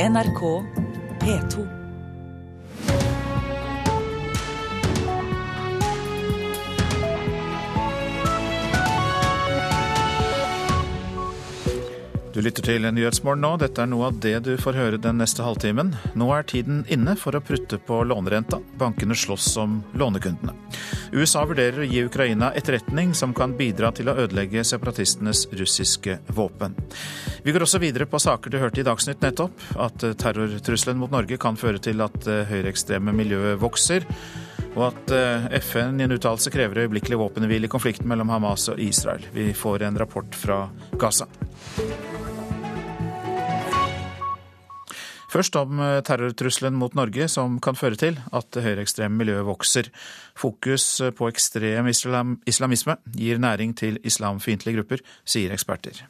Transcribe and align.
NRK 0.00 0.64
P2. 1.20 1.79
Du 12.30 12.38
lytter 12.38 12.62
til 12.62 12.84
Nyhetsmorgen 12.94 13.42
nå. 13.42 13.48
Dette 13.58 13.82
er 13.82 13.88
noe 13.90 14.06
av 14.06 14.18
det 14.22 14.36
du 14.46 14.52
får 14.60 14.76
høre 14.78 14.98
den 15.02 15.18
neste 15.18 15.42
halvtimen. 15.42 15.88
Nå 16.14 16.28
er 16.30 16.44
tiden 16.46 16.84
inne 16.86 17.16
for 17.18 17.34
å 17.34 17.40
prutte 17.42 17.80
på 17.82 17.96
lånerenta. 18.06 18.60
Bankene 18.78 19.16
slåss 19.18 19.48
om 19.58 19.80
lånekundene. 19.98 20.54
USA 21.10 21.42
vurderer 21.42 21.82
å 21.82 21.88
gi 21.90 22.04
Ukraina 22.06 22.52
etterretning 22.54 23.16
som 23.18 23.34
kan 23.34 23.56
bidra 23.58 23.90
til 23.96 24.12
å 24.12 24.14
ødelegge 24.22 24.62
separatistenes 24.62 25.48
russiske 25.58 26.20
våpen. 26.30 26.76
Vi 27.42 27.50
går 27.50 27.66
også 27.66 27.80
videre 27.82 28.06
på 28.06 28.20
saker 28.22 28.54
du 28.54 28.60
hørte 28.62 28.84
i 28.84 28.86
Dagsnytt 28.86 29.26
nettopp. 29.26 29.66
At 29.82 29.98
terrortrusselen 29.98 31.02
mot 31.02 31.10
Norge 31.10 31.40
kan 31.40 31.58
føre 31.58 31.82
til 31.82 31.98
at 32.06 32.30
høyreekstreme 32.52 33.16
miljøet 33.16 33.58
vokser 33.58 34.06
og 34.76 34.84
at 34.86 35.12
FN 35.66 35.98
i 35.98 36.04
en 36.06 36.14
uttalelse 36.14 36.52
krever 36.54 36.84
øyeblikkelig 36.84 37.18
våpenhvile 37.18 37.66
i 37.66 37.72
konflikten 37.72 38.06
mellom 38.06 38.30
Hamas 38.30 38.68
og 38.70 38.78
Israel. 38.78 39.26
Vi 39.34 39.50
får 39.50 39.88
en 39.88 39.98
rapport 39.98 40.38
fra 40.38 40.62
Gaza. 40.94 41.26
Først 45.30 45.54
om 45.60 45.78
terrortrusselen 46.06 46.74
mot 46.74 46.94
Norge, 46.98 47.28
som 47.30 47.60
kan 47.62 47.78
føre 47.78 47.98
til 48.00 48.16
at 48.34 48.48
det 48.54 48.64
høyreekstreme 48.64 49.14
miljøet 49.20 49.46
vokser. 49.46 49.90
Fokus 50.34 50.86
på 51.14 51.28
ekstrem 51.30 51.90
islam 51.92 52.40
islamisme 52.50 52.96
gir 53.14 53.38
næring 53.38 53.76
til 53.78 54.00
islamfiendtlige 54.02 54.80
grupper, 54.80 55.04
sier 55.22 55.54
eksperter. 55.54 56.02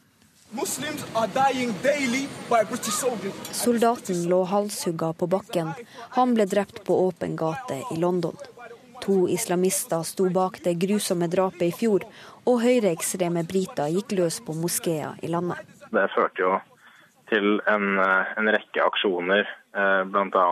Soldaten 3.53 4.25
lå 4.33 4.41
halshugga 4.45 5.13
på 5.13 5.29
bakken. 5.31 5.75
Han 6.17 6.35
ble 6.35 6.49
drept 6.51 6.83
på 6.89 6.97
åpen 7.05 7.37
gate 7.37 7.83
i 7.93 8.01
London. 8.01 8.35
To 9.05 9.29
islamister 9.29 10.03
sto 10.05 10.27
bak 10.33 10.59
det 10.65 10.75
grusomme 10.83 11.29
drapet 11.31 11.69
i 11.69 11.77
fjor, 11.77 12.05
og 12.49 12.61
høyreekstreme 12.65 13.45
briter 13.49 13.93
gikk 13.95 14.17
løs 14.19 14.41
på 14.45 14.57
moskeer 14.59 15.17
i 15.23 15.31
landet. 15.31 15.63
Det 15.91 16.09
førte 16.15 16.43
jo 16.43 16.59
til 17.31 17.61
en, 17.71 17.99
en 18.03 18.53
rekke 18.53 18.83
aksjoner, 18.85 19.49
bl.a. 20.11 20.47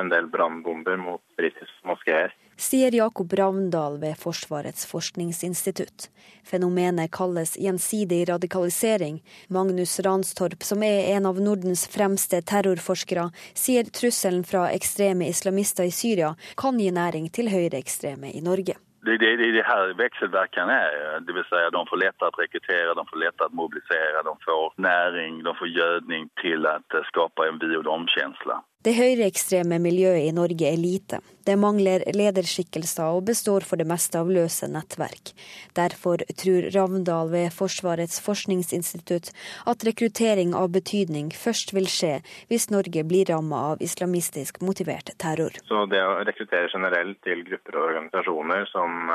en 0.00 0.10
del 0.12 0.28
brannbomber 0.30 0.98
mot 1.00 1.22
britiske 1.38 1.88
moskeer. 1.88 2.34
Sier 2.56 2.94
Jakob 2.94 3.32
Ravndal 3.36 3.98
ved 4.00 4.16
Forsvarets 4.16 4.86
forskningsinstitutt. 4.88 6.06
Fenomenet 6.44 7.10
kalles 7.12 7.52
gjensidig 7.60 8.22
radikalisering. 8.30 9.18
Magnus 9.52 9.98
Ranstorp, 10.00 10.62
som 10.64 10.82
er 10.82 11.10
en 11.16 11.28
av 11.28 11.40
Nordens 11.42 11.84
fremste 11.92 12.40
terrorforskere, 12.40 13.28
sier 13.52 13.84
trusselen 13.92 14.46
fra 14.48 14.70
ekstreme 14.72 15.28
islamister 15.28 15.84
i 15.84 15.92
Syria 15.92 16.32
kan 16.56 16.80
gi 16.80 16.88
næring 16.88 17.28
til 17.28 17.52
høyreekstreme 17.52 18.32
i 18.32 18.40
Norge. 18.40 18.78
Det 19.06 19.14
är 19.14 19.18
det, 19.18 19.52
det 19.52 19.62
här 19.62 19.94
växelverkan 19.94 20.68
är, 20.68 21.20
det 21.20 21.32
vill 21.32 21.44
säga 21.44 21.70
de 21.70 21.86
får 21.86 21.96
lättare 21.96 22.28
att 22.28 22.38
rekrytera, 22.38 22.94
de 22.94 23.06
får 23.06 23.16
lättare 23.16 23.46
att 23.46 23.52
mobilisera, 23.52 24.22
de 24.22 24.36
får 24.44 24.72
näring, 24.76 25.42
de 25.42 25.54
får 25.54 25.68
gödning 25.68 26.28
till 26.42 26.66
att 26.66 26.90
skapa 27.04 27.48
en 27.48 27.58
vi 27.58 27.76
och 27.76 27.84
dem-känsla. 27.84 28.62
Det 28.86 28.92
høyreekstreme 28.94 29.80
miljøet 29.82 30.28
i 30.28 30.34
Norge 30.34 30.68
er 30.68 30.76
lite. 30.78 31.18
Det 31.42 31.56
mangler 31.58 32.04
lederskikkelser 32.14 33.16
og 33.16 33.24
består 33.26 33.64
for 33.66 33.80
det 33.80 33.86
meste 33.90 34.20
av 34.20 34.28
løse 34.30 34.68
nettverk. 34.70 35.32
Derfor 35.74 36.22
tror 36.38 36.68
Ravndal 36.70 37.32
ved 37.32 37.48
Forsvarets 37.56 38.20
forskningsinstitutt 38.22 39.32
at 39.72 39.86
rekruttering 39.88 40.52
av 40.54 40.68
betydning 40.76 41.32
først 41.34 41.74
vil 41.74 41.88
skje 41.90 42.12
hvis 42.46 42.68
Norge 42.70 43.02
blir 43.10 43.26
rammet 43.32 43.72
av 43.72 43.82
islamistisk 43.82 44.60
motivert 44.62 45.10
terror. 45.18 45.58
Så 45.66 45.82
det 45.90 46.04
å 46.06 46.20
rekruttere 46.28 46.70
generelt 46.70 47.18
til 47.26 47.42
grupper 47.48 47.80
og 47.80 47.88
organisasjoner 47.88 48.70
som, 48.70 49.10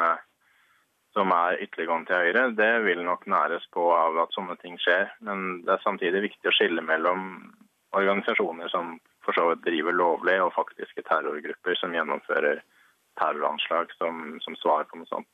som 1.15 1.31
er 1.37 1.61
ytterliggående 1.63 2.11
til 2.11 2.25
høyre, 2.25 2.43
det 2.59 2.73
vil 2.89 3.05
nok 3.07 3.23
næres 3.23 3.71
på 3.71 3.87
av 3.95 4.19
at 4.25 4.35
sånne 4.35 4.59
ting 4.59 4.75
skjer. 4.83 5.15
Men 5.23 5.61
det 5.63 5.77
er 5.77 5.87
samtidig 5.87 6.25
viktig 6.27 6.51
å 6.51 6.55
skille 6.59 6.83
mellom 6.83 7.31
organisasjoner 7.95 8.67
som 8.75 8.97
for 9.25 9.37
så 9.37 9.49
vidt 9.49 9.65
driver 9.67 9.95
lovlig, 9.97 10.37
og 10.43 10.55
faktiske 10.55 11.03
terrorgrupper 11.09 11.77
som 11.79 11.93
gjennomfører 11.95 12.63
terroranslag 13.19 13.93
som, 13.97 14.39
som 14.41 14.57
svar 14.59 14.87
på 14.89 15.01
noe 15.01 15.09
sånt. 15.09 15.29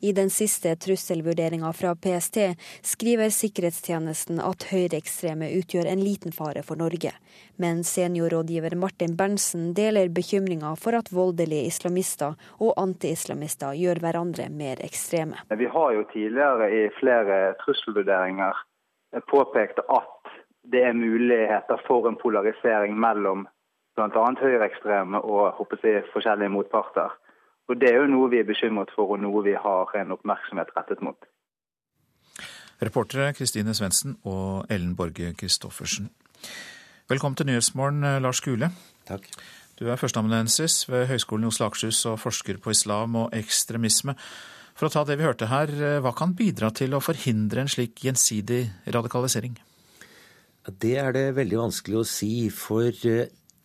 I 0.00 0.12
den 0.12 0.30
siste 0.30 0.76
trusselvurderinga 0.76 1.72
fra 1.72 1.94
PST 1.96 2.36
skriver 2.84 3.30
sikkerhetstjenesten 3.32 4.42
at 4.44 4.66
høyreekstreme 4.68 5.48
utgjør 5.56 5.88
en 5.88 6.02
liten 6.04 6.34
fare 6.36 6.60
for 6.66 6.76
Norge. 6.76 7.14
Men 7.56 7.80
seniorrådgiver 7.84 8.76
Martin 8.76 9.16
Berntsen 9.16 9.70
deler 9.78 10.12
bekymringa 10.12 10.74
for 10.76 10.98
at 10.98 11.08
voldelige 11.16 11.70
islamister 11.72 12.36
og 12.60 12.74
anti-islamister 12.76 13.72
gjør 13.80 14.02
hverandre 14.04 14.50
mer 14.52 14.84
ekstreme. 14.84 15.40
Vi 15.48 15.72
har 15.78 15.96
jo 15.96 16.04
tidligere 16.12 16.68
i 16.76 16.82
flere 17.00 17.40
trusselvurderinger 17.64 18.64
påpekt 19.32 19.80
at 19.80 20.15
det 20.72 20.82
er 20.84 20.92
muligheter 20.92 21.78
for 21.86 22.08
en 22.08 22.18
polarisering 22.22 22.98
mellom 22.98 23.46
bl.a. 23.96 24.26
høyreekstreme 24.40 25.20
og 25.22 25.66
jeg, 25.82 26.04
forskjellige 26.12 26.52
motparter. 26.52 27.14
Og 27.68 27.80
Det 27.80 27.90
er 27.90 27.96
jo 28.02 28.10
noe 28.10 28.30
vi 28.30 28.38
er 28.38 28.46
bekymret 28.46 28.92
for, 28.94 29.14
og 29.14 29.22
noe 29.22 29.42
vi 29.42 29.56
har 29.58 29.94
en 30.00 30.14
oppmerksomhet 30.14 30.70
rettet 30.76 31.02
mot. 31.02 31.18
Reportere 32.82 33.32
Kristine 33.34 33.74
Svendsen 33.74 34.18
og 34.24 34.66
Ellen 34.70 34.94
Borge 34.96 35.32
Christoffersen. 35.38 36.10
Velkommen 37.08 37.36
til 37.36 37.46
Nyhetsmorgen, 37.46 38.04
Lars 38.22 38.40
Gule. 38.44 38.70
Takk. 39.08 39.26
Du 39.78 39.88
er 39.88 39.98
førsteamanuensis 40.00 40.86
ved 40.88 41.06
Høgskolen 41.10 41.46
i 41.46 41.50
Oslo 41.50 41.66
og 41.66 41.72
Akershus 41.72 42.04
og 42.10 42.20
forsker 42.20 42.60
på 42.62 42.72
islam 42.74 43.16
og 43.16 43.34
ekstremisme. 43.36 44.14
For 44.76 44.88
å 44.88 44.92
ta 44.92 45.04
det 45.08 45.16
vi 45.18 45.24
hørte 45.24 45.48
her, 45.48 45.72
hva 46.04 46.12
kan 46.16 46.36
bidra 46.36 46.70
til 46.70 46.94
å 46.94 47.00
forhindre 47.00 47.64
en 47.64 47.72
slik 47.72 48.04
gjensidig 48.04 48.66
radikalisering? 48.92 49.56
Det 50.66 50.96
er 50.98 51.12
det 51.14 51.26
veldig 51.36 51.60
vanskelig 51.60 52.00
å 52.00 52.08
si, 52.08 52.48
for 52.50 52.90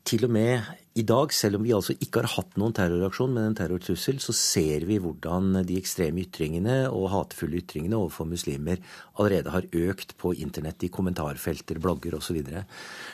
til 0.06 0.26
og 0.26 0.34
med 0.34 0.70
i 1.00 1.04
dag, 1.08 1.32
selv 1.32 1.56
om 1.56 1.64
vi 1.64 1.72
altså 1.72 1.94
ikke 2.04 2.20
har 2.20 2.34
hatt 2.34 2.58
noen 2.60 2.74
terroraksjon, 2.76 3.32
men 3.32 3.46
en 3.48 3.56
terrortrussel, 3.56 4.18
så 4.20 4.34
ser 4.36 4.84
vi 4.90 4.98
hvordan 5.00 5.62
de 5.68 5.78
ekstreme 5.80 6.20
ytringene 6.26 6.76
og 6.92 7.08
hatefulle 7.14 7.62
ytringene 7.62 7.96
overfor 7.96 8.28
muslimer 8.28 8.82
allerede 9.16 9.54
har 9.54 9.70
økt 9.72 10.18
på 10.20 10.34
internett, 10.44 10.84
i 10.84 10.92
kommentarfelter, 10.92 11.80
blogger 11.80 12.20
osv. 12.20 12.42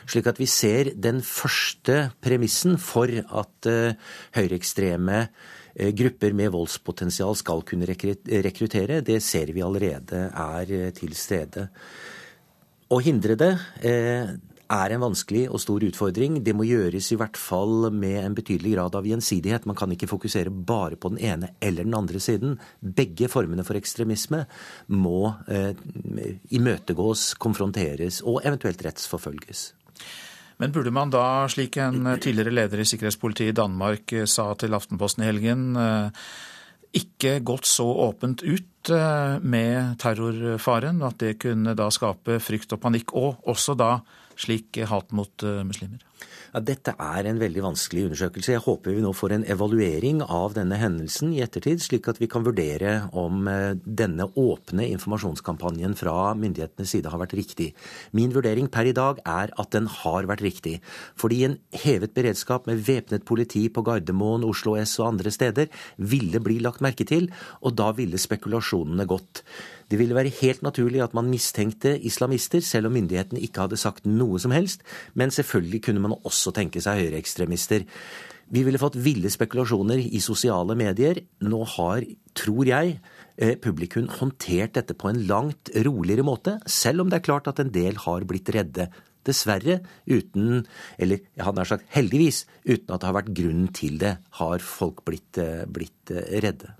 Slik 0.09 0.31
at 0.31 0.41
vi 0.41 0.49
ser 0.49 0.91
den 0.97 1.21
første 1.21 2.09
premissen 2.23 2.79
for 2.81 3.13
at 3.13 3.69
uh, 3.69 3.93
høyreekstreme 4.39 5.21
uh, 5.27 5.91
grupper 6.01 6.33
med 6.39 6.55
voldspotensial 6.57 7.37
skal 7.37 7.61
kunne 7.67 7.87
rekruttere, 7.87 9.03
det 9.05 9.21
ser 9.21 9.53
vi 9.53 9.65
allerede 9.65 10.27
er 10.33 10.77
til 10.97 11.13
stede. 11.13 11.69
Å 12.87 13.01
hindre 13.03 13.35
det 13.35 13.49
eh, 13.83 14.29
er 14.71 14.93
en 14.93 15.01
vanskelig 15.03 15.45
og 15.51 15.59
stor 15.59 15.83
utfordring. 15.83 16.39
Det 16.43 16.53
må 16.55 16.63
gjøres 16.67 17.09
i 17.11 17.17
hvert 17.19 17.39
fall 17.39 17.89
med 17.91 18.19
en 18.21 18.35
betydelig 18.37 18.77
grad 18.77 18.95
av 18.95 19.07
gjensidighet. 19.07 19.67
Man 19.67 19.75
kan 19.79 19.91
ikke 19.91 20.07
fokusere 20.07 20.51
bare 20.51 20.95
på 20.99 21.11
den 21.11 21.19
ene 21.19 21.51
eller 21.59 21.87
den 21.87 21.97
andre 21.97 22.21
siden. 22.23 22.55
Begge 22.79 23.27
formene 23.31 23.65
for 23.67 23.79
ekstremisme 23.79 24.45
må 24.95 25.33
eh, 25.51 25.73
imøtegås, 26.55 27.33
konfronteres 27.43 28.21
og 28.23 28.39
eventuelt 28.47 28.83
rettsforfølges. 28.87 29.71
Men 30.57 30.71
burde 30.73 30.91
man 30.95 31.11
da, 31.13 31.45
slik 31.51 31.75
en 31.83 32.15
tidligere 32.23 32.55
leder 32.55 32.81
i 32.81 32.87
sikkerhetspolitiet 32.87 33.51
i 33.51 33.57
Danmark 33.59 34.15
sa 34.25 34.47
til 34.57 34.73
Aftenposten 34.73 35.21
i 35.21 35.27
helgen, 35.27 35.67
ikke 36.97 37.37
gått 37.45 37.69
så 37.69 37.85
åpent 38.07 38.43
ut 38.43 38.91
med 39.43 39.97
terrorfaren 39.99 41.01
at 41.03 41.17
det 41.19 41.33
kunne 41.43 41.73
da 41.75 41.89
skape 41.91 42.37
frykt 42.39 42.71
og 42.71 42.79
panikk, 42.85 43.11
og 43.19 43.41
også 43.51 43.75
da 43.75 43.89
slik 44.37 44.77
hat 44.89 45.13
mot 45.15 45.43
muslimer? 45.67 46.03
Ja, 46.53 46.61
dette 46.63 46.93
er 46.97 47.27
en 47.29 47.37
veldig 47.37 47.61
vanskelig 47.61 48.07
undersøkelse. 48.07 48.53
Jeg 48.55 48.63
håper 48.65 48.95
vi 48.95 49.03
nå 49.03 49.11
får 49.13 49.35
en 49.35 49.45
evaluering 49.51 50.23
av 50.23 50.55
denne 50.55 50.79
hendelsen 50.79 51.33
i 51.35 51.43
ettertid, 51.43 51.83
slik 51.83 52.07
at 52.09 52.21
vi 52.21 52.29
kan 52.31 52.45
vurdere 52.47 52.95
om 53.17 53.45
denne 53.83 54.29
åpne 54.39 54.87
informasjonskampanjen 54.95 55.93
fra 55.99 56.31
myndighetenes 56.39 56.95
side 56.95 57.11
har 57.13 57.21
vært 57.21 57.35
riktig. 57.37 57.69
Min 58.17 58.33
vurdering 58.33 58.71
per 58.73 58.89
i 58.89 58.95
dag 58.97 59.21
er 59.27 59.53
at 59.59 59.73
den 59.75 59.91
har 59.99 60.29
vært 60.31 60.45
riktig. 60.47 60.77
Fordi 61.19 61.43
en 61.45 61.59
hevet 61.83 62.15
beredskap 62.17 62.65
med 62.69 62.81
væpnet 62.87 63.27
politi 63.27 63.67
på 63.69 63.85
Gardermoen, 63.85 64.47
Oslo 64.47 64.77
S 64.79 64.97
og 65.01 65.11
andre 65.11 65.33
steder 65.33 65.69
ville 65.97 66.41
bli 66.41 66.61
lagt 66.63 66.81
merke 66.85 67.05
til, 67.05 67.29
og 67.61 67.77
da 67.77 67.91
ville 67.97 68.17
spekulasjonene 68.21 69.05
gått. 69.09 69.43
Det 69.87 69.99
ville 69.99 70.15
være 70.17 70.33
helt 70.41 70.63
naturlig 70.65 71.01
at 71.03 71.13
man 71.15 71.29
mistenkte 71.31 71.93
islamister, 71.95 72.59
selv 72.59 72.89
om 72.89 72.97
myndighetene 72.97 73.41
ikke 73.43 73.63
hadde 73.65 73.79
sagt 73.79 74.07
noe 74.09 74.39
som 74.39 74.51
helst, 74.51 74.83
men 75.15 75.31
selvfølgelig 75.31 75.83
kunne 75.87 76.03
man 76.03 76.17
også 76.27 76.51
tenke 76.55 76.83
seg 76.83 77.05
høyreekstremister. 77.05 77.87
Vi 78.47 78.63
ville 78.63 78.79
fått 78.79 78.95
ville 79.03 79.31
spekulasjoner 79.31 79.99
i 79.99 80.21
sosiale 80.23 80.75
medier. 80.79 81.19
Nå 81.43 81.63
har, 81.75 82.05
tror 82.37 82.67
jeg, 82.69 82.97
publikum 83.63 84.07
håndtert 84.09 84.77
dette 84.77 84.95
på 84.97 85.11
en 85.11 85.19
langt 85.29 85.71
roligere 85.85 86.25
måte, 86.25 86.55
selv 86.65 87.03
om 87.03 87.11
det 87.11 87.19
er 87.19 87.27
klart 87.27 87.49
at 87.51 87.59
en 87.61 87.73
del 87.73 87.99
har 88.07 88.25
blitt 88.29 88.49
redde. 88.55 88.87
Dessverre 89.27 89.81
uten, 90.07 90.63
eller 90.95 91.19
jeg 91.19 91.43
hadde 91.43 91.59
nær 91.59 91.67
sagt 91.67 91.89
heldigvis, 91.91 92.45
uten 92.63 92.93
at 92.95 93.01
det 93.01 93.09
har 93.09 93.17
vært 93.17 93.33
grunnen 93.35 93.71
til 93.75 93.99
det, 93.99 94.13
har 94.39 94.63
folk 94.63 95.03
blitt, 95.07 95.35
eh, 95.43 95.65
blitt 95.67 96.13
eh, 96.15 96.39
redde. 96.43 96.71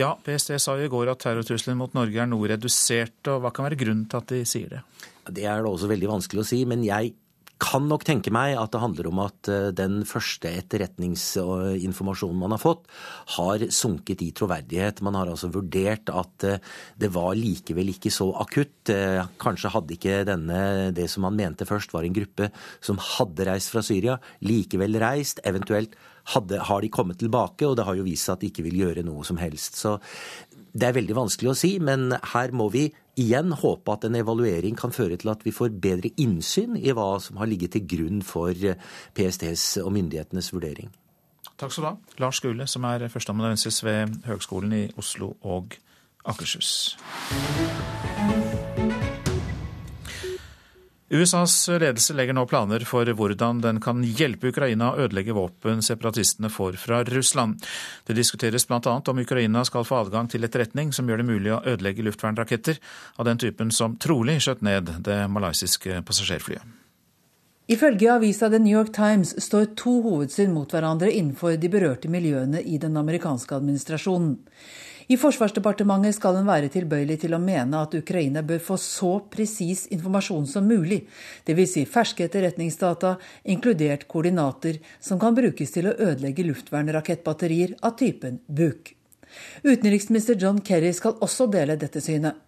Ja, 0.00 0.14
PST 0.24 0.56
sa 0.62 0.76
jo 0.78 0.86
i 0.88 0.92
går 0.92 1.12
at 1.12 1.22
terrortrusselen 1.24 1.78
mot 1.80 1.94
Norge 1.96 2.22
er 2.22 2.30
noe 2.30 2.50
redusert, 2.52 3.20
og 3.32 3.44
hva 3.44 3.52
kan 3.54 3.68
være 3.68 3.80
grunnen 3.80 4.08
til 4.10 4.22
at 4.22 4.32
de 4.32 4.42
sier 4.48 4.72
det? 4.76 4.82
Det 5.26 5.46
er 5.46 5.62
det 5.62 5.70
også 5.70 5.90
veldig 5.90 6.10
vanskelig 6.10 6.44
å 6.44 6.48
si, 6.48 6.60
men 6.68 6.84
jeg 6.86 7.14
kan 7.62 7.86
nok 7.88 8.04
tenke 8.04 8.32
meg 8.34 8.54
at 8.60 8.72
det 8.74 8.82
handler 8.82 9.06
om 9.08 9.20
at 9.24 9.48
eh, 9.48 9.70
den 9.76 10.02
første 10.08 10.50
etterretningsinformasjonen 10.60 12.40
man 12.40 12.52
har 12.52 12.60
fått, 12.60 12.84
har 13.36 13.64
sunket 13.72 14.24
i 14.26 14.30
troverdighet. 14.36 15.00
Man 15.06 15.16
har 15.16 15.30
altså 15.32 15.48
vurdert 15.54 16.12
at 16.12 16.46
eh, 16.46 16.60
det 17.00 17.10
var 17.14 17.32
likevel 17.38 17.94
ikke 17.94 18.12
så 18.12 18.28
akutt. 18.42 18.92
Eh, 18.92 19.22
kanskje 19.40 19.72
hadde 19.72 19.96
ikke 19.96 20.20
denne, 20.28 20.60
det 20.96 21.08
som 21.12 21.24
man 21.26 21.38
mente 21.38 21.68
først 21.68 21.96
var 21.96 22.04
en 22.04 22.16
gruppe 22.16 22.50
som 22.84 23.00
hadde 23.00 23.48
reist 23.48 23.72
fra 23.72 23.84
Syria, 23.86 24.18
likevel 24.44 25.00
reist. 25.00 25.40
Eventuelt 25.48 25.96
hadde, 26.34 26.60
har 26.68 26.82
de 26.82 26.92
kommet 26.92 27.18
tilbake, 27.20 27.66
og 27.66 27.76
det 27.78 27.86
har 27.86 27.98
jo 27.98 28.06
vist 28.06 28.26
seg 28.26 28.36
at 28.36 28.44
de 28.44 28.50
ikke 28.50 28.66
vil 28.66 28.80
gjøre 28.82 29.06
noe 29.06 29.24
som 29.26 29.38
helst. 29.40 29.78
Så 29.78 29.96
det 30.76 30.88
er 30.88 30.96
veldig 30.98 31.16
vanskelig 31.16 31.52
å 31.52 31.56
si, 31.56 31.72
men 31.82 32.10
her 32.34 32.52
må 32.56 32.68
vi 32.74 32.88
igjen 33.16 33.54
håpe 33.56 33.94
at 33.94 34.04
en 34.04 34.18
evaluering 34.18 34.76
kan 34.76 34.92
føre 34.92 35.16
til 35.20 35.32
at 35.32 35.44
vi 35.46 35.54
får 35.54 35.78
bedre 35.80 36.12
innsyn 36.20 36.76
i 36.76 36.92
hva 36.96 37.14
som 37.22 37.40
har 37.40 37.48
ligget 37.48 37.76
til 37.76 37.86
grunn 37.88 38.20
for 38.26 38.52
PSTs 39.16 39.78
og 39.84 39.94
myndighetenes 39.96 40.52
vurdering. 40.52 40.92
Takk 41.56 41.72
skal 41.72 41.86
du 41.86 41.88
ha, 41.88 41.96
Lars 42.20 42.42
Gule, 42.44 42.66
som 42.68 42.84
er 42.84 43.06
førsteamanuensis 43.08 43.80
ved 43.86 44.18
Høgskolen 44.28 44.76
i 44.76 44.84
Oslo 45.00 45.32
og 45.40 45.78
Akershus. 46.28 46.98
USAs 51.08 51.68
ledelse 51.68 52.14
legger 52.18 52.34
nå 52.34 52.42
planer 52.50 52.82
for 52.88 53.06
hvordan 53.06 53.60
den 53.62 53.76
kan 53.82 54.00
hjelpe 54.02 54.50
Ukraina 54.50 54.88
å 54.90 55.04
ødelegge 55.04 55.36
våpen 55.36 55.82
separatistene 55.84 56.50
får 56.50 56.80
fra 56.82 57.04
Russland. 57.06 57.62
Det 58.06 58.16
diskuteres 58.18 58.66
bl.a. 58.66 58.80
om 58.82 59.20
Ukraina 59.22 59.62
skal 59.64 59.86
få 59.86 60.00
adgang 60.02 60.26
til 60.26 60.42
etterretning 60.42 60.90
som 60.96 61.06
gjør 61.06 61.22
det 61.22 61.28
mulig 61.28 61.52
å 61.54 61.60
ødelegge 61.62 62.02
luftvernraketter 62.08 62.80
av 63.22 63.28
den 63.30 63.38
typen 63.38 63.70
som 63.70 63.94
trolig 64.02 64.40
skjøt 64.42 64.66
ned 64.66 64.90
det 65.06 65.20
malaysiske 65.30 66.02
passasjerflyet. 66.08 66.66
Ifølge 67.70 68.10
avisa 68.12 68.50
The 68.50 68.58
New 68.62 68.74
York 68.74 68.92
Times 68.94 69.32
står 69.42 69.72
to 69.78 70.00
hovedsyn 70.02 70.52
mot 70.54 70.70
hverandre 70.70 71.10
innenfor 71.10 71.54
de 71.58 71.70
berørte 71.70 72.10
miljøene 72.10 72.60
i 72.62 72.78
den 72.82 72.98
amerikanske 72.98 73.58
administrasjonen. 73.58 74.36
I 75.06 75.14
Forsvarsdepartementet 75.14 76.16
skal 76.16 76.40
en 76.40 76.48
være 76.48 76.70
tilbøyelig 76.74 77.20
til 77.22 77.36
å 77.36 77.38
mene 77.42 77.78
at 77.78 77.94
Ukraina 77.94 78.42
bør 78.46 78.58
få 78.62 78.78
så 78.82 79.12
presis 79.30 79.84
informasjon 79.94 80.48
som 80.50 80.66
mulig, 80.66 81.04
dvs. 81.46 81.74
Si 81.76 81.84
ferske 81.86 82.26
etterretningsdata, 82.26 83.14
inkludert 83.54 84.08
koordinater 84.10 84.80
som 84.98 85.20
kan 85.22 85.36
brukes 85.38 85.74
til 85.76 85.86
å 85.86 85.94
ødelegge 85.94 86.48
luftvernrakettbatterier 86.48 87.76
av 87.86 87.94
typen 88.00 88.40
Buk. 88.46 88.96
Utenriksminister 89.62 90.38
John 90.42 90.58
Kerry 90.64 90.90
skal 90.96 91.20
også 91.22 91.46
dele 91.54 91.78
dette 91.78 92.02
synet. 92.02 92.45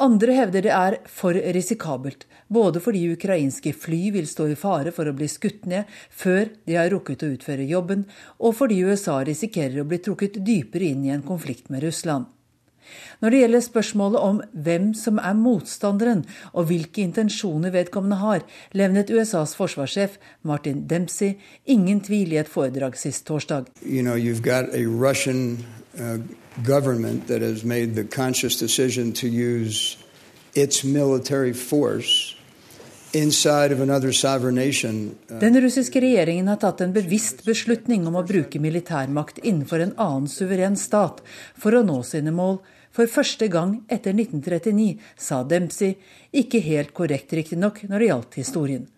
Andre 0.00 0.32
hevder 0.32 0.64
det 0.64 0.72
er 0.72 0.96
for 1.10 1.36
risikabelt, 1.56 2.24
både 2.48 2.80
fordi 2.80 3.04
ukrainske 3.12 3.74
fly 3.76 4.10
vil 4.14 4.28
stå 4.28 4.48
i 4.52 4.58
fare 4.58 4.92
for 4.94 5.08
å 5.08 5.16
bli 5.16 5.28
skutt 5.28 5.66
ned 5.68 5.90
før 6.08 6.48
de 6.68 6.78
har 6.78 6.92
rukket 6.92 7.24
å 7.24 7.32
utføre 7.34 7.68
jobben, 7.68 8.06
og 8.40 8.56
fordi 8.58 8.82
USA 8.86 9.20
risikerer 9.26 9.82
å 9.82 9.88
bli 9.88 10.00
trukket 10.02 10.40
dypere 10.44 10.92
inn 10.92 11.04
i 11.04 11.12
en 11.14 11.26
konflikt 11.26 11.68
med 11.72 11.84
Russland. 11.84 12.30
Når 13.22 13.30
det 13.30 13.40
gjelder 13.40 13.64
spørsmålet 13.64 14.24
om 14.26 14.40
hvem 14.66 14.88
som 14.98 15.20
er 15.22 15.36
motstanderen 15.38 16.24
og 16.52 16.66
hvilke 16.70 17.04
intensjoner 17.04 17.72
vedkommende 17.74 18.18
har, 18.20 18.44
levnet 18.74 19.12
USAs 19.14 19.54
forsvarssjef 19.58 20.18
Martin 20.48 20.84
Dempsey 20.90 21.36
ingen 21.64 22.02
tvil 22.04 22.34
i 22.34 22.40
et 22.42 22.50
foredrag 22.50 22.98
sist 22.98 23.24
torsdag. 23.28 23.70
You 23.86 24.02
know, 24.02 24.18
uh, 24.18 26.18
government 26.64 27.26
that 27.28 27.42
has 27.42 27.64
made 27.64 27.94
the 27.94 28.04
conscious 28.04 28.58
decision 28.58 29.12
to 29.12 29.28
use 29.28 29.96
its 30.54 30.84
military 30.84 31.52
force. 31.52 32.36
Uh, 33.14 33.28
Den 35.40 35.60
russiske 35.60 36.00
regjeringen 36.00 36.48
har 36.48 36.56
tatt 36.56 36.80
en 36.80 36.94
bevisst 36.94 37.44
beslutning 37.44 38.06
om 38.08 38.16
å 38.16 38.22
bruke 38.24 38.56
militærmakt 38.60 39.42
innenfor 39.42 39.84
en 39.84 39.92
annen 40.00 40.30
suveren 40.32 40.78
stat 40.80 41.20
for 41.52 41.76
å 41.76 41.82
nå 41.84 41.98
sine 42.08 42.32
mål. 42.32 42.62
For 42.92 43.08
første 43.08 43.48
gang 43.52 43.82
etter 43.92 44.16
1939, 44.16 44.96
sa 45.16 45.42
Dempsey, 45.44 45.98
ikke 46.32 46.60
helt 46.64 46.96
korrekt 46.96 47.32
riktignok 47.36 47.82
når 47.84 47.98
det 47.98 48.08
gjaldt 48.08 48.40
historien. 48.40 48.88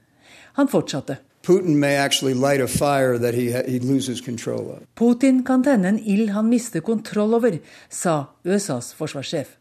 Han 0.58 0.70
fortsatte. 0.70 1.18
Putin. 1.44 1.80
Putin 4.96 5.42
kan 5.44 5.64
tenne 5.64 5.88
en 5.92 5.98
ild 6.00 6.30
han 6.32 6.48
mister 6.48 6.80
kontroll 6.80 7.36
over, 7.36 7.58
sa 7.88 8.14
USAs 8.44 8.94
forsvarssjef. 8.96 9.58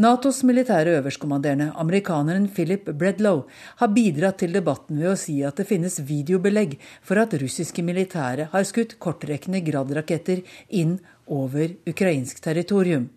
Natos 0.00 0.40
militære 0.48 0.94
øverstkommanderende, 0.98 1.72
amerikaneren 1.76 2.48
Philip 2.48 2.84
Bredlow, 2.98 3.42
har 3.76 3.90
bidratt 3.92 4.38
til 4.40 4.54
debatten 4.54 5.00
ved 5.02 5.10
å 5.12 5.16
si 5.20 5.42
at 5.44 5.58
det 5.60 5.66
finnes 5.68 5.98
videobelegg 6.08 6.78
for 7.04 7.20
at 7.20 7.34
russiske 7.42 7.84
militære 7.84 8.48
har 8.54 8.68
skutt 8.68 8.96
kortrekkende 9.02 9.60
Grad-raketter 9.66 10.40
inn 10.70 10.96
over 11.26 11.74
ukrainsk 11.88 12.40
territorium. 12.40 13.10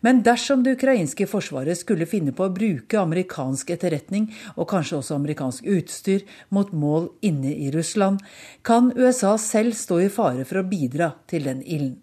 Men 0.00 0.22
dersom 0.26 0.62
det 0.62 0.76
ukrainske 0.76 1.26
forsvaret 1.30 1.78
skulle 1.78 2.08
finne 2.08 2.34
på 2.36 2.46
å 2.46 2.54
bruke 2.54 3.00
amerikansk 3.00 3.70
etterretning, 3.74 4.30
og 4.56 4.68
kanskje 4.70 5.00
også 5.00 5.18
amerikansk 5.18 5.66
utstyr, 5.76 6.24
mot 6.48 6.72
mål 6.72 7.10
inne 7.26 7.54
i 7.54 7.70
Russland, 7.74 8.22
kan 8.62 8.92
USA 8.96 9.36
selv 9.40 9.76
stå 9.78 10.02
i 10.04 10.10
fare 10.12 10.44
for 10.44 10.62
å 10.62 10.68
bidra 10.68 11.12
til 11.30 11.48
den 11.48 11.62
ilden. 11.62 12.02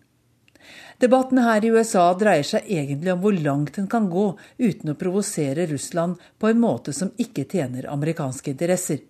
Debatten 1.04 1.42
her 1.44 1.66
i 1.66 1.72
USA 1.74 2.04
dreier 2.16 2.46
seg 2.48 2.70
egentlig 2.72 3.12
om 3.12 3.24
hvor 3.24 3.36
langt 3.36 3.80
en 3.82 3.90
kan 3.92 4.06
gå 4.12 4.28
uten 4.62 4.94
å 4.94 5.00
provosere 5.00 5.66
Russland 5.68 6.22
på 6.40 6.48
en 6.48 6.62
måte 6.62 6.94
som 6.96 7.12
ikke 7.20 7.44
tjener 7.50 7.90
amerikanske 7.92 8.54
interesser. 8.54 9.02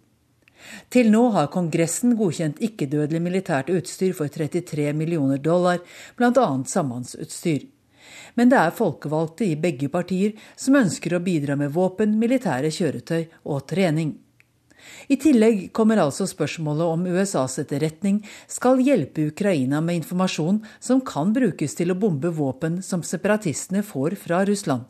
Til 0.90 1.12
nå 1.12 1.26
har 1.36 1.52
Kongressen 1.54 2.16
godkjent 2.18 2.62
ikke-dødelig 2.64 3.22
militært 3.22 3.70
utstyr 3.74 4.16
for 4.18 4.32
33 4.32 4.94
millioner 4.96 5.42
dollar, 5.44 5.84
bl.a. 6.18 6.48
sambandsutstyr 6.66 7.68
men 8.36 8.52
det 8.52 8.60
er 8.60 8.76
folkevalgte 8.76 9.48
i 9.48 9.60
begge 9.60 9.90
partier 9.94 10.34
som 10.56 10.78
ønsker 10.80 11.16
å 11.16 11.24
bidra 11.24 11.58
med 11.60 11.74
våpen, 11.76 12.18
militære 12.20 12.72
kjøretøy 12.74 13.24
og 13.44 13.66
trening. 13.70 14.16
I 15.08 15.16
tillegg 15.20 15.70
kommer 15.76 16.02
altså 16.04 16.26
spørsmålet 16.28 16.96
om 16.96 17.06
USAs 17.08 17.60
etterretning 17.64 18.22
skal 18.52 18.82
hjelpe 18.84 19.30
Ukraina 19.32 19.82
med 19.82 20.02
informasjon 20.02 20.64
som 20.80 21.04
kan 21.06 21.32
brukes 21.36 21.76
til 21.80 21.94
å 21.94 22.00
bombe 22.00 22.34
våpen 22.36 22.82
som 22.84 23.04
separatistene 23.04 23.84
får 23.84 24.18
fra 24.20 24.44
Russland. 24.48 24.90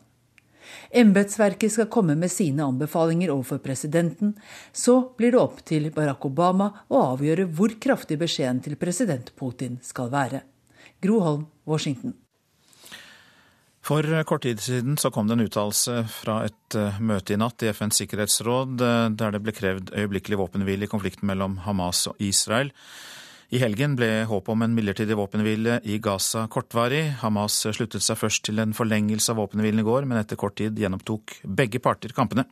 Embetsverket 0.90 1.72
skal 1.72 1.90
komme 1.92 2.16
med 2.16 2.32
sine 2.32 2.64
anbefalinger 2.64 3.30
overfor 3.34 3.60
presidenten. 3.62 4.32
Så 4.72 4.96
blir 5.18 5.34
det 5.34 5.42
opp 5.42 5.60
til 5.68 5.90
Barack 5.94 6.24
Obama 6.24 6.70
å 6.88 7.04
avgjøre 7.12 7.48
hvor 7.52 7.76
kraftig 7.80 8.18
beskjeden 8.22 8.62
til 8.64 8.78
president 8.80 9.34
Putin 9.36 9.78
skal 9.82 10.10
være. 10.14 10.44
Gro 11.04 11.20
Holm, 11.20 11.48
Washington. 11.68 12.14
For 13.84 14.06
kort 14.24 14.46
tid 14.46 14.62
siden 14.64 14.96
så 14.96 15.10
kom 15.12 15.26
det 15.28 15.36
en 15.36 15.44
uttalelse 15.44 16.06
fra 16.08 16.38
et 16.46 16.76
eh, 16.78 17.00
møte 17.04 17.34
i 17.34 17.36
natt 17.36 17.60
i 17.60 17.68
FNs 17.68 17.98
sikkerhetsråd 18.00 18.80
eh, 18.80 19.08
der 19.12 19.34
det 19.34 19.42
ble 19.44 19.52
krevd 19.52 19.92
øyeblikkelig 19.92 20.38
våpenhvile 20.40 20.86
i 20.86 20.88
konflikten 20.88 21.28
mellom 21.28 21.58
Hamas 21.66 22.06
og 22.08 22.22
Israel. 22.24 22.72
I 23.52 23.60
helgen 23.60 23.92
ble 23.98 24.24
håpet 24.30 24.54
om 24.54 24.64
en 24.64 24.72
midlertidig 24.72 25.18
våpenhvile 25.20 25.82
i 25.84 25.98
Gaza 26.00 26.46
kortvarig. 26.48 27.02
Hamas 27.20 27.58
sluttet 27.66 28.02
seg 28.06 28.16
først 28.16 28.46
til 28.48 28.62
en 28.64 28.72
forlengelse 28.72 29.34
av 29.34 29.42
våpenhvilen 29.42 29.84
i 29.84 29.86
går, 29.86 30.08
men 30.08 30.22
etter 30.22 30.40
kort 30.40 30.56
tid 30.62 30.80
gjennomtok 30.80 31.36
begge 31.44 31.82
parter 31.84 32.16
kampene. 32.16 32.46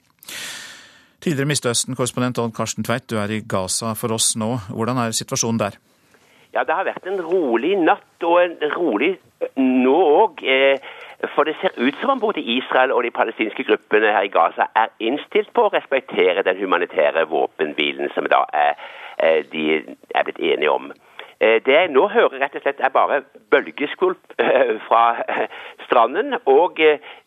Tidligere 1.23 1.49
Midtøsten-korrespondent 1.49 2.43
Odd 2.45 2.53
Karsten 2.53 2.85
Tveit, 2.85 3.09
du 3.09 3.17
er 3.23 3.33
i 3.33 3.41
Gaza 3.41 3.97
for 3.97 4.13
oss 4.13 4.35
nå. 4.37 4.53
Hvordan 4.69 5.01
er 5.01 5.17
situasjonen 5.17 5.65
der? 5.65 5.81
Ja, 6.53 6.67
Det 6.69 6.77
har 6.77 6.85
vært 6.85 7.09
en 7.09 7.23
rolig 7.25 7.73
natt 7.81 8.27
og 8.29 8.43
en 8.43 8.59
rolig 8.77 9.15
nå 9.57 9.97
òg. 9.97 10.45
For 11.35 11.45
det 11.45 11.55
ser 11.61 11.71
ut 11.77 11.95
som 12.01 12.11
om 12.11 12.21
både 12.21 12.41
Israel 12.41 12.93
og 12.93 13.05
de 13.05 13.11
palestinske 13.11 13.65
gruppene 13.65 14.11
her 14.13 14.27
i 14.27 14.33
Gaza 14.33 14.67
er 14.75 14.91
innstilt 14.99 15.53
på 15.55 15.69
å 15.69 15.73
respektere 15.75 16.43
den 16.43 16.59
humanitære 16.59 17.29
våpenhvilen 17.31 18.11
som 18.15 18.27
da 18.27 18.43
er, 18.53 18.75
eh, 19.19 19.45
de 19.53 19.65
er 20.15 20.25
blitt 20.25 20.41
enige 20.41 20.71
om. 20.71 20.93
Eh, 21.41 21.63
det 21.67 21.75
jeg 21.75 21.89
nå 21.91 22.09
hører 22.09 22.39
rett 22.41 22.55
og 22.55 22.63
slett 22.63 22.81
er 22.81 22.93
bare 22.95 23.23
bølgeskvulp 23.51 24.35
eh, 24.39 24.75
fra 24.89 25.23
stranden 25.87 26.35
og 26.47 26.79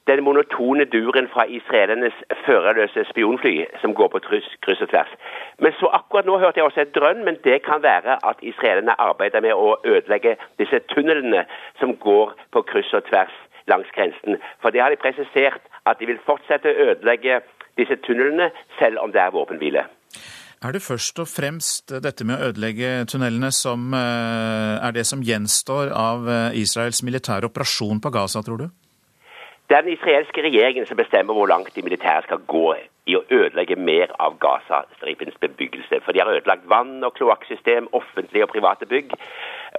den 0.08 0.24
monotone 0.24 0.86
duren 0.86 1.28
fra 1.34 1.44
israelernes 1.58 2.14
førerløse 2.46 3.06
spionfly 3.10 3.66
som 3.82 3.94
går 3.94 4.08
på 4.14 4.22
kryss 4.28 4.82
og 4.82 4.90
tvers. 4.90 5.12
Men 5.60 5.75
så 5.80 5.90
akkurat 6.00 6.25
nå 6.25 6.38
hørte 6.38 6.60
jeg 6.60 6.68
også 6.70 6.82
et 6.82 6.96
drønn, 6.96 7.25
men 7.25 7.40
det 7.44 7.62
kan 7.64 7.84
være 7.84 8.20
at 8.30 8.38
israelerne 8.42 9.00
arbeider 9.00 9.42
med 9.42 9.54
å 9.54 9.75
ødelegge 9.84 10.38
disse 10.60 10.80
tunnelene 10.94 11.46
som 11.80 11.96
går 12.08 12.36
på 12.52 12.64
kryss 12.72 12.94
og 12.94 13.04
tvers 13.10 13.36
langs 13.72 13.91
grensen. 13.95 14.39
For 14.62 14.74
det 14.74 14.81
har 14.84 14.93
de 14.93 15.01
presisert 15.01 15.62
at 15.86 16.00
de 16.00 16.10
vil 16.10 16.22
fortsette 16.25 16.72
å 16.72 16.89
ødelegge 16.91 17.41
disse 17.79 17.98
tunnelene, 18.07 18.51
selv 18.79 19.01
om 19.03 19.12
det 19.12 19.22
er 19.22 19.36
våpenhvile. 19.36 19.86
Er 20.65 20.72
det 20.74 20.81
først 20.81 21.19
og 21.19 21.27
fremst 21.27 21.91
dette 22.01 22.25
med 22.25 22.39
å 22.39 22.50
ødelegge 22.50 23.03
tunnelene 23.12 23.51
som 23.53 23.91
er 23.93 24.95
det 24.95 25.03
som 25.05 25.22
gjenstår 25.22 25.91
av 25.91 26.29
Israels 26.57 27.03
militære 27.05 27.51
operasjon 27.51 28.00
på 28.01 28.13
Gaza, 28.15 28.41
tror 28.41 28.63
du? 28.63 28.67
Det 29.69 29.77
er 29.77 29.81
den 29.81 29.93
israelske 29.93 30.41
regjeringen 30.41 30.86
som 30.86 30.98
bestemmer 30.98 31.34
hvor 31.34 31.48
langt 31.50 31.75
de 31.75 31.81
militære 31.81 32.22
skal 32.24 32.43
gå 32.48 32.75
i 33.10 33.15
å 33.17 33.24
ødelegge 33.29 33.75
mer 33.75 34.12
av 34.22 34.38
Gaza-stripens 34.41 35.38
bebyggelse. 35.41 36.01
For 36.05 36.13
de 36.13 36.22
har 36.22 36.29
ødelagt 36.34 36.69
vann- 36.69 37.03
og 37.03 37.13
kloakksystem, 37.17 37.88
offentlige 37.91 38.43
og 38.43 38.50
private 38.50 38.86
bygg, 38.86 39.13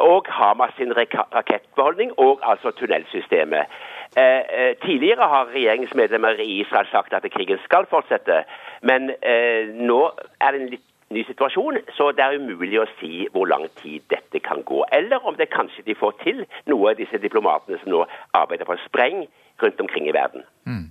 og 0.01 0.27
Hamas 0.29 0.75
sin 0.77 0.95
rakettbeholdning, 0.97 2.13
og 2.19 2.41
altså 2.43 2.71
tunnelsystemet. 2.71 3.79
Eh, 4.17 4.43
eh, 4.59 4.77
tidligere 4.85 5.29
har 5.29 5.55
regjeringsmedlemmer 5.55 6.43
i 6.43 6.61
Israel 6.61 6.87
sagt 6.91 7.13
at 7.13 7.31
krigen 7.33 7.59
skal 7.65 7.87
fortsette, 7.91 8.45
men 8.83 9.11
eh, 9.23 9.71
nå 9.75 10.03
er 10.41 10.51
det 10.53 10.61
en 10.61 10.71
litt 10.75 10.87
ny 11.15 11.23
situasjon, 11.29 11.79
så 11.97 12.11
det 12.17 12.25
er 12.25 12.41
umulig 12.41 12.81
å 12.83 12.89
si 12.99 13.27
hvor 13.35 13.47
lang 13.51 13.69
tid 13.83 14.05
dette 14.13 14.41
kan 14.43 14.65
gå. 14.67 14.83
Eller 14.97 15.23
om 15.27 15.39
det 15.39 15.53
kanskje 15.53 15.85
de 15.87 15.95
får 15.99 16.17
til, 16.25 16.45
noe 16.71 16.93
av 16.93 17.01
disse 17.01 17.21
diplomatene 17.23 17.79
som 17.83 17.93
nå 17.95 18.05
arbeider 18.35 18.69
på 18.69 18.79
spreng 18.87 19.27
rundt 19.63 19.81
omkring 19.81 20.09
i 20.11 20.15
verden. 20.17 20.47
Mm. 20.67 20.87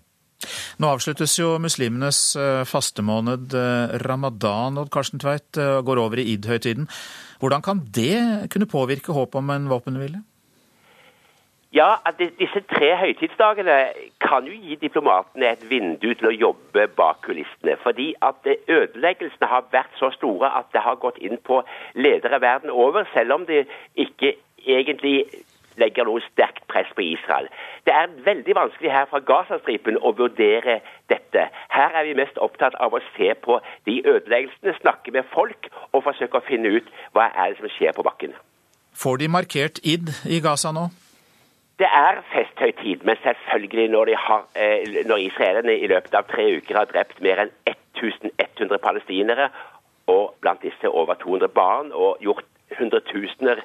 Nå 0.81 0.91
avsluttes 0.91 1.37
jo 1.39 1.55
muslimenes 1.63 2.19
eh, 2.39 2.63
fastemåned 2.67 3.55
eh, 3.55 3.95
ramadan, 4.03 4.79
Odd 4.81 4.91
Karsten 4.93 5.21
Tveit, 5.23 5.55
eh, 5.57 5.79
går 5.87 6.01
over 6.01 6.21
i 6.21 6.27
id-høytiden. 6.35 6.89
Hvordan 7.39 7.63
kan 7.63 7.83
det 7.95 8.51
kunne 8.53 8.69
påvirke 8.69 9.15
håpet 9.15 9.39
om 9.39 9.53
en 9.55 9.69
våpenhvile? 9.71 10.21
Ja, 11.75 11.95
at 12.05 12.19
Disse 12.39 12.61
tre 12.71 12.95
høytidsdagene 12.95 13.73
kan 14.23 14.45
jo 14.47 14.53
gi 14.55 14.77
diplomatene 14.79 15.49
et 15.51 15.65
vindu 15.69 16.13
til 16.13 16.29
å 16.29 16.35
jobbe 16.35 16.85
bak 16.95 17.19
kulissene. 17.27 17.75
Fordi 17.83 18.13
at 18.23 18.47
ødeleggelsene 18.47 19.49
har 19.51 19.67
vært 19.73 19.91
så 19.99 20.07
store 20.15 20.53
at 20.59 20.71
det 20.71 20.85
har 20.85 20.95
gått 21.03 21.19
inn 21.19 21.35
på 21.49 21.59
ledere 21.99 22.39
verden 22.41 22.71
over, 22.71 23.03
selv 23.13 23.35
om 23.35 23.45
det 23.49 23.65
ikke 24.05 24.37
egentlig 24.63 25.17
legger 25.75 26.07
noe 26.07 26.23
sterkt 26.29 26.63
press 26.71 26.87
på 26.95 27.03
Israel. 27.03 27.51
Det 27.83 27.91
er 27.91 28.15
veldig 28.23 28.55
vanskelig 28.55 28.95
her 28.95 29.11
fra 29.11 29.19
Gazastripen 29.19 29.99
å 29.99 30.15
vurdere 30.15 30.79
dette. 31.11 31.49
Her 31.75 31.91
er 31.91 32.07
vi 32.07 32.15
mest 32.15 32.39
opptatt 32.39 32.79
av 32.79 32.95
å 32.95 33.03
se 33.17 33.33
på 33.35 33.59
de 33.83 33.99
ødeleggelsene, 33.99 34.79
snakke 34.79 35.11
med 35.11 35.27
folk 35.35 35.67
og 35.91 36.05
forsøke 36.07 36.39
å 36.39 36.47
finne 36.47 36.77
ut 36.77 36.87
hva 37.11 37.33
er 37.33 37.51
det 37.51 37.59
som 37.59 37.73
skjer 37.75 37.99
på 37.99 38.07
bakken. 38.07 38.37
Får 38.95 39.19
de 39.19 39.27
markert 39.27 39.83
id 39.83 40.15
i 40.31 40.39
Gaza 40.39 40.71
nå? 40.71 40.93
Det 41.79 41.87
er 41.91 42.21
festhøytid, 42.33 43.03
men 43.03 43.17
selvfølgelig 43.23 43.87
når, 43.91 44.15
har, 44.15 44.43
eh, 44.55 45.05
når 45.05 45.17
israelerne 45.17 45.77
i 45.77 45.87
løpet 45.87 46.13
av 46.15 46.23
tre 46.29 46.45
uker 46.57 46.77
har 46.79 46.87
drept 46.87 47.19
mer 47.21 47.41
enn 47.43 47.51
1100 47.67 48.79
palestinere, 48.83 49.49
og 50.07 50.35
blant 50.41 50.61
disse 50.63 50.89
over 50.89 51.13
200 51.19 51.47
barn, 51.47 51.91
og 51.91 52.21
gjort 52.23 52.45
hundretusener 52.79 53.59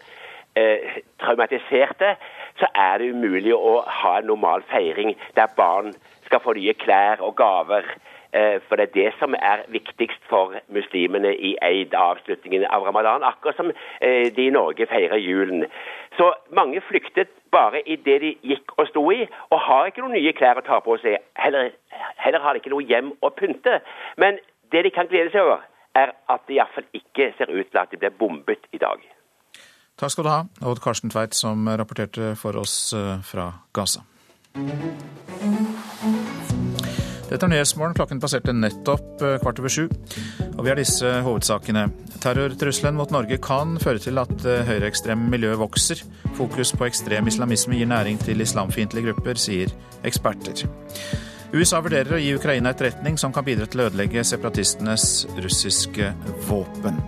eh, 0.56 0.98
traumatiserte, 1.22 2.16
så 2.58 2.66
er 2.74 2.98
det 2.98 3.12
umulig 3.14 3.54
å 3.54 3.80
ha 3.86 4.16
en 4.18 4.30
normal 4.32 4.66
feiring 4.72 5.14
der 5.36 5.52
barn 5.56 5.92
skal 6.26 6.42
få 6.42 6.56
nye 6.58 6.74
klær 6.74 7.22
og 7.22 7.36
gaver. 7.38 7.86
Eh, 8.32 8.60
for 8.68 8.78
det 8.78 8.84
er 8.88 8.94
det 8.94 9.12
som 9.18 9.34
er 9.34 9.64
viktigst 9.68 10.22
for 10.30 10.54
muslimene 10.68 11.32
i 11.34 11.56
eid 11.66 11.94
avslutningen 11.94 12.64
av 12.70 12.84
ramadan. 12.86 13.26
Akkurat 13.26 13.56
som 13.56 13.70
eh, 13.70 14.30
de 14.36 14.46
i 14.46 14.54
Norge 14.54 14.86
feirer 14.86 15.18
julen. 15.18 15.64
Så 16.18 16.32
mange 16.54 16.80
flyktet 16.88 17.28
bare 17.50 17.82
i 17.88 17.96
det 17.96 18.20
de 18.22 18.36
gikk 18.52 18.76
og 18.78 18.86
sto 18.88 19.02
i, 19.10 19.26
og 19.50 19.58
har 19.66 19.90
ikke 19.90 20.04
noen 20.04 20.14
nye 20.18 20.34
klær 20.38 20.62
å 20.62 20.66
ta 20.66 20.78
på 20.84 20.96
seg. 21.02 21.18
Heller, 21.34 21.72
heller 22.22 22.44
har 22.44 22.54
de 22.54 22.62
ikke 22.62 22.74
noe 22.74 22.86
hjem 22.86 23.12
å 23.20 23.32
pynte. 23.34 23.80
Men 24.16 24.38
det 24.70 24.84
de 24.86 24.94
kan 24.94 25.10
glede 25.10 25.34
seg 25.34 25.42
over, 25.42 25.66
er 25.98 26.14
at 26.30 26.46
det 26.46 26.60
iallfall 26.60 26.86
ikke 26.94 27.32
ser 27.38 27.50
ut 27.50 27.66
til 27.66 27.82
at 27.82 27.90
de 27.90 27.98
blir 27.98 28.14
bombet 28.14 28.70
i 28.70 28.78
dag. 28.78 29.02
Takk 29.98 30.14
skal 30.14 30.24
du 30.24 30.30
ha, 30.30 30.42
Odd 30.70 30.80
Karsten 30.80 31.10
Tveit, 31.10 31.34
som 31.34 31.66
rapporterte 31.66 32.36
for 32.38 32.56
oss 32.62 32.94
eh, 32.96 33.18
fra 33.26 33.50
Gaza. 33.74 34.06
Dette 37.30 37.46
er 37.46 37.52
Nyhetsmorgen. 37.52 37.94
Klokken 37.94 38.20
passerte 38.22 38.52
nettopp 38.54 39.22
eh, 39.22 39.36
kvart 39.38 39.60
over 39.62 39.70
sju. 39.70 39.84
Og 40.56 40.64
vi 40.66 40.70
har 40.72 40.78
disse 40.78 41.06
hovedsakene. 41.22 41.86
Terrortrusselen 42.20 42.96
mot 42.98 43.12
Norge 43.14 43.38
kan 43.42 43.76
føre 43.82 44.02
til 44.02 44.18
at 44.18 44.32
eh, 44.42 44.64
høyreekstreme 44.66 45.30
miljø 45.30 45.54
vokser. 45.60 46.02
Fokus 46.34 46.74
på 46.74 46.88
ekstrem 46.88 47.30
islamisme 47.30 47.78
gir 47.78 47.90
næring 47.90 48.18
til 48.24 48.42
islamfiendtlige 48.42 49.12
grupper, 49.12 49.38
sier 49.38 49.70
eksperter. 50.06 50.64
USA 51.54 51.78
vurderer 51.82 52.16
å 52.16 52.18
gi 52.22 52.34
Ukraina 52.34 52.72
etterretning 52.74 53.18
som 53.18 53.34
kan 53.34 53.46
bidra 53.46 53.66
til 53.70 53.82
å 53.82 53.86
ødelegge 53.90 54.26
separatistenes 54.26 55.06
russiske 55.38 56.10
våpen. 56.48 56.98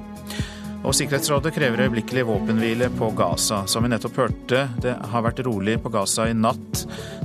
Og 0.82 0.94
Sikkerhetsrådet 0.98 1.52
krever 1.54 1.84
øyeblikkelig 1.84 2.24
våpenhvile 2.26 2.88
på 2.98 3.10
Gaza. 3.18 3.62
Som 3.70 3.86
vi 3.86 3.90
nettopp 3.90 4.18
hørte, 4.22 4.64
det 4.82 4.94
har 5.12 5.26
vært 5.26 5.42
rolig 5.46 5.76
på 5.82 5.90
Gaza 5.94 6.28
i 6.30 6.34
natt. 6.34 6.84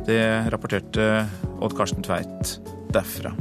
Det 0.10 0.24
rapporterte 0.54 1.08
Odd 1.58 1.78
Karsten 1.78 2.06
Tveit 2.06 2.58
derfra. 2.94 3.34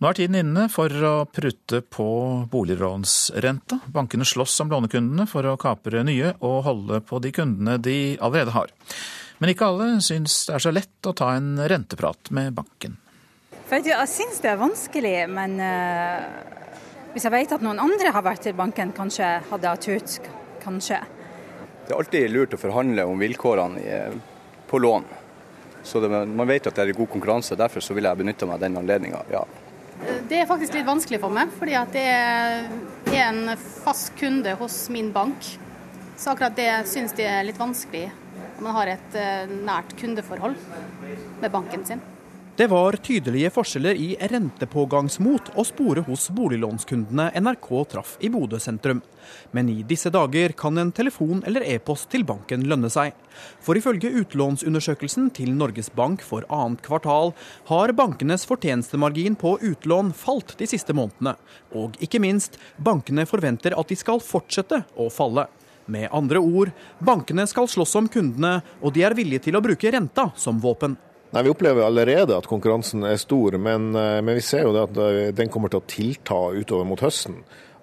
Nå 0.00 0.08
er 0.08 0.16
tiden 0.16 0.38
inne 0.38 0.62
for 0.72 0.88
å 0.88 1.26
prutte 1.28 1.82
på 1.84 2.04
boliglånsrenta. 2.48 3.82
Bankene 3.92 4.24
slåss 4.24 4.62
om 4.64 4.70
lånekundene 4.72 5.26
for 5.28 5.44
å 5.44 5.58
kapre 5.60 6.00
nye 6.08 6.30
og 6.40 6.62
holde 6.64 7.02
på 7.04 7.20
de 7.20 7.34
kundene 7.36 7.76
de 7.84 8.16
allerede 8.16 8.54
har. 8.54 8.72
Men 9.44 9.52
ikke 9.52 9.68
alle 9.68 9.90
syns 10.04 10.46
det 10.48 10.56
er 10.56 10.64
så 10.64 10.72
lett 10.72 11.04
å 11.08 11.12
ta 11.16 11.34
en 11.36 11.52
renteprat 11.68 12.32
med 12.32 12.56
banken. 12.56 12.96
Jeg 13.70 14.08
syns 14.08 14.40
det 14.40 14.54
er 14.54 14.58
vanskelig, 14.58 15.14
men 15.36 15.60
uh, 15.60 16.24
hvis 17.12 17.28
jeg 17.28 17.36
vet 17.36 17.52
at 17.58 17.62
noen 17.62 17.84
andre 17.84 18.16
har 18.16 18.24
vært 18.24 18.48
til 18.48 18.56
banken, 18.56 18.96
kanskje 18.96 19.28
hadde 19.52 19.68
jeg 19.68 19.84
turt. 19.84 20.30
Kanskje. 20.64 21.04
Det 21.90 21.96
er 21.96 22.04
alltid 22.04 22.30
lurt 22.30 22.52
å 22.54 22.58
forhandle 22.62 23.02
om 23.10 23.18
vilkårene 23.18 23.80
i, 23.82 23.94
på 24.70 24.78
lån. 24.78 25.06
Så 25.82 25.98
det, 25.98 26.08
man 26.08 26.46
vet 26.46 26.68
at 26.70 26.76
det 26.78 26.84
er 26.84 26.94
god 26.94 27.08
konkurranse. 27.10 27.56
Derfor 27.58 27.82
så 27.82 27.96
vil 27.96 28.06
jeg 28.06 28.20
benytte 28.20 28.46
meg 28.46 28.60
av 28.60 28.62
den 28.62 28.78
anledninga. 28.78 29.24
Ja. 29.32 29.40
Det 30.30 30.38
er 30.38 30.46
faktisk 30.46 30.76
litt 30.76 30.86
vanskelig 30.86 31.18
for 31.18 31.34
meg, 31.34 31.50
fordi 31.58 31.74
at 31.80 31.90
det 31.96 32.04
er 32.06 33.24
en 33.24 33.56
fast 33.58 34.14
kunde 34.20 34.54
hos 34.60 34.78
min 34.94 35.10
bank. 35.10 35.50
Så 36.14 36.30
akkurat 36.30 36.54
det 36.54 36.68
syns 36.86 37.16
de 37.18 37.26
er 37.26 37.42
litt 37.48 37.58
vanskelig. 37.58 38.06
Man 38.62 38.78
har 38.78 38.94
et 38.94 39.18
eh, 39.18 39.50
nært 39.50 39.96
kundeforhold 39.98 40.54
med 41.42 41.50
banken 41.50 41.82
sin. 41.90 42.06
Det 42.60 42.66
var 42.66 42.92
tydelige 42.92 43.48
forskjeller 43.54 43.96
i 43.96 44.06
rentepågangsmot 44.28 45.46
å 45.56 45.62
spore 45.64 46.02
hos 46.04 46.26
boliglånskundene 46.36 47.30
NRK 47.40 47.70
traff 47.88 48.10
i 48.20 48.28
Bodø 48.28 48.58
sentrum. 48.60 49.00
Men 49.56 49.70
i 49.72 49.78
disse 49.88 50.12
dager 50.12 50.52
kan 50.52 50.76
en 50.76 50.90
telefon 50.92 51.40
eller 51.48 51.64
e-post 51.64 52.10
til 52.12 52.26
banken 52.28 52.68
lønne 52.68 52.92
seg. 52.92 53.16
For 53.64 53.80
ifølge 53.80 54.12
utlånsundersøkelsen 54.20 55.32
til 55.40 55.56
Norges 55.56 55.88
Bank 55.96 56.20
for 56.20 56.44
annet 56.52 56.84
kvartal 56.84 57.32
har 57.72 57.96
bankenes 57.96 58.44
fortjenestemargin 58.52 59.40
på 59.40 59.56
utlån 59.72 60.12
falt 60.12 60.58
de 60.60 60.68
siste 60.68 60.92
månedene. 60.92 61.38
Og 61.72 61.96
ikke 62.04 62.20
minst, 62.20 62.60
bankene 62.76 63.24
forventer 63.24 63.72
at 63.72 63.88
de 63.88 63.96
skal 63.96 64.20
fortsette 64.20 64.84
å 65.00 65.08
falle. 65.08 65.48
Med 65.88 66.12
andre 66.12 66.44
ord, 66.44 66.76
bankene 67.00 67.48
skal 67.48 67.72
slåss 67.72 68.02
om 68.04 68.12
kundene, 68.12 68.58
og 68.84 68.92
de 68.92 69.08
er 69.08 69.16
villige 69.16 69.48
til 69.48 69.56
å 69.56 69.64
bruke 69.64 69.96
renta 69.96 70.34
som 70.36 70.60
våpen. 70.60 71.00
Nei, 71.30 71.44
Vi 71.46 71.50
opplever 71.52 71.86
allerede 71.86 72.34
at 72.34 72.48
konkurransen 72.50 73.04
er 73.06 73.18
stor, 73.20 73.54
men, 73.54 73.92
eh, 73.94 74.18
men 74.18 74.34
vi 74.34 74.42
ser 74.42 74.66
jo 74.66 74.74
at 74.80 74.96
eh, 74.98 75.30
den 75.30 75.50
kommer 75.52 75.70
til 75.70 75.78
å 75.78 75.86
tilta 75.86 76.38
utover 76.50 76.88
mot 76.88 77.00
høsten. 77.00 77.38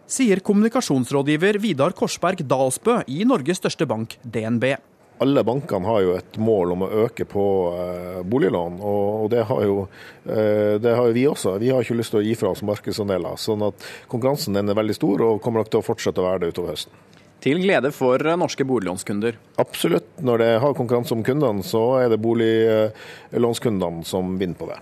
Sier 0.08 0.42
kommunikasjonsrådgiver 0.44 1.60
Vidar 1.64 1.96
Korsberg 1.96 2.44
Dalsbø 2.44 3.02
i 3.08 3.24
Norges 3.28 3.62
største 3.62 3.88
bank, 3.88 4.18
DNB. 4.24 4.76
Alle 5.24 5.42
bankene 5.48 5.88
har 5.88 6.04
jo 6.04 6.12
et 6.20 6.36
mål 6.38 6.76
om 6.76 6.84
å 6.86 6.92
øke 7.08 7.24
på 7.26 7.46
eh, 7.72 8.20
boliglån, 8.28 8.82
og 8.84 9.32
det 9.32 9.48
har, 9.48 9.64
jo, 9.64 9.88
det 10.28 10.94
har 11.00 11.08
jo 11.08 11.16
vi 11.16 11.26
også. 11.32 11.56
Vi 11.64 11.72
har 11.72 11.82
ikke 11.82 12.02
lyst 12.02 12.14
til 12.14 12.20
å 12.20 12.28
gi 12.28 12.36
fra 12.36 12.52
oss 12.52 12.66
markedsandeler. 12.68 13.40
sånn 13.40 13.64
at 13.72 13.92
konkurransen 14.12 14.60
er 14.60 14.76
veldig 14.76 15.00
stor 15.00 15.24
og 15.24 15.42
kommer 15.42 15.64
nok 15.64 15.72
til 15.72 15.80
å 15.80 15.88
fortsette 15.88 16.20
å 16.20 16.28
være 16.28 16.44
det 16.44 16.52
utover 16.52 16.76
høsten. 16.76 17.00
Til 17.44 17.62
glede 17.62 17.92
for 17.94 18.22
norske 18.40 18.66
boliglånskunder? 18.66 19.38
Absolutt. 19.62 20.10
Når 20.26 20.42
det 20.42 20.52
har 20.64 20.78
konkurranse 20.78 21.14
om 21.14 21.24
kundene, 21.26 21.66
så 21.66 21.84
er 22.02 22.12
det 22.14 22.22
boliglånskundene 22.24 24.06
som 24.08 24.38
vinner 24.42 24.58
på 24.58 24.70
det. 24.72 24.80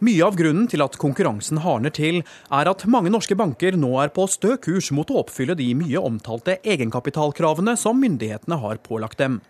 Mye 0.00 0.24
av 0.24 0.32
grunnen 0.32 0.64
til 0.64 0.80
at 0.80 0.94
konkurransen 0.96 1.58
hardner 1.60 1.92
til, 1.92 2.22
er 2.48 2.68
at 2.70 2.86
mange 2.88 3.10
norske 3.12 3.36
banker 3.36 3.76
nå 3.76 3.90
er 4.00 4.12
på 4.16 4.24
stø 4.32 4.54
kurs 4.56 4.88
mot 4.96 5.10
å 5.12 5.18
oppfylle 5.20 5.52
de 5.58 5.66
mye 5.76 6.00
omtalte 6.00 6.56
egenkapitalkravene 6.64 7.74
som 7.76 8.00
myndighetene 8.00 8.56
har 8.62 8.80
pålagt 8.80 9.20
dem. 9.20 9.42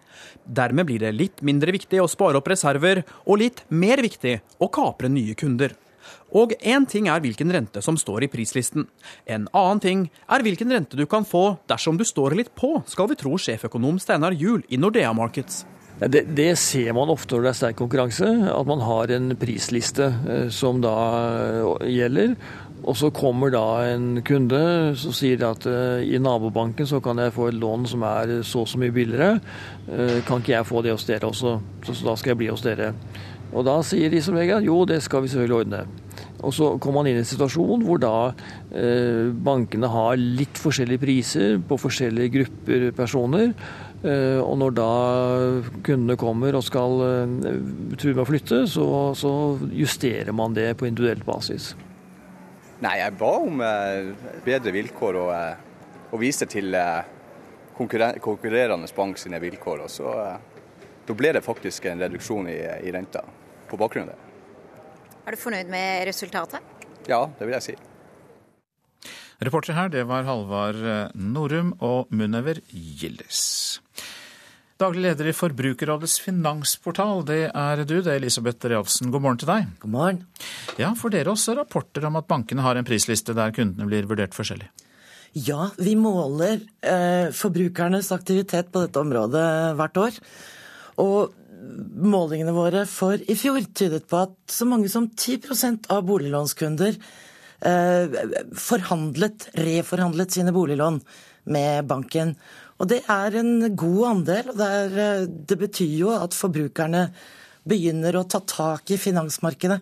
Dermed 0.43 0.89
blir 0.89 1.05
det 1.05 1.15
litt 1.15 1.45
mindre 1.47 1.71
viktig 1.77 2.03
å 2.03 2.11
spare 2.11 2.43
opp 2.43 2.51
reserver, 2.51 3.05
og 3.31 3.39
litt 3.45 3.63
mer 3.71 4.03
viktig 4.03 4.41
å 4.59 4.67
kapre 4.75 5.13
nye 5.13 5.39
kunder. 5.39 5.77
Og 6.31 6.55
én 6.61 6.87
ting 6.87 7.09
er 7.11 7.23
hvilken 7.23 7.51
rente 7.53 7.83
som 7.83 7.99
står 7.99 8.27
i 8.27 8.31
prislisten. 8.31 8.87
En 9.27 9.49
annen 9.57 9.83
ting 9.83 10.07
er 10.31 10.47
hvilken 10.47 10.71
rente 10.71 10.99
du 10.99 11.07
kan 11.11 11.27
få 11.27 11.59
dersom 11.71 11.99
du 11.99 12.07
står 12.07 12.39
litt 12.39 12.55
på, 12.59 12.77
skal 12.87 13.11
vi 13.11 13.19
tro 13.19 13.35
sjeføkonom 13.41 13.99
Steinar 14.03 14.37
Juel 14.39 14.63
i 14.71 14.79
Nordea 14.81 15.13
Markets. 15.17 15.65
Det, 16.01 16.23
det, 16.33 16.55
ser 16.57 16.95
man 16.97 17.11
ofte 17.13 17.37
når 17.37 17.43
det 17.45 17.51
er 17.51 17.59
sterk 17.59 17.77
konkurranse, 17.77 18.29
at 18.49 18.69
man 18.69 18.81
har 18.87 19.11
en 19.13 19.35
prisliste 19.37 20.07
eh, 20.09 20.47
som 20.55 20.81
da 20.81 20.95
eh, 21.61 21.91
gjelder. 21.93 22.33
Og 22.81 22.97
så 22.97 23.11
kommer 23.13 23.53
da 23.53 23.65
en 23.91 24.23
kunde 24.25 24.61
som 24.97 25.13
sier 25.13 25.43
at 25.45 25.67
uh, 25.69 26.01
i 26.01 26.17
nabobanken 26.17 26.89
så 26.89 26.97
kan 27.05 27.19
jeg 27.21 27.35
få 27.37 27.51
et 27.51 27.59
lån 27.61 27.85
som 27.91 28.07
er 28.09 28.39
så 28.41 28.63
og 28.63 28.71
så 28.73 28.81
mye 28.81 28.95
billigere. 28.97 29.35
Kan 30.25 30.41
ikke 30.41 30.55
jeg 30.55 30.65
få 30.65 30.81
det 30.87 30.95
hos 30.95 31.05
dere 31.05 31.29
også? 31.29 31.59
Så, 31.85 31.93
så, 31.93 32.07
da 32.07 32.15
skal 32.17 32.33
jeg 32.33 32.41
bli 32.41 32.49
hos 32.49 32.65
dere. 32.65 32.95
Og 33.51 33.67
da 33.67 33.81
sier 33.87 34.13
de 34.13 34.21
som 34.23 34.37
regel 34.39 34.69
jo, 34.69 34.85
det 34.87 35.01
skal 35.03 35.25
vi 35.25 35.33
selvfølgelig 35.33 35.65
ordne. 35.65 35.85
Og 36.47 36.55
så 36.57 36.71
kommer 36.81 37.01
man 37.01 37.11
inn 37.11 37.19
i 37.19 37.23
en 37.23 37.29
situasjon 37.29 37.85
hvor 37.85 38.01
da 38.01 38.15
eh, 38.73 39.29
bankene 39.45 39.91
har 39.91 40.17
litt 40.21 40.61
forskjellige 40.61 41.03
priser 41.03 41.57
på 41.67 41.79
forskjellige 41.81 42.33
grupper 42.39 42.87
personer. 42.97 43.53
Eh, 44.01 44.39
og 44.41 44.57
når 44.63 44.77
da 44.79 44.91
kundene 45.85 46.17
kommer 46.21 46.57
og 46.57 46.65
skal 46.65 47.03
eh, 47.05 47.35
true 48.01 48.15
med 48.15 48.25
å 48.25 48.29
flytte, 48.29 48.63
så, 48.71 48.87
så, 49.19 49.33
justerer 49.77 50.33
man 50.37 50.57
det 50.57 50.71
på 50.81 50.89
individuell 50.89 51.21
basis. 51.27 51.75
Nei, 52.81 52.95
jeg 53.03 53.17
ba 53.21 53.33
om 53.43 53.61
eh, 53.65 54.31
bedre 54.47 54.73
vilkår 54.79 55.21
og, 55.21 55.35
og 56.09 56.23
viste 56.23 56.49
til 56.49 56.73
konkurrerende 57.77 58.89
bank 58.97 59.21
sine 59.21 59.41
vilkår. 59.43 59.85
og 59.85 59.93
så 59.93 60.15
Da 61.05 61.17
ble 61.17 61.35
det 61.37 61.45
faktisk 61.45 61.91
en 61.91 62.01
reduksjon 62.01 62.49
i, 62.49 62.57
i 62.87 62.97
renta 62.97 63.27
på 63.71 63.79
bakgrunn 63.81 64.11
av 64.11 64.15
det. 64.15 64.31
Er 65.27 65.37
du 65.37 65.41
fornøyd 65.41 65.71
med 65.71 66.07
resultatet? 66.09 66.65
Ja, 67.09 67.25
det 67.39 67.47
vil 67.47 67.57
jeg 67.59 67.67
si. 67.71 67.77
Reporter 69.41 69.73
her, 69.73 69.89
det 69.89 70.03
var 70.09 70.27
Halvard 70.29 70.83
Norum 71.17 71.73
og 71.81 72.11
Munever 72.13 72.61
Gildes. 72.69 73.81
Daglig 74.81 75.03
leder 75.05 75.29
i 75.29 75.33
Forbrukerrådets 75.37 76.15
finansportal, 76.25 77.19
det 77.29 77.41
er 77.49 77.83
du, 77.85 77.99
det 78.01 78.15
er 78.15 78.17
Elisabeth 78.17 78.65
Realfsen. 78.65 79.11
God 79.13 79.25
morgen 79.27 79.41
til 79.43 79.51
deg. 79.51 79.67
God 79.83 79.93
morgen. 79.93 80.21
Ja, 80.81 80.95
For 80.97 81.13
dere 81.13 81.35
også 81.35 81.53
rapporter 81.59 82.07
om 82.09 82.17
at 82.17 82.29
bankene 82.31 82.65
har 82.65 82.81
en 82.81 82.89
prisliste 82.89 83.35
der 83.37 83.53
kundene 83.53 83.89
blir 83.91 84.09
vurdert 84.09 84.37
forskjellig? 84.37 84.71
Ja, 85.37 85.69
vi 85.77 85.93
måler 86.01 86.63
eh, 86.81 87.29
forbrukernes 87.37 88.09
aktivitet 88.17 88.73
på 88.73 88.87
dette 88.87 89.05
området 89.05 89.45
hvert 89.77 90.01
år. 90.01 90.17
Og 91.05 91.37
målingene 91.61 92.55
våre 92.57 92.85
for 92.89 93.21
i 93.21 93.37
fjor 93.39 93.65
tydet 93.77 94.07
på 94.11 94.23
at 94.25 94.37
så 94.51 94.67
mange 94.69 94.91
som 94.93 95.09
10% 95.11 95.91
av 95.93 96.05
boliglånskunder 96.09 96.97
eh, 96.97 98.21
forhandlet, 98.57 99.51
reforhandlet 99.61 100.33
sine 100.33 100.55
boliglån 100.57 101.01
med 101.53 101.89
banken. 101.91 102.35
Og 102.81 102.89
det 102.89 103.03
er 103.13 103.37
en 103.41 103.75
god 103.77 104.07
andel. 104.11 104.53
og 104.53 104.61
det, 104.61 104.71
er, 104.79 104.97
eh, 105.05 105.27
det, 105.29 105.59
betyr 105.61 105.99
jo 105.99 106.15
at 106.17 106.37
forbrukerne 106.37 107.09
begynner 107.69 108.17
å 108.17 108.25
ta 108.25 108.41
tak 108.41 108.91
i 108.91 109.01
finansmarkedet. 109.01 109.81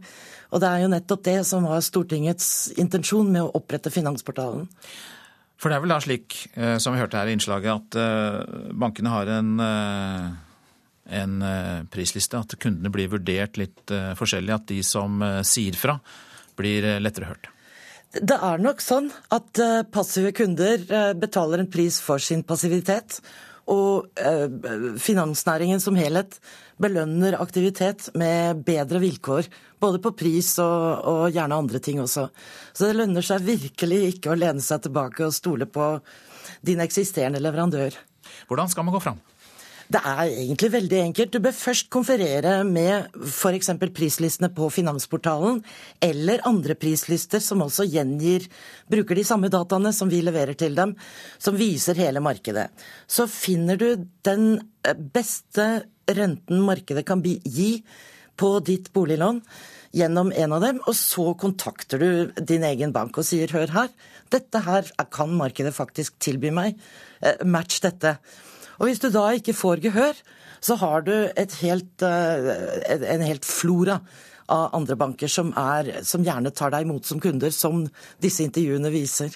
Og 0.51 0.63
det 0.63 0.69
er 0.69 0.83
jo 0.83 0.91
nettopp 0.91 1.23
det 1.29 1.39
som 1.47 1.69
var 1.69 1.85
Stortingets 1.85 2.73
intensjon 2.81 3.31
med 3.31 3.45
å 3.45 3.53
opprette 3.61 3.93
Finansportalen. 3.95 4.67
For 5.59 5.71
det 5.71 5.77
er 5.79 5.83
vel 5.83 5.95
da 5.95 6.03
slik, 6.03 6.35
eh, 6.55 6.77
som 6.83 6.95
vi 6.95 7.03
hørte 7.03 7.19
her 7.19 7.31
i 7.31 7.35
innslaget, 7.37 7.95
at 7.95 8.75
bankene 8.79 9.15
har 9.15 9.31
en, 9.39 9.55
en 11.09 11.39
prisliste, 11.89 12.37
at 12.37 12.57
kundene 12.61 12.93
blir 12.93 13.09
vurdert 13.13 13.57
litt 13.57 13.93
forskjellig, 14.19 14.53
at 14.55 14.67
de 14.69 14.83
som 14.85 15.23
sier 15.47 15.77
fra, 15.79 15.99
blir 16.59 16.85
lettere 17.01 17.31
hørt? 17.31 17.49
Det 18.09 18.39
er 18.41 18.63
nok 18.63 18.81
sånn 18.81 19.11
at 19.35 19.61
eh, 19.61 19.83
passive 19.93 20.33
kunder 20.37 20.81
eh, 20.81 21.11
betaler 21.19 21.61
en 21.61 21.69
pris 21.69 21.99
for 22.01 22.23
sin 22.23 22.41
passivitet. 22.47 23.19
Og 23.69 24.09
eh, 24.17 24.49
finansnæringen 24.97 25.83
som 25.83 25.99
helhet 25.99 26.39
belønner 26.81 27.37
aktivitet 27.37 28.09
med 28.17 28.63
bedre 28.65 29.03
vilkår. 29.03 29.51
Både 29.79 30.01
på 30.01 30.15
pris 30.17 30.55
og, 30.65 31.05
og, 31.05 31.25
gjerne 31.35 31.61
andre 31.61 31.83
ting 31.85 32.01
også. 32.01 32.31
Så 32.73 32.89
det 32.89 32.97
lønner 32.97 33.27
seg 33.27 33.45
virkelig 33.45 34.01
ikke 34.15 34.33
å 34.33 34.39
lene 34.41 34.65
seg 34.65 34.87
tilbake 34.87 35.29
og 35.29 35.37
stole 35.37 35.69
på 35.69 35.93
din 36.65 36.81
eksisterende 36.81 37.43
leverandør. 37.45 37.93
Hvordan 38.49 38.73
skal 38.73 38.89
man 38.89 38.97
gå 38.97 39.05
fram? 39.05 39.21
Det 39.89 40.01
er 40.05 40.27
egentlig 40.27 40.69
veldig 40.75 40.99
enkelt. 41.01 41.33
Du 41.33 41.41
bør 41.41 41.55
først 41.57 41.87
konferere 41.93 42.59
med 42.69 43.07
f.eks. 43.25 43.71
prislistene 43.97 44.51
på 44.53 44.69
Finansportalen, 44.73 45.63
eller 46.05 46.45
andre 46.49 46.77
prislister 46.77 47.41
som 47.41 47.65
også 47.65 47.87
gjengir 47.89 48.45
Bruker 48.89 49.17
de 49.17 49.25
samme 49.25 49.49
dataene 49.53 49.93
som 49.97 50.11
vi 50.13 50.21
leverer 50.25 50.59
til 50.61 50.77
dem, 50.77 50.93
som 51.41 51.57
viser 51.57 51.97
hele 51.97 52.21
markedet. 52.25 52.67
Så 53.09 53.25
finner 53.33 53.81
du 53.81 54.05
den 54.29 54.45
eh, 54.85 54.93
beste 54.97 55.67
renten 56.09 56.63
markedet 56.65 57.07
kan 57.09 57.25
gi 57.25 57.71
på 58.39 58.51
ditt 58.65 58.93
boliglån 58.93 59.41
gjennom 59.97 60.35
en 60.37 60.53
av 60.53 60.65
dem, 60.67 60.83
og 60.85 60.97
så 60.97 61.31
kontakter 61.41 62.01
du 62.01 62.43
din 62.45 62.67
egen 62.69 62.93
bank 62.93 63.17
og 63.17 63.25
sier 63.25 63.49
hør 63.57 63.73
her, 63.73 63.89
dette 64.33 64.61
her 64.67 64.93
kan 65.13 65.33
markedet 65.37 65.73
faktisk 65.77 66.19
tilby 66.21 66.53
meg, 66.53 66.77
eh, 67.25 67.41
match 67.45 67.81
dette. 67.85 68.19
Og 68.79 68.89
hvis 68.89 69.03
du 69.03 69.09
da 69.15 69.27
ikke 69.37 69.57
får 69.57 69.83
gehør, 69.89 70.19
så 70.65 70.79
har 70.81 71.05
du 71.07 71.13
helt, 71.63 72.03
eh, 72.03 72.49
en 73.15 73.27
helt 73.27 73.47
flora 73.47 74.01
av 74.49 74.75
andre 74.75 74.97
banker 74.97 75.31
som, 75.31 75.53
er, 75.59 76.01
som 76.07 76.25
gjerne 76.25 76.55
tar 76.57 76.73
deg 76.75 76.87
imot 76.87 77.07
som 77.07 77.21
kunder, 77.21 77.53
som 77.55 77.85
disse 78.23 78.43
intervjuene 78.47 78.91
viser. 78.95 79.35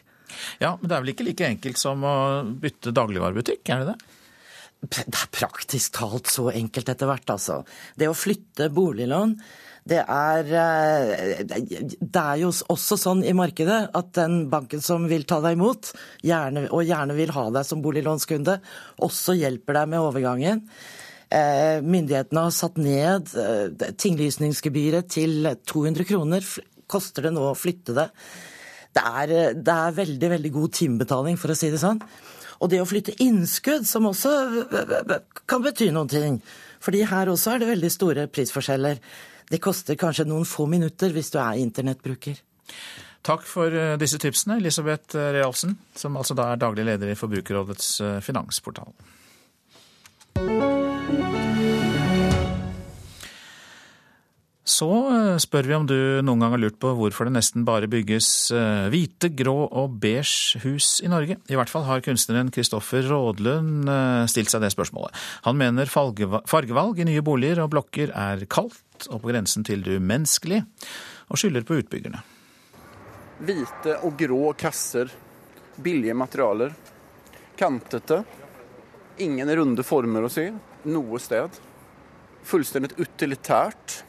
Ja, 0.63 0.77
Men 0.81 0.89
det 0.89 0.97
er 0.97 1.05
vel 1.05 1.13
ikke 1.13 1.29
like 1.29 1.49
enkelt 1.49 1.79
som 1.79 2.05
å 2.07 2.17
bytte 2.47 2.95
dagligvarebutikk, 2.97 3.69
er 3.69 3.83
det 3.83 3.93
det? 3.93 4.19
Det 4.83 5.03
er 5.07 5.29
praktisk 5.31 5.93
talt 5.95 6.31
så 6.33 6.49
enkelt 6.51 6.89
etter 6.91 7.07
hvert, 7.07 7.29
altså. 7.31 7.61
Det 7.95 8.09
å 8.11 8.17
flytte 8.17 8.67
boliglån 8.75 9.37
det 9.89 9.99
er, 9.99 10.47
eh, 10.47 11.43
det 11.43 12.21
er 12.21 12.37
jo 12.39 12.53
også 12.71 12.99
sånn 13.01 13.25
i 13.27 13.35
markedet 13.35 13.81
at 13.99 14.13
den 14.15 14.45
banken 14.53 14.83
som 14.85 15.09
vil 15.11 15.25
ta 15.27 15.41
deg 15.43 15.57
imot, 15.57 15.91
gjerne, 16.23 16.69
og 16.71 16.87
gjerne 16.87 17.17
vil 17.19 17.33
ha 17.35 17.49
deg 17.57 17.67
som 17.67 17.83
boliglånskunde, 17.83 18.61
også 19.03 19.35
hjelper 19.41 19.81
deg 19.81 19.91
med 19.91 20.05
overgangen. 20.05 20.63
Eh, 21.33 21.81
myndighetene 21.83 22.45
har 22.47 22.55
satt 22.55 22.79
ned 22.79 23.33
eh, 23.35 23.91
tinglysningsgebyret 23.99 25.11
til 25.11 25.51
200 25.67 26.07
kroner. 26.07 26.47
Koster 26.87 27.27
det 27.27 27.35
nå 27.35 27.49
å 27.49 27.59
flytte 27.59 27.97
det? 27.97 28.07
Det 28.93 29.03
er, 29.03 29.35
det 29.57 29.75
er 29.75 29.99
veldig, 29.99 30.31
veldig 30.37 30.53
god 30.53 30.77
timebetaling, 30.79 31.41
for 31.41 31.51
å 31.51 31.59
si 31.59 31.73
det 31.73 31.81
sånn. 31.83 31.99
Og 32.63 32.71
det 32.71 32.79
å 32.79 32.87
flytte 32.87 33.17
innskudd, 33.25 33.89
som 33.89 34.07
også 34.07 34.31
kan 35.51 35.65
bety 35.65 35.91
noen 35.91 36.13
ting. 36.13 36.39
Fordi 36.83 37.03
her 37.09 37.33
også 37.33 37.57
er 37.57 37.63
det 37.63 37.73
veldig 37.73 37.91
store 37.91 38.29
prisforskjeller. 38.31 39.01
Det 39.53 39.61
koster 39.61 39.99
kanskje 40.01 40.25
noen 40.25 40.47
få 40.49 40.65
minutter 40.71 41.13
hvis 41.13 41.29
du 41.35 41.37
er 41.43 41.61
internettbruker. 41.61 42.39
Takk 43.23 43.45
for 43.47 43.71
eh, 43.77 43.99
disse 44.01 44.19
tipsene, 44.19 44.57
Elisabeth 44.59 45.15
eh, 45.15 45.33
Realsen, 45.37 45.77
som 45.95 46.17
altså 46.19 46.35
da 46.35 46.49
er 46.51 46.63
daglig 46.63 46.87
leder 46.89 47.13
i 47.13 47.19
Forbrukerrådets 47.19 47.91
eh, 48.01 48.21
finansportal. 48.25 48.95
Så 54.73 54.89
spør 55.43 55.67
vi 55.69 55.75
om 55.77 55.85
du 55.87 55.97
noen 56.25 56.41
gang 56.41 56.55
har 56.55 56.61
lurt 56.63 56.79
på 56.81 56.95
hvorfor 56.97 57.29
det 57.29 57.35
nesten 57.35 57.67
bare 57.67 57.91
bygges 57.91 58.27
hvite, 58.95 59.29
grå 59.37 59.67
og 59.67 59.99
beige 60.01 60.63
hus 60.63 60.97
i 61.05 61.11
Norge. 61.13 61.37
I 61.51 61.59
hvert 61.59 61.71
fall 61.71 61.85
har 61.85 62.01
kunstneren 62.03 62.51
Kristoffer 62.55 63.05
Rådlund 63.11 63.91
stilt 64.33 64.55
seg 64.55 64.63
det 64.65 64.73
spørsmålet. 64.73 65.19
Han 65.45 65.59
mener 65.61 65.91
fargevalg 65.93 67.03
i 67.03 67.09
nye 67.11 67.27
boliger 67.27 67.61
og 67.67 67.75
blokker 67.75 68.15
er 68.17 68.47
kaldt 68.49 68.81
og 69.11 69.23
på 69.23 69.33
grensen 69.33 69.65
til 69.67 69.83
det 69.85 69.97
umenneskelige, 69.99 70.67
og 71.29 71.41
skylder 71.41 71.67
på 71.67 71.81
utbyggerne. 71.81 72.23
Hvite 73.43 73.99
og 74.07 74.15
grå 74.19 74.53
kasser, 74.59 75.11
billige 75.83 76.15
materialer, 76.15 76.75
kantete. 77.59 78.23
Ingen 79.25 79.51
runde 79.57 79.85
former 79.87 80.27
å 80.27 80.33
se 80.33 80.49
noe 80.85 81.21
sted. 81.23 81.59
Fullstendig 82.47 82.97
utilitært, 82.99 84.03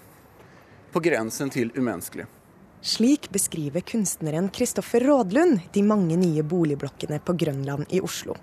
på 0.93 1.01
grensen 1.01 1.49
til 1.53 1.71
umenneskelig. 1.73 2.27
Slik 2.83 3.29
beskriver 3.31 3.81
kunstneren 3.87 4.49
Kristoffer 4.53 5.05
Rådlund 5.07 5.69
de 5.73 5.83
mange 5.87 6.17
nye 6.19 6.43
boligblokkene 6.43 7.21
på 7.23 7.33
Grønland 7.39 7.87
i 7.95 8.01
Oslo. 8.03 8.35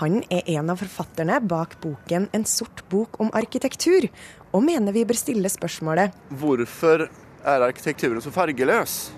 Han 0.00 0.22
er 0.32 0.48
en 0.56 0.72
av 0.72 0.80
forfatterne 0.80 1.38
bak 1.46 1.76
boken 1.80 2.28
'En 2.32 2.44
sort 2.44 2.82
bok 2.88 3.20
om 3.20 3.30
arkitektur', 3.30 4.08
og 4.52 4.64
mener 4.64 4.94
vi 4.94 5.04
bør 5.08 5.18
stille 5.18 5.50
spørsmålet 5.52 6.14
Hvorfor 6.40 7.06
er 7.08 7.66
arkitekturen 7.66 8.22
så 8.22 8.32
fargeløs? 8.34 9.10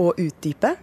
Og 0.00 0.18
utdype? 0.18 0.74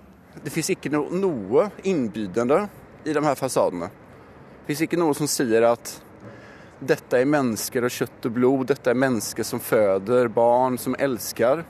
Det 0.43 0.53
fins 0.53 0.71
ikke 0.73 0.91
no 0.93 1.05
noe 1.11 1.69
innbydende 1.87 2.63
i 3.07 3.13
de 3.13 3.23
her 3.23 3.39
fasadene. 3.39 3.89
Det 3.89 4.71
fins 4.71 4.83
ikke 4.85 4.99
noe 4.99 5.15
som 5.17 5.29
sier 5.29 5.65
at 5.67 5.95
dette 6.77 7.17
er 7.17 7.25
mennesker 7.25 7.87
av 7.87 7.93
kjøtt 7.93 8.27
og 8.29 8.35
blod, 8.35 8.67
dette 8.69 8.91
er 8.91 8.99
mennesker 8.99 9.45
som 9.47 9.61
føder 9.63 10.29
barn, 10.29 10.77
som 10.77 10.93
elsker. 10.99 11.63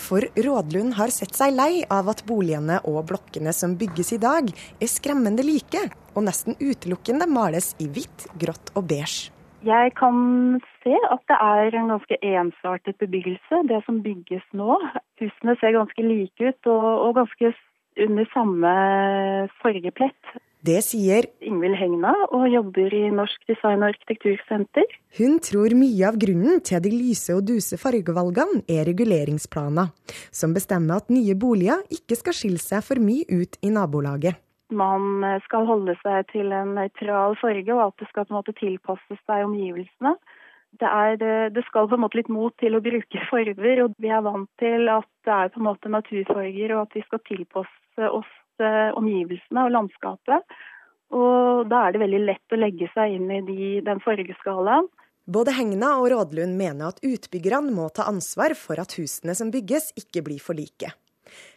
For 0.00 0.24
Rådlund 0.34 0.96
har 0.98 1.12
sett 1.14 1.36
seg 1.38 1.54
lei 1.54 1.84
av 1.86 2.08
at 2.10 2.24
boligene 2.26 2.80
og 2.88 3.04
blokkene 3.12 3.52
som 3.54 3.76
bygges 3.78 4.14
i 4.16 4.20
dag, 4.22 4.48
er 4.50 4.90
skremmende 4.90 5.44
like, 5.46 5.84
og 6.16 6.24
nesten 6.26 6.58
utelukkende 6.58 7.28
males 7.30 7.74
i 7.78 7.86
hvitt, 7.86 8.26
grått 8.40 8.72
og 8.74 8.88
beige. 8.90 9.30
Jeg 9.60 9.92
kan 9.92 10.16
se 10.80 10.94
at 11.12 11.24
det 11.28 11.36
er 11.36 11.74
en 11.76 11.90
ganske 11.92 12.16
ensartet 12.24 12.96
bebyggelse, 12.96 13.64
det 13.68 13.82
som 13.84 14.00
bygges 14.02 14.46
nå. 14.56 14.78
Husene 15.20 15.56
ser 15.60 15.76
ganske 15.76 16.04
like 16.04 16.48
ut 16.48 16.70
og, 16.72 16.86
og 17.04 17.18
ganske 17.20 17.52
under 18.00 18.30
samme 18.32 18.72
fargeplett. 19.60 20.32
Det 20.64 20.80
sier 20.84 21.24
Ingvild 21.44 21.76
Hegna 21.76 22.12
og 22.36 22.48
jobber 22.52 22.92
i 22.92 23.06
Norsk 23.12 23.46
design- 23.48 23.80
og 23.80 23.94
arkitektursenter. 23.94 24.88
Hun 25.16 25.38
tror 25.44 25.72
mye 25.76 26.08
av 26.08 26.18
grunnen 26.20 26.60
til 26.64 26.84
de 26.84 26.92
lyse 26.92 27.36
og 27.36 27.46
duse 27.48 27.80
fargevalgene 27.80 28.64
er 28.68 28.84
reguleringsplaner, 28.88 29.88
som 30.32 30.56
bestemmer 30.56 31.00
at 31.00 31.12
nye 31.12 31.36
boliger 31.36 31.84
ikke 31.92 32.20
skal 32.20 32.36
skille 32.36 32.60
seg 32.60 32.84
for 32.84 33.00
mye 33.00 33.24
ut 33.28 33.60
i 33.64 33.72
nabolaget 33.72 34.40
man 34.70 35.24
skal 35.46 35.66
holde 35.68 35.96
seg 36.02 36.28
til 36.32 36.52
en 36.54 36.74
nøytral 36.78 37.36
farge, 37.40 37.74
og 37.74 37.82
at 37.88 38.02
det 38.02 38.08
skal 38.10 38.26
på 38.26 38.34
en 38.34 38.40
måte 38.40 38.56
tilpasse 38.58 39.18
seg 39.26 39.46
omgivelsene. 39.46 40.14
Det, 40.78 40.86
er, 40.86 41.16
det, 41.50 41.64
skal 41.66 41.88
på 41.90 41.96
en 41.98 42.04
måte 42.04 42.20
litt 42.20 42.30
mot 42.30 42.54
til 42.62 42.78
å 42.78 42.82
bruke 42.84 43.24
farger, 43.30 43.84
og 43.84 43.96
vi 43.98 44.12
er 44.12 44.26
vant 44.26 44.50
til 44.62 44.90
at 44.92 45.08
det 45.26 45.36
er 45.36 45.54
på 45.54 45.62
en 45.62 45.68
måte 45.70 45.92
naturfarger, 45.92 46.76
og 46.76 46.84
at 46.86 46.98
vi 46.98 47.04
skal 47.06 47.24
tilpasse 47.26 48.12
oss 48.20 48.30
eh, 48.62 48.90
omgivelsene 48.98 49.66
og 49.66 49.74
landskapet. 49.74 50.58
Og 51.10 51.66
da 51.70 51.84
er 51.84 51.94
det 51.94 52.04
veldig 52.04 52.22
lett 52.22 52.54
å 52.54 52.60
legge 52.60 52.86
seg 52.94 53.16
inn 53.16 53.30
i 53.34 53.42
de, 53.42 53.70
den 53.86 54.02
fargeskalaen. 54.04 54.86
Både 55.30 55.52
Hegna 55.54 55.92
og 56.00 56.08
Rådlund 56.10 56.56
mener 56.58 56.90
at 56.90 57.02
utbyggerne 57.06 57.74
må 57.74 57.90
ta 57.94 58.06
ansvar 58.10 58.54
for 58.58 58.80
at 58.82 58.96
husene 58.98 59.34
som 59.38 59.50
bygges, 59.54 59.92
ikke 59.98 60.24
blir 60.26 60.42
for 60.42 60.58
like. 60.58 60.90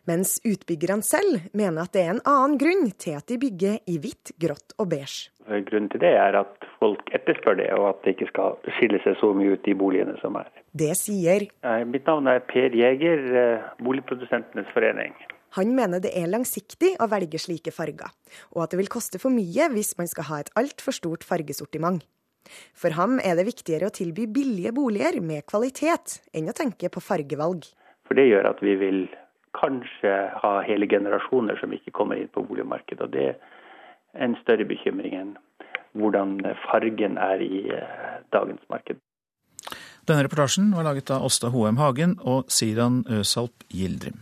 Mens 0.10 0.36
utbyggerne 0.44 1.06
selv 1.06 1.50
mener 1.56 1.86
at 1.86 1.94
det 1.96 2.04
er 2.04 2.14
en 2.16 2.24
annen 2.28 2.58
grunn 2.62 2.90
til 3.00 3.18
at 3.18 3.28
de 3.32 3.40
bygger 3.42 3.80
i 3.90 4.00
hvitt, 4.04 4.34
grått 4.42 4.76
og 4.78 4.90
beige. 4.94 5.30
Grunnen 5.48 5.90
til 5.92 6.04
det 6.04 6.14
er 6.16 6.38
at 6.40 6.68
folk 6.80 7.10
etterspør 7.16 7.60
det, 7.60 7.70
og 7.76 7.90
at 7.90 8.02
det 8.04 8.16
ikke 8.16 8.30
skal 8.32 8.58
skille 8.78 9.02
seg 9.04 9.18
så 9.20 9.34
mye 9.36 9.58
ut 9.58 9.68
i 9.68 9.76
boligene 9.78 10.16
som 10.22 10.38
er. 10.40 10.50
Det 10.72 10.94
sier 11.00 11.48
Mitt 11.90 12.08
navn 12.10 12.30
er 12.32 12.44
Per 12.48 12.76
Jæger, 12.76 13.24
eh, 13.44 13.70
Boligprodusentenes 13.84 14.72
forening. 14.74 15.16
Han 15.54 15.76
mener 15.78 16.02
det 16.02 16.16
er 16.18 16.32
langsiktig 16.32 16.96
å 16.98 17.06
velge 17.12 17.38
slike 17.38 17.74
farger, 17.76 18.10
og 18.56 18.64
at 18.64 18.74
det 18.74 18.80
vil 18.80 18.90
koste 18.90 19.20
for 19.22 19.34
mye 19.34 19.68
hvis 19.76 19.94
man 20.00 20.10
skal 20.10 20.30
ha 20.32 20.40
et 20.42 20.50
altfor 20.58 20.96
stort 20.98 21.28
fargesortiment. 21.28 22.02
For 22.76 22.96
ham 22.98 23.20
er 23.24 23.38
det 23.38 23.46
viktigere 23.48 23.88
å 23.88 23.94
tilby 23.94 24.26
billige 24.28 24.74
boliger 24.76 25.20
med 25.24 25.46
kvalitet, 25.48 26.20
enn 26.34 26.50
å 26.50 26.58
tenke 26.58 26.90
på 26.92 27.04
fargevalg. 27.04 27.68
For 28.08 28.18
det 28.20 28.28
gjør 28.32 28.50
at 28.50 28.64
vi 28.66 28.74
vil 28.82 29.06
kanskje 29.58 30.14
ha 30.42 30.54
hele 30.68 30.88
generasjoner 30.90 31.60
som 31.62 31.74
ikke 31.76 31.94
kommer 31.96 32.20
inn 32.20 32.32
på 32.34 32.46
boligmarkedet. 32.48 33.02
og 33.02 33.12
Det 33.12 33.30
er 33.32 34.28
en 34.28 34.38
større 34.42 34.66
bekymring 34.66 35.16
enn 35.18 35.34
hvordan 35.94 36.40
fargen 36.66 37.18
er 37.22 37.42
i 37.46 37.66
eh, 37.70 38.22
dagens 38.34 38.64
marked. 38.70 39.02
Denne 40.04 40.26
reportasjen 40.26 40.74
var 40.76 40.84
laget 40.84 41.14
av 41.16 41.24
Åsta 41.24 41.54
Hoem 41.54 41.78
Hagen 41.80 42.18
og 42.20 42.50
Siran 42.52 43.04
Øsalp 43.08 43.64
Gildrim. 43.72 44.18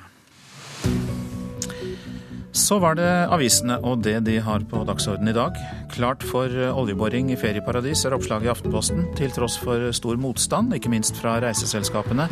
Så 2.52 2.78
var 2.84 2.98
det 3.00 3.08
avisene 3.32 3.78
og 3.88 4.04
det 4.04 4.18
de 4.28 4.36
har 4.44 4.66
på 4.68 4.84
dagsordenen 4.86 5.32
i 5.32 5.38
dag. 5.38 5.58
Klart 5.96 6.26
for 6.28 6.52
oljeboring 6.52 7.32
i 7.32 7.40
ferieparadis 7.40 8.04
er 8.06 8.16
oppslaget 8.18 8.50
i 8.50 8.52
Aftenposten, 8.52 9.08
til 9.16 9.32
tross 9.32 9.56
for 9.64 9.88
stor 9.96 10.20
motstand, 10.20 10.76
ikke 10.76 10.92
minst 10.92 11.18
fra 11.24 11.40
reiseselskapene. 11.42 12.28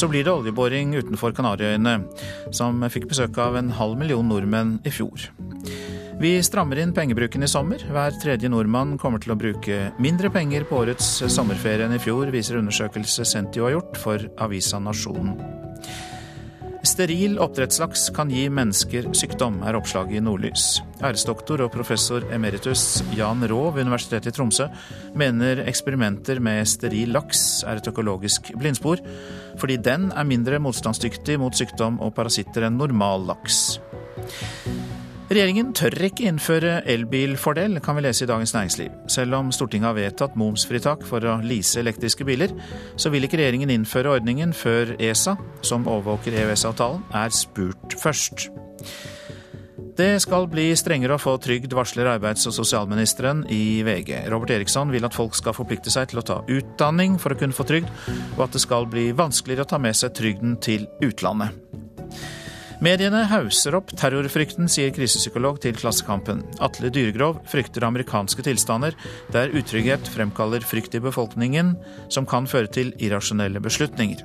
Så 0.00 0.08
blir 0.08 0.24
det 0.24 0.32
oljeboring 0.32 0.94
utenfor 0.96 1.34
Kanariøyene, 1.36 1.98
som 2.56 2.80
fikk 2.88 3.10
besøk 3.10 3.36
av 3.42 3.58
en 3.60 3.68
halv 3.76 3.98
million 4.00 4.24
nordmenn 4.24 4.78
i 4.88 4.92
fjor. 4.96 5.26
Vi 6.20 6.32
strammer 6.44 6.80
inn 6.80 6.94
pengebruken 6.96 7.44
i 7.44 7.50
sommer. 7.52 7.84
Hver 7.84 8.16
tredje 8.22 8.48
nordmann 8.48 8.96
kommer 9.00 9.20
til 9.20 9.34
å 9.34 9.40
bruke 9.40 9.90
mindre 10.00 10.32
penger 10.32 10.64
på 10.68 10.80
årets 10.86 11.18
sommerferie 11.28 11.84
enn 11.84 11.96
i 11.96 12.00
fjor, 12.00 12.32
viser 12.32 12.62
undersøkelse 12.64 13.28
Sentio 13.28 13.68
har 13.68 13.76
gjort 13.76 14.00
for 14.00 14.30
avisa 14.40 14.80
Nasjonen. 14.80 15.59
Steril 16.80 17.36
oppdrettslaks 17.44 18.06
kan 18.16 18.30
gi 18.32 18.46
mennesker 18.48 19.10
sykdom, 19.16 19.58
er 19.68 19.76
oppslaget 19.76 20.16
i 20.16 20.22
Nordlys. 20.24 20.78
Æresdoktor 21.04 21.60
og 21.66 21.72
professor 21.74 22.24
emeritus 22.32 23.02
Jan 23.16 23.44
Raa 23.44 23.74
ved 23.74 23.84
Universitetet 23.84 24.32
i 24.32 24.36
Tromsø 24.38 24.66
mener 25.18 25.60
eksperimenter 25.68 26.40
med 26.40 26.64
steril 26.68 27.12
laks 27.12 27.62
er 27.68 27.82
et 27.82 27.90
økologisk 27.92 28.52
blindspor, 28.56 29.02
fordi 29.60 29.76
den 29.76 30.08
er 30.14 30.28
mindre 30.28 30.62
motstandsdyktig 30.62 31.36
mot 31.42 31.56
sykdom 31.56 32.00
og 32.00 32.14
parasitter 32.16 32.70
enn 32.70 32.80
normal 32.80 33.28
laks. 33.28 33.76
Regjeringen 35.30 35.68
tør 35.78 35.94
ikke 36.08 36.24
innføre 36.26 36.80
elbilfordel, 36.90 37.76
kan 37.84 37.94
vi 37.94 38.02
lese 38.02 38.24
i 38.24 38.26
Dagens 38.26 38.50
Næringsliv. 38.50 38.94
Selv 39.14 39.36
om 39.38 39.52
Stortinget 39.54 39.86
har 39.86 39.94
vedtatt 39.94 40.34
momsfritak 40.34 41.04
for 41.06 41.22
å 41.22 41.36
lease 41.44 41.78
elektriske 41.78 42.26
biler, 42.26 42.50
så 42.98 43.12
vil 43.14 43.28
ikke 43.28 43.38
regjeringen 43.38 43.70
innføre 43.70 44.16
ordningen 44.16 44.50
før 44.50 44.96
ESA, 44.98 45.36
som 45.62 45.86
overvåker 45.86 46.34
EØS-avtalen, 46.34 47.04
er 47.14 47.30
spurt 47.30 47.94
først. 48.02 48.48
Det 50.00 50.16
skal 50.24 50.48
bli 50.50 50.66
strengere 50.74 51.14
å 51.14 51.22
få 51.22 51.36
trygd, 51.38 51.76
varsler 51.78 52.10
arbeids- 52.10 52.50
og 52.50 52.56
sosialministeren 52.56 53.44
i 53.54 53.84
VG. 53.86 54.24
Robert 54.34 54.56
Eriksson 54.56 54.90
vil 54.90 55.06
at 55.06 55.14
folk 55.14 55.38
skal 55.38 55.54
forplikte 55.54 55.94
seg 55.94 56.10
til 56.10 56.24
å 56.24 56.26
ta 56.26 56.40
utdanning 56.50 57.20
for 57.22 57.30
å 57.30 57.38
kunne 57.38 57.54
få 57.54 57.68
trygd, 57.70 57.86
og 58.34 58.48
at 58.48 58.58
det 58.58 58.64
skal 58.66 58.90
bli 58.90 59.12
vanskeligere 59.14 59.62
å 59.62 59.72
ta 59.76 59.78
med 59.78 59.94
seg 59.94 60.10
trygden 60.18 60.58
til 60.58 60.90
utlandet. 61.06 61.54
Mediene 62.80 63.26
hauser 63.28 63.74
opp 63.76 63.90
terrorfrykten, 63.92 64.64
sier 64.72 64.88
krisepsykolog 64.96 65.58
til 65.60 65.76
Klassekampen. 65.76 66.38
Atle 66.64 66.88
Dyregrov 66.88 67.42
frykter 67.52 67.84
amerikanske 67.84 68.40
tilstander 68.46 68.94
der 69.34 69.52
utrygghet 69.52 70.08
fremkaller 70.08 70.64
frykt 70.64 70.96
i 70.96 71.02
befolkningen, 71.04 71.74
som 72.08 72.24
kan 72.24 72.48
føre 72.48 72.72
til 72.72 72.94
irrasjonelle 72.96 73.60
beslutninger. 73.60 74.24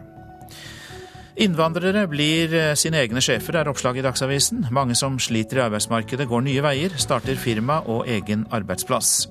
Innvandrere 1.35 2.05
blir 2.07 2.55
sine 2.79 3.01
egne 3.03 3.19
sjefer, 3.19 3.57
er 3.59 3.67
oppslaget 3.67 3.99
i 3.99 4.05
Dagsavisen. 4.05 4.69
Mange 4.71 4.95
som 4.95 5.19
sliter 5.19 5.59
i 5.59 5.65
arbeidsmarkedet, 5.65 6.29
går 6.31 6.47
nye 6.47 6.63
veier, 6.63 6.95
starter 6.95 7.35
firma 7.35 7.81
og 7.91 8.07
egen 8.07 8.47
arbeidsplass. 8.55 9.25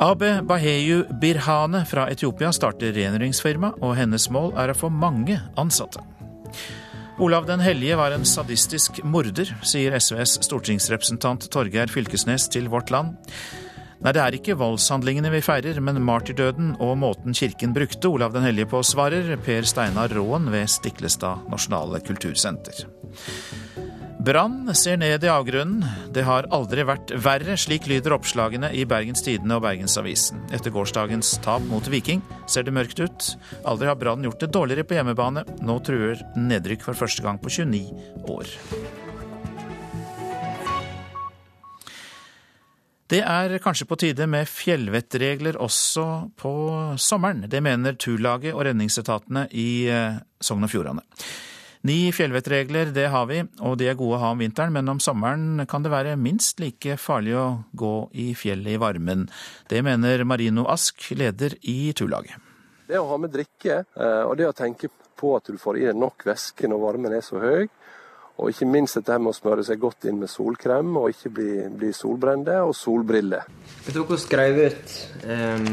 Abe 0.00 0.38
Baheyu 0.48 1.04
Birhane 1.20 1.84
fra 1.84 2.08
Etiopia 2.08 2.54
starter 2.56 2.96
rengjøringsfirma, 2.96 3.74
og 3.84 3.98
hennes 4.00 4.30
mål 4.32 4.54
er 4.64 4.72
å 4.72 4.80
få 4.80 4.88
mange 4.88 5.42
ansatte. 5.60 6.00
Olav 7.18 7.46
den 7.46 7.60
hellige 7.64 7.96
var 7.96 8.12
en 8.12 8.26
sadistisk 8.28 8.98
morder, 9.08 9.48
sier 9.64 9.94
SVs 9.96 10.34
stortingsrepresentant 10.44 11.46
Torgeir 11.52 11.88
Fylkesnes 11.88 12.44
til 12.52 12.68
Vårt 12.68 12.92
Land. 12.92 13.14
Nei, 14.04 14.12
det 14.12 14.20
er 14.20 14.36
ikke 14.36 14.58
voldshandlingene 14.60 15.30
vi 15.32 15.40
feirer, 15.40 15.80
men 15.80 16.02
martyrdøden 16.04 16.74
og 16.76 16.92
måten 17.00 17.32
kirken 17.32 17.72
brukte 17.72 18.10
Olav 18.12 18.36
den 18.36 18.44
hellige 18.44 18.68
på, 18.68 18.82
svarer 18.84 19.32
Per 19.46 19.64
Steinar 19.64 20.12
Råen 20.12 20.50
ved 20.52 20.68
Stiklestad 20.68 21.48
nasjonale 21.48 22.02
kultursenter. 22.04 22.84
Brann 24.26 24.74
ser 24.74 24.96
ned 24.98 25.22
i 25.22 25.28
avgrunnen. 25.30 25.84
Det 26.10 26.24
har 26.26 26.48
aldri 26.50 26.82
vært 26.82 27.12
verre, 27.22 27.54
slik 27.54 27.84
lyder 27.86 28.16
oppslagene 28.16 28.72
i 28.74 28.82
Bergens 28.82 29.22
Tidende 29.22 29.60
og 29.60 29.62
Bergensavisen. 29.62 30.40
Etter 30.50 30.74
gårsdagens 30.74 31.36
tap 31.44 31.62
mot 31.70 31.86
Viking 31.86 32.24
ser 32.50 32.66
det 32.66 32.74
mørkt 32.74 32.98
ut. 32.98 33.28
Aldri 33.62 33.86
har 33.86 33.94
Brann 34.00 34.26
gjort 34.26 34.42
det 34.42 34.50
dårligere 34.50 34.82
på 34.82 34.98
hjemmebane. 34.98 35.46
Nå 35.62 35.78
truer 35.86 36.26
nedrykk 36.34 36.82
for 36.88 36.98
første 36.98 37.22
gang 37.22 37.38
på 37.38 37.54
29 37.54 38.26
år. 38.34 38.50
Det 43.06 43.22
er 43.22 43.60
kanskje 43.62 43.86
på 43.86 44.02
tide 44.08 44.26
med 44.26 44.50
fjellvettregler 44.50 45.62
også 45.62 46.32
på 46.34 46.56
sommeren. 46.98 47.46
Det 47.46 47.62
mener 47.62 47.94
Turlaget 47.94 48.58
og 48.58 48.66
redningsetatene 48.66 49.46
i 49.54 49.84
eh, 49.86 50.24
Sogn 50.42 50.66
og 50.66 50.74
Fjordane. 50.74 51.06
Ni 51.84 52.12
fjellvettregler, 52.14 52.92
det 52.94 53.08
har 53.12 53.26
vi, 53.28 53.42
og 53.60 53.76
de 53.80 53.90
er 53.90 53.98
gode 53.98 54.16
å 54.16 54.22
ha 54.22 54.32
om 54.34 54.40
vinteren, 54.40 54.72
men 54.72 54.88
om 54.88 55.00
sommeren 55.02 55.66
kan 55.68 55.84
det 55.84 55.92
være 55.92 56.16
minst 56.20 56.60
like 56.62 56.96
farlig 57.00 57.36
å 57.36 57.46
gå 57.76 57.94
i 58.16 58.30
fjellet 58.38 58.76
i 58.76 58.80
varmen. 58.80 59.26
Det 59.68 59.82
mener 59.84 60.24
Marino 60.24 60.66
Ask, 60.72 61.10
leder 61.18 61.58
i 61.62 61.92
Turlaget. 61.96 62.40
Det 62.86 62.98
å 63.00 63.08
ha 63.10 63.18
med 63.18 63.34
drikke, 63.34 63.82
eh, 63.82 64.22
og 64.22 64.36
det 64.38 64.48
å 64.48 64.54
tenke 64.56 64.88
på 65.16 65.34
at 65.36 65.48
du 65.50 65.58
får 65.58 65.80
i 65.80 65.86
deg 65.88 65.98
nok 65.98 66.24
væske 66.26 66.68
når 66.70 66.82
varmen 66.82 67.16
er 67.16 67.24
så 67.24 67.40
høy, 67.42 67.66
og 68.36 68.52
ikke 68.52 68.68
minst 68.68 68.98
dette 68.98 69.16
med 69.18 69.32
å 69.32 69.36
smøre 69.36 69.64
seg 69.64 69.80
godt 69.80 70.06
inn 70.10 70.20
med 70.20 70.28
solkrem 70.28 70.92
og 71.00 71.08
ikke 71.12 71.32
bli, 71.38 71.52
bli 71.72 71.92
solbrente, 71.96 72.58
og 72.60 72.74
solbriller. 72.76 73.48
Jeg 73.86 73.96
tok 73.96 74.12
og 74.12 74.20
skrev 74.20 74.60
ut 74.66 74.96
um, 75.24 75.70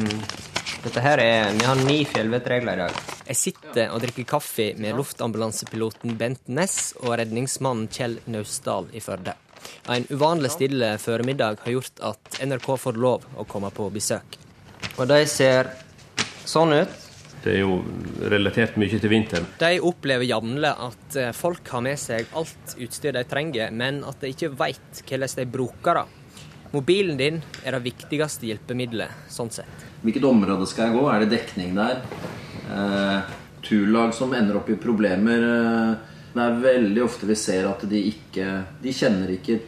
dette 0.83 1.03
her 1.03 1.21
er, 1.21 1.51
Vi 1.53 1.65
har 1.65 1.79
ni 1.85 1.99
fjellvettregler 2.09 2.73
i 2.73 2.81
dag. 2.83 2.97
Jeg 3.27 3.39
sitter 3.39 3.93
og 3.93 4.01
drikker 4.03 4.25
kaffe 4.27 4.71
med 4.81 4.97
luftambulansepiloten 4.97 6.17
Bent 6.19 6.47
Ness 6.47 6.93
og 7.01 7.15
redningsmannen 7.19 7.87
Kjell 7.93 8.17
Naustdal 8.25 8.89
i 8.93 9.03
Førde. 9.03 9.35
En 9.87 10.05
uvanlig 10.09 10.51
stille 10.51 10.97
formiddag 10.99 11.61
har 11.63 11.75
gjort 11.77 12.03
at 12.03 12.41
NRK 12.43 12.67
får 12.79 12.99
lov 12.99 13.27
å 13.37 13.45
komme 13.47 13.71
på 13.75 13.87
besøk. 13.93 14.37
Og 14.97 15.07
de 15.09 15.23
ser 15.29 15.71
sånn 16.47 16.75
ut. 16.75 16.99
Det 17.43 17.57
er 17.57 17.63
jo 17.65 17.81
relatert 18.31 18.77
mye 18.79 18.99
til 18.99 19.11
vinteren. 19.11 19.47
De 19.59 19.75
opplever 19.83 20.23
jevnlig 20.23 20.71
at 20.71 21.17
eh, 21.19 21.33
folk 21.35 21.67
har 21.75 21.83
med 21.83 21.99
seg 21.99 22.29
alt 22.39 22.75
utstyr 22.79 23.15
de 23.17 23.25
trenger, 23.27 23.73
men 23.75 23.99
at 24.07 24.23
de 24.23 24.31
ikke 24.31 24.53
veit 24.55 25.01
hvordan 25.03 25.39
de 25.41 25.47
bruker 25.51 25.99
det. 25.99 26.05
Mobilen 26.73 27.17
din 27.17 27.35
er 27.61 27.75
det 27.75 27.83
viktigste 27.85 28.47
hjelpemiddelet, 28.49 29.27
sånn 29.29 29.51
sett. 29.53 29.83
Hvilket 30.01 30.23
område 30.25 30.65
skal 30.65 30.87
jeg 30.87 30.95
gå? 30.97 31.03
Er 31.13 31.21
det 31.21 31.35
dekning 31.35 31.75
der? 31.77 31.99
Eh, 32.65 33.35
turlag 33.61 34.15
som 34.17 34.33
ender 34.33 34.57
opp 34.57 34.71
i 34.73 34.77
problemer. 34.81 35.45
Eh, 35.49 36.15
det 36.33 36.41
er 36.41 36.57
veldig 36.63 37.03
ofte 37.05 37.29
vi 37.29 37.37
ser 37.37 37.67
at 37.69 37.83
de 37.85 37.99
ikke 38.09 38.47
De 38.81 38.89
kjenner 38.89 39.35
ikke 39.35 39.59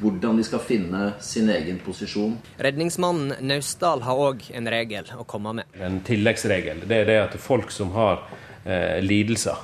hvordan 0.00 0.38
de 0.38 0.44
skal 0.46 0.62
finne 0.62 1.00
sin 1.20 1.50
egen 1.50 1.82
posisjon. 1.82 2.38
Redningsmannen 2.62 3.42
Naustdal 3.50 4.06
har 4.06 4.22
òg 4.28 4.46
en 4.54 4.70
regel 4.70 5.10
å 5.18 5.26
komme 5.28 5.56
med. 5.58 5.74
En 5.74 5.98
tilleggsregel 6.06 6.86
det 6.86 7.02
er 7.02 7.10
det 7.10 7.18
at 7.24 7.36
folk 7.42 7.74
som 7.74 7.90
har 7.98 8.22
eh, 8.62 9.02
lidelser 9.02 9.58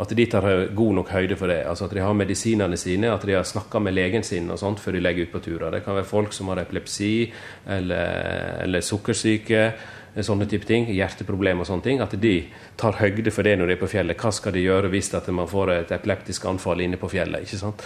at 0.00 0.12
de 0.16 0.26
tar 0.26 0.46
god 0.74 0.94
nok 0.96 1.10
høyde 1.12 1.36
for 1.36 1.52
det. 1.52 1.60
Altså 1.68 1.84
At 1.84 1.94
de 1.94 2.00
har 2.00 2.16
medisinene 2.16 2.76
sine, 2.80 3.12
at 3.12 3.24
de 3.26 3.36
har 3.36 3.44
snakka 3.44 3.82
med 3.84 3.94
legen 3.94 4.24
sin 4.24 4.48
og 4.50 4.58
sånt 4.58 4.80
før 4.80 4.96
de 4.96 5.04
legger 5.04 5.28
ut 5.28 5.32
på 5.34 5.42
turer. 5.44 5.70
Det 5.70 5.84
kan 5.84 5.98
være 5.98 6.08
folk 6.08 6.32
som 6.32 6.48
har 6.48 6.62
epilepsi 6.62 7.30
eller, 7.68 8.62
eller 8.64 8.80
sukkersyke, 8.80 9.66
sånne 10.16 10.48
type 10.48 10.66
ting, 10.66 10.88
hjerteproblemer 10.88 11.66
og 11.66 11.68
sånne 11.68 11.84
ting. 11.84 12.00
At 12.00 12.16
de 12.16 12.34
tar 12.80 12.96
høyde 13.02 13.30
for 13.34 13.44
det 13.44 13.58
når 13.60 13.68
de 13.68 13.76
er 13.76 13.82
på 13.84 13.92
fjellet. 13.92 14.16
Hva 14.16 14.32
skal 14.32 14.56
de 14.56 14.64
gjøre 14.64 14.92
hvis 14.94 15.12
at 15.14 15.28
man 15.36 15.50
får 15.50 15.76
et 15.76 15.94
epileptisk 16.00 16.48
anfall 16.48 16.80
inne 16.80 17.00
på 17.00 17.12
fjellet? 17.12 17.44
ikke 17.44 17.60
sant? 17.60 17.84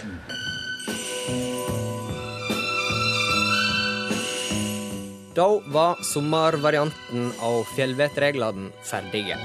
Da 5.35 5.51
var 5.67 5.99
sommervarianten 5.99 7.33
av 7.43 7.65
fjellvettreglene 7.75 8.71
ferdige. 8.87 9.35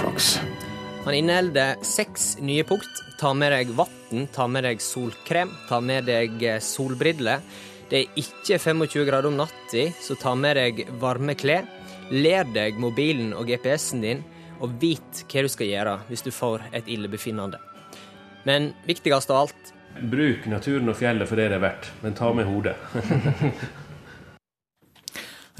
Flaks. 0.00 0.38
Han 1.04 1.14
inneholder 1.14 1.76
seks 1.84 2.38
nye 2.40 2.64
punkt. 2.64 3.02
Ta 3.20 3.34
med 3.36 3.52
deg 3.52 3.72
vann, 3.76 4.24
ta 4.32 4.46
med 4.48 4.64
deg 4.64 4.80
solkrem, 4.80 5.50
ta 5.68 5.76
med 5.84 6.06
deg 6.08 6.40
eh, 6.40 6.60
solbriller. 6.64 7.42
Det 7.90 7.98
er 7.98 8.20
ikke 8.22 8.56
25 8.56 9.04
grader 9.04 9.28
om 9.28 9.36
natta, 9.36 9.84
så 10.00 10.16
ta 10.16 10.32
med 10.32 10.56
deg 10.56 10.80
varme 11.02 11.36
klær. 11.36 11.68
Lær 12.08 12.48
deg 12.54 12.80
mobilen 12.80 13.34
og 13.36 13.52
GPS-en 13.52 14.00
din, 14.00 14.24
og 14.64 14.78
vit 14.80 15.24
hva 15.28 15.44
du 15.44 15.50
skal 15.52 15.68
gjøre 15.68 15.94
hvis 16.08 16.24
du 16.24 16.32
får 16.32 16.64
et 16.72 16.88
illebefinnende. 16.88 17.60
Men 18.48 18.72
viktigst 18.88 19.32
av 19.32 19.44
alt 19.44 19.72
Bruk 19.94 20.48
naturen 20.50 20.90
og 20.90 20.96
fjellet 20.98 21.28
for 21.28 21.38
det 21.38 21.52
det 21.52 21.60
er 21.60 21.62
verdt, 21.62 21.92
men 22.02 22.16
ta 22.18 22.32
med 22.34 22.48
hodet. 22.48 22.74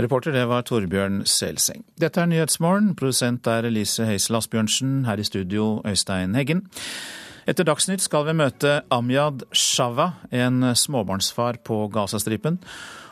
Reporter 0.00 0.35
det 0.35 0.46
var 0.50 0.64
Torbjørn 0.66 1.22
Selseng. 1.28 1.85
Dette 2.00 2.18
er 2.22 2.26
Nyhetsmorgen. 2.30 2.94
Produsent 2.98 3.46
er 3.46 3.68
Elise 3.68 4.07
Heisel 4.09 4.40
Asbjørnsen. 4.40 5.04
Her 5.07 5.22
i 5.22 5.26
studio 5.26 5.78
Øystein 5.87 6.35
Heggen. 6.35 6.64
Etter 7.46 7.66
Dagsnytt 7.68 8.02
skal 8.02 8.24
vi 8.26 8.35
møte 8.38 8.78
Amjad 8.94 9.44
Shava, 9.52 10.14
en 10.33 10.64
småbarnsfar 10.74 11.61
på 11.66 11.85
Gazastripen. 11.92 12.57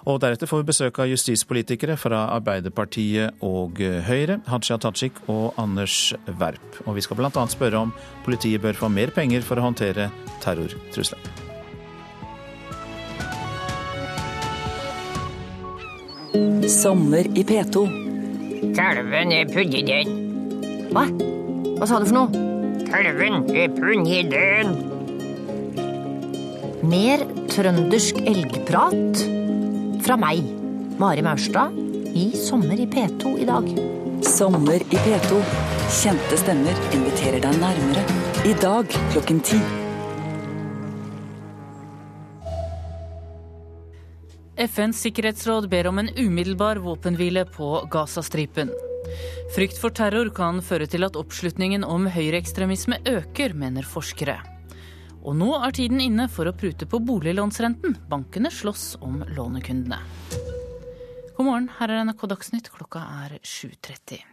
Og 0.08 0.18
deretter 0.24 0.48
får 0.50 0.62
vi 0.62 0.70
besøk 0.72 0.98
av 1.04 1.10
justispolitikere 1.12 1.98
fra 2.00 2.24
Arbeiderpartiet 2.34 3.44
og 3.46 3.78
Høyre, 4.08 4.40
Hadia 4.48 4.80
Tajik 4.82 5.20
og 5.30 5.52
Anders 5.60 6.16
Werp. 6.40 6.82
Og 6.88 6.96
vi 6.98 7.06
skal 7.06 7.20
bl.a. 7.20 7.46
spørre 7.52 7.84
om 7.84 7.94
politiet 8.26 8.64
bør 8.64 8.80
få 8.80 8.90
mer 8.90 9.14
penger 9.14 9.46
for 9.46 9.60
å 9.60 9.68
håndtere 9.68 10.10
terrortrusler. 10.42 11.41
Sommer 16.32 17.26
i 17.36 17.42
P2. 17.44 17.80
Kalven 18.72 19.32
er 19.36 19.50
punnet 19.52 19.84
den. 19.84 20.12
Hva? 20.94 21.02
Hva 21.76 21.88
sa 21.88 21.98
du 22.00 22.06
for 22.08 22.16
noe? 22.16 22.44
Kalven 22.88 23.42
er 23.52 23.68
punnet 23.76 24.30
den. 24.32 24.72
Mer 26.88 27.26
trøndersk 27.52 28.22
elgprat 28.24 29.20
fra 30.06 30.16
meg, 30.16 30.48
Mari 31.02 31.26
Maurstad, 31.26 31.76
i 32.16 32.30
Sommer 32.36 32.80
i 32.80 32.88
P2 32.88 33.36
i 33.44 33.50
dag. 33.52 33.68
Sommer 34.24 34.80
i 34.80 35.04
P2. 35.04 35.44
Kjente 36.00 36.40
stemmer 36.40 36.82
inviterer 36.96 37.44
deg 37.44 37.60
nærmere. 37.60 38.08
I 38.48 38.56
dag 38.64 38.88
klokken 39.12 39.44
ti. 39.44 39.60
FNs 44.62 45.00
sikkerhetsråd 45.02 45.68
ber 45.68 45.86
om 45.86 45.98
en 45.98 46.08
umiddelbar 46.16 46.76
våpenhvile 46.76 47.44
på 47.44 47.88
Gazastripen. 47.90 48.70
Frykt 49.56 49.80
for 49.82 49.90
terror 49.90 50.30
kan 50.30 50.60
føre 50.62 50.86
til 50.86 51.02
at 51.02 51.18
oppslutningen 51.18 51.82
om 51.82 52.06
høyreekstremisme 52.06 53.00
øker, 53.10 53.56
mener 53.58 53.82
forskere. 53.82 54.36
Og 55.22 55.34
nå 55.38 55.50
er 55.58 55.74
tiden 55.74 56.02
inne 56.04 56.28
for 56.30 56.46
å 56.46 56.54
prute 56.54 56.86
på 56.86 57.02
boliglånsrenten. 57.02 57.96
Bankene 58.10 58.52
slåss 58.54 59.00
om 59.02 59.24
lånekundene. 59.34 59.98
God 61.34 61.48
morgen, 61.48 61.70
her 61.80 61.90
er 61.90 62.06
NRK 62.06 62.28
Dagsnytt. 62.30 62.70
Klokka 62.70 63.02
er 63.24 63.40
7.30. 63.42 64.31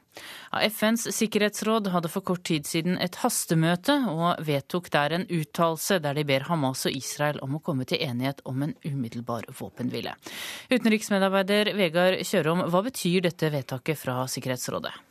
FNs 0.51 1.07
sikkerhetsråd 1.15 1.89
hadde 1.93 2.11
for 2.11 2.25
kort 2.25 2.43
tid 2.49 2.67
siden 2.69 2.97
et 3.01 3.19
hastemøte 3.23 3.95
og 4.11 4.41
vedtok 4.45 4.89
der 4.93 5.17
en 5.17 5.27
uttalelse 5.27 5.99
der 6.03 6.17
de 6.17 6.25
ber 6.27 6.47
Hamas 6.49 6.85
og 6.89 6.95
Israel 6.95 7.41
om 7.45 7.57
å 7.57 7.63
komme 7.63 7.87
til 7.89 8.01
enighet 8.05 8.41
om 8.49 8.63
en 8.65 8.75
umiddelbar 8.85 9.49
våpenhvile. 9.59 10.15
Utenriksmedarbeider 10.71 11.73
Vegard 11.77 12.23
Kjørom, 12.25 12.65
hva 12.69 12.83
betyr 12.85 13.23
dette 13.29 13.53
vedtaket 13.53 13.99
fra 13.99 14.23
Sikkerhetsrådet? 14.29 15.08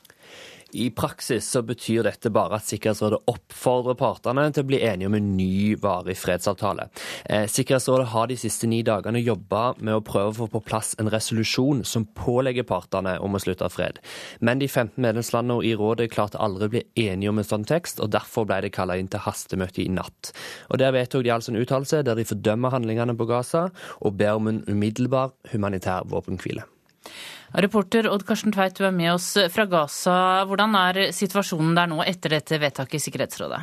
I 0.72 0.90
praksis 0.90 1.48
så 1.50 1.62
betyr 1.62 2.02
dette 2.04 2.31
bare 2.31 2.59
at 2.59 2.66
Sikkerhetsrådet 2.68 3.22
oppfordrer 3.31 3.96
partene 3.96 4.44
til 4.52 4.66
å 4.66 4.68
bli 4.68 4.81
enige 4.85 5.09
om 5.09 5.16
en 5.16 5.31
ny 5.38 5.76
varig 5.81 6.18
fredsavtale. 6.20 6.88
Eh, 7.24 7.46
Sikkerhetsrådet 7.48 8.11
har 8.12 8.28
de 8.28 8.37
siste 8.37 8.68
ni 8.68 8.83
dagene 8.85 9.22
jobba 9.22 9.72
med 9.78 9.96
å 9.96 10.04
prøve 10.04 10.35
å 10.35 10.37
få 10.42 10.50
på 10.52 10.62
plass 10.68 10.92
en 11.00 11.09
resolusjon 11.09 11.81
som 11.88 12.04
pålegger 12.18 12.68
partene 12.68 13.16
om 13.24 13.38
å 13.38 13.40
slutte 13.40 13.70
fred. 13.72 14.02
Men 14.44 14.61
de 14.61 14.68
15 14.68 15.00
medlemslandene 15.00 15.64
i 15.64 15.72
rådet 15.78 16.11
klarte 16.12 16.40
aldri 16.42 16.68
å 16.68 16.74
bli 16.76 16.85
enige 17.09 17.33
om 17.33 17.40
en 17.40 17.48
sånn 17.48 17.64
tekst, 17.68 18.02
og 18.04 18.12
derfor 18.12 18.44
ble 18.48 18.61
det 18.66 18.74
kalla 18.76 18.98
inn 19.00 19.09
til 19.09 19.24
hastemøte 19.24 19.81
i 19.85 19.88
natt. 19.88 20.35
Og 20.68 20.78
Der 20.78 20.92
vedtok 20.92 21.24
de 21.24 21.33
altså 21.33 21.52
en 21.52 21.61
uttalelse 21.61 22.04
der 22.04 22.14
de 22.14 22.28
fordømmer 22.28 22.70
handlingene 22.70 23.16
på 23.16 23.26
Gaza 23.28 23.70
og 24.00 24.16
ber 24.20 24.37
om 24.37 24.48
en 24.48 24.64
umiddelbar 24.68 25.33
humanitær 25.52 26.07
våpenhvile. 26.09 26.68
Reporter 27.57 28.05
Odd 28.13 28.27
Karsten 28.29 28.53
Tveit, 28.53 28.77
du 28.77 28.85
er 28.85 28.93
med 28.93 29.15
oss 29.15 29.31
fra 29.49 29.65
Gaza. 29.65 30.45
Hvordan 30.45 30.75
er 30.77 30.99
situasjonen 31.17 31.73
der 31.79 31.89
nå 31.89 32.03
etter 32.05 32.35
dette 32.37 32.59
vedtaket 32.61 32.99
i 32.99 33.05
Sikkerhetsrådet? 33.07 33.61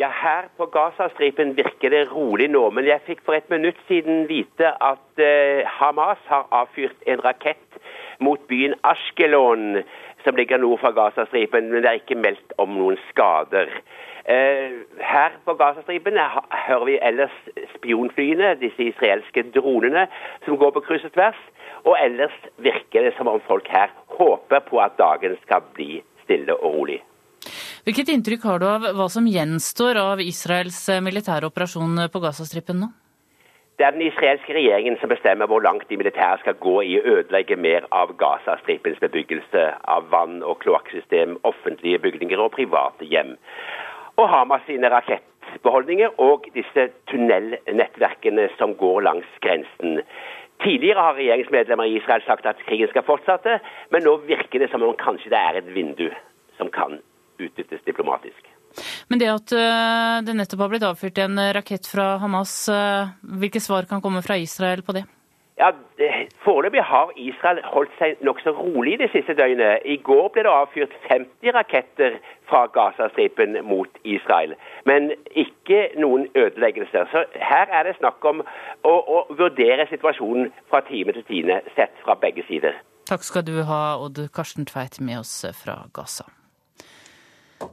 Ja, 0.00 0.08
Her 0.08 0.48
på 0.56 0.64
Gazastripen 0.72 1.52
virker 1.58 1.92
det 1.92 2.06
rolig 2.08 2.48
nå, 2.50 2.62
men 2.72 2.88
jeg 2.88 3.04
fikk 3.04 3.20
for 3.26 3.36
et 3.36 3.50
minutt 3.52 3.76
siden 3.84 4.24
vite 4.30 4.70
at 4.80 5.20
eh, 5.20 5.60
Hamas 5.68 6.22
har 6.32 6.48
avfyrt 6.62 7.04
en 7.04 7.20
rakett 7.20 7.76
mot 8.24 8.40
byen 8.48 8.72
Ashkelon, 8.88 9.82
som 10.24 10.38
ligger 10.40 10.62
nord 10.62 10.80
for 10.80 10.96
Gazastripen, 10.96 11.68
men 11.68 11.84
det 11.84 11.90
er 11.90 12.00
ikke 12.00 12.16
meldt 12.16 12.56
om 12.62 12.72
noen 12.78 12.96
skader. 13.10 13.68
Eh, 14.24 14.80
her 15.04 15.36
på 15.44 15.58
Gazastripen 15.60 16.16
hører 16.16 16.88
vi 16.88 16.96
ellers 17.02 17.36
spionflyene, 17.76 18.54
disse 18.64 18.88
israelske 18.88 19.44
dronene, 19.52 20.08
som 20.46 20.56
går 20.56 20.72
på 20.78 20.86
kryss 20.88 21.04
og 21.10 21.12
tvers. 21.18 21.44
Og 21.84 21.96
ellers 21.98 22.34
virker 22.62 23.08
det 23.08 23.14
som 23.16 23.30
om 23.30 23.40
folk 23.48 23.68
her 23.72 23.90
håper 24.18 24.62
på 24.68 24.80
at 24.82 24.98
dagen 25.00 25.36
skal 25.42 25.64
bli 25.74 26.02
stille 26.24 26.54
og 26.54 26.78
rolig. 26.78 27.00
Hvilket 27.82 28.12
inntrykk 28.14 28.44
har 28.46 28.60
du 28.62 28.66
av 28.70 28.84
hva 28.94 29.08
som 29.10 29.26
gjenstår 29.26 29.98
av 29.98 30.20
Israels 30.22 30.78
eh, 30.92 31.02
militære 31.02 31.48
operasjon 31.50 32.04
på 32.12 32.22
Gazastripen 32.22 32.84
nå? 32.84 32.92
Det 33.80 33.86
er 33.88 33.96
den 33.96 34.04
israelske 34.06 34.54
regjeringen 34.54 34.94
som 35.00 35.10
bestemmer 35.10 35.48
hvor 35.50 35.64
langt 35.64 35.88
de 35.90 35.96
militære 35.98 36.38
skal 36.42 36.58
gå 36.62 36.74
i 36.86 36.92
å 37.00 37.16
ødelegge 37.16 37.56
mer 37.58 37.88
av 37.90 38.12
Gazastripens 38.20 39.00
bebyggelse 39.02 39.64
av 39.90 40.06
vann- 40.12 40.44
og 40.46 40.60
kloakksystem, 40.62 41.38
offentlige 41.48 41.98
bygninger 42.04 42.38
og 42.44 42.52
private 42.54 43.08
hjem. 43.10 43.32
Og 44.20 44.28
Hamas 44.30 44.62
sine 44.68 44.92
rakettbeholdninger 44.92 46.14
og 46.20 46.46
disse 46.54 46.90
tunnelnettverkene 47.10 48.46
som 48.58 48.76
går 48.78 49.02
langs 49.08 49.34
grensen. 49.42 50.04
Tidligere 50.62 51.04
har 51.06 51.18
regjeringsmedlemmer 51.18 51.90
i 51.90 51.96
Israel 51.98 52.22
sagt 52.26 52.46
at 52.46 52.60
krigen 52.68 52.90
skal 52.92 53.06
fortsette, 53.06 53.58
men 53.90 54.04
nå 54.06 54.16
virker 54.28 54.62
det 54.62 54.70
som 54.70 54.84
om 54.86 54.94
kanskje 54.98 55.32
det 55.32 55.40
er 55.40 55.60
et 55.60 55.70
vindu 55.74 56.08
som 56.58 56.70
kan 56.70 57.00
utnyttes 57.42 57.82
diplomatisk. 57.88 58.50
Men 59.10 59.20
det 59.20 59.28
at 59.28 59.52
eh, 59.56 60.18
det 60.24 60.36
nettopp 60.38 60.62
har 60.64 60.70
blitt 60.72 60.86
avfyrt 60.86 61.18
en 61.24 61.40
rakett 61.56 61.88
fra 61.88 62.14
Hamas, 62.22 62.54
eh, 62.72 63.10
hvilke 63.42 63.60
svar 63.60 63.88
kan 63.90 64.04
komme 64.04 64.22
fra 64.24 64.38
Israel 64.40 64.84
på 64.86 64.94
det? 64.96 65.04
Ja, 65.58 65.70
Foreløpig 66.44 66.82
har 66.82 67.10
Israel 67.16 67.60
holdt 67.64 67.92
seg 67.98 68.20
nokså 68.24 68.54
rolig 68.56 68.96
de 69.02 69.08
siste 69.12 69.34
døgnene. 69.36 69.78
I 69.84 69.98
går 70.00 70.30
ble 70.32 70.46
det 70.46 70.52
avfyrt 70.52 70.94
50 71.10 71.52
raketter 71.56 72.16
fra 72.48 72.64
Gazastripen 72.72 73.58
mot 73.68 74.00
Israel, 74.04 74.56
men 74.88 75.12
ikke 75.44 75.90
noen 76.00 76.26
ødeleggelser. 76.34 77.04
Så 77.12 77.24
her 77.36 77.68
er 77.68 77.88
det 77.88 77.98
snakk 78.00 78.24
om 78.24 78.40
å, 78.42 78.94
å 78.96 79.24
vurdere 79.36 79.86
situasjonen 79.92 80.50
fra 80.72 80.80
time 80.88 81.12
til 81.18 81.28
time, 81.28 81.60
sett 81.76 82.00
fra 82.04 82.16
begge 82.16 82.46
sider. 82.48 82.80
Takk 83.08 83.26
skal 83.26 83.44
du 83.46 83.58
ha, 83.68 83.82
Odd 84.00 84.24
Karsten 84.34 84.66
Tveit, 84.66 85.02
med 85.04 85.20
oss 85.20 85.34
fra 85.62 85.82
Gaza. 85.94 86.30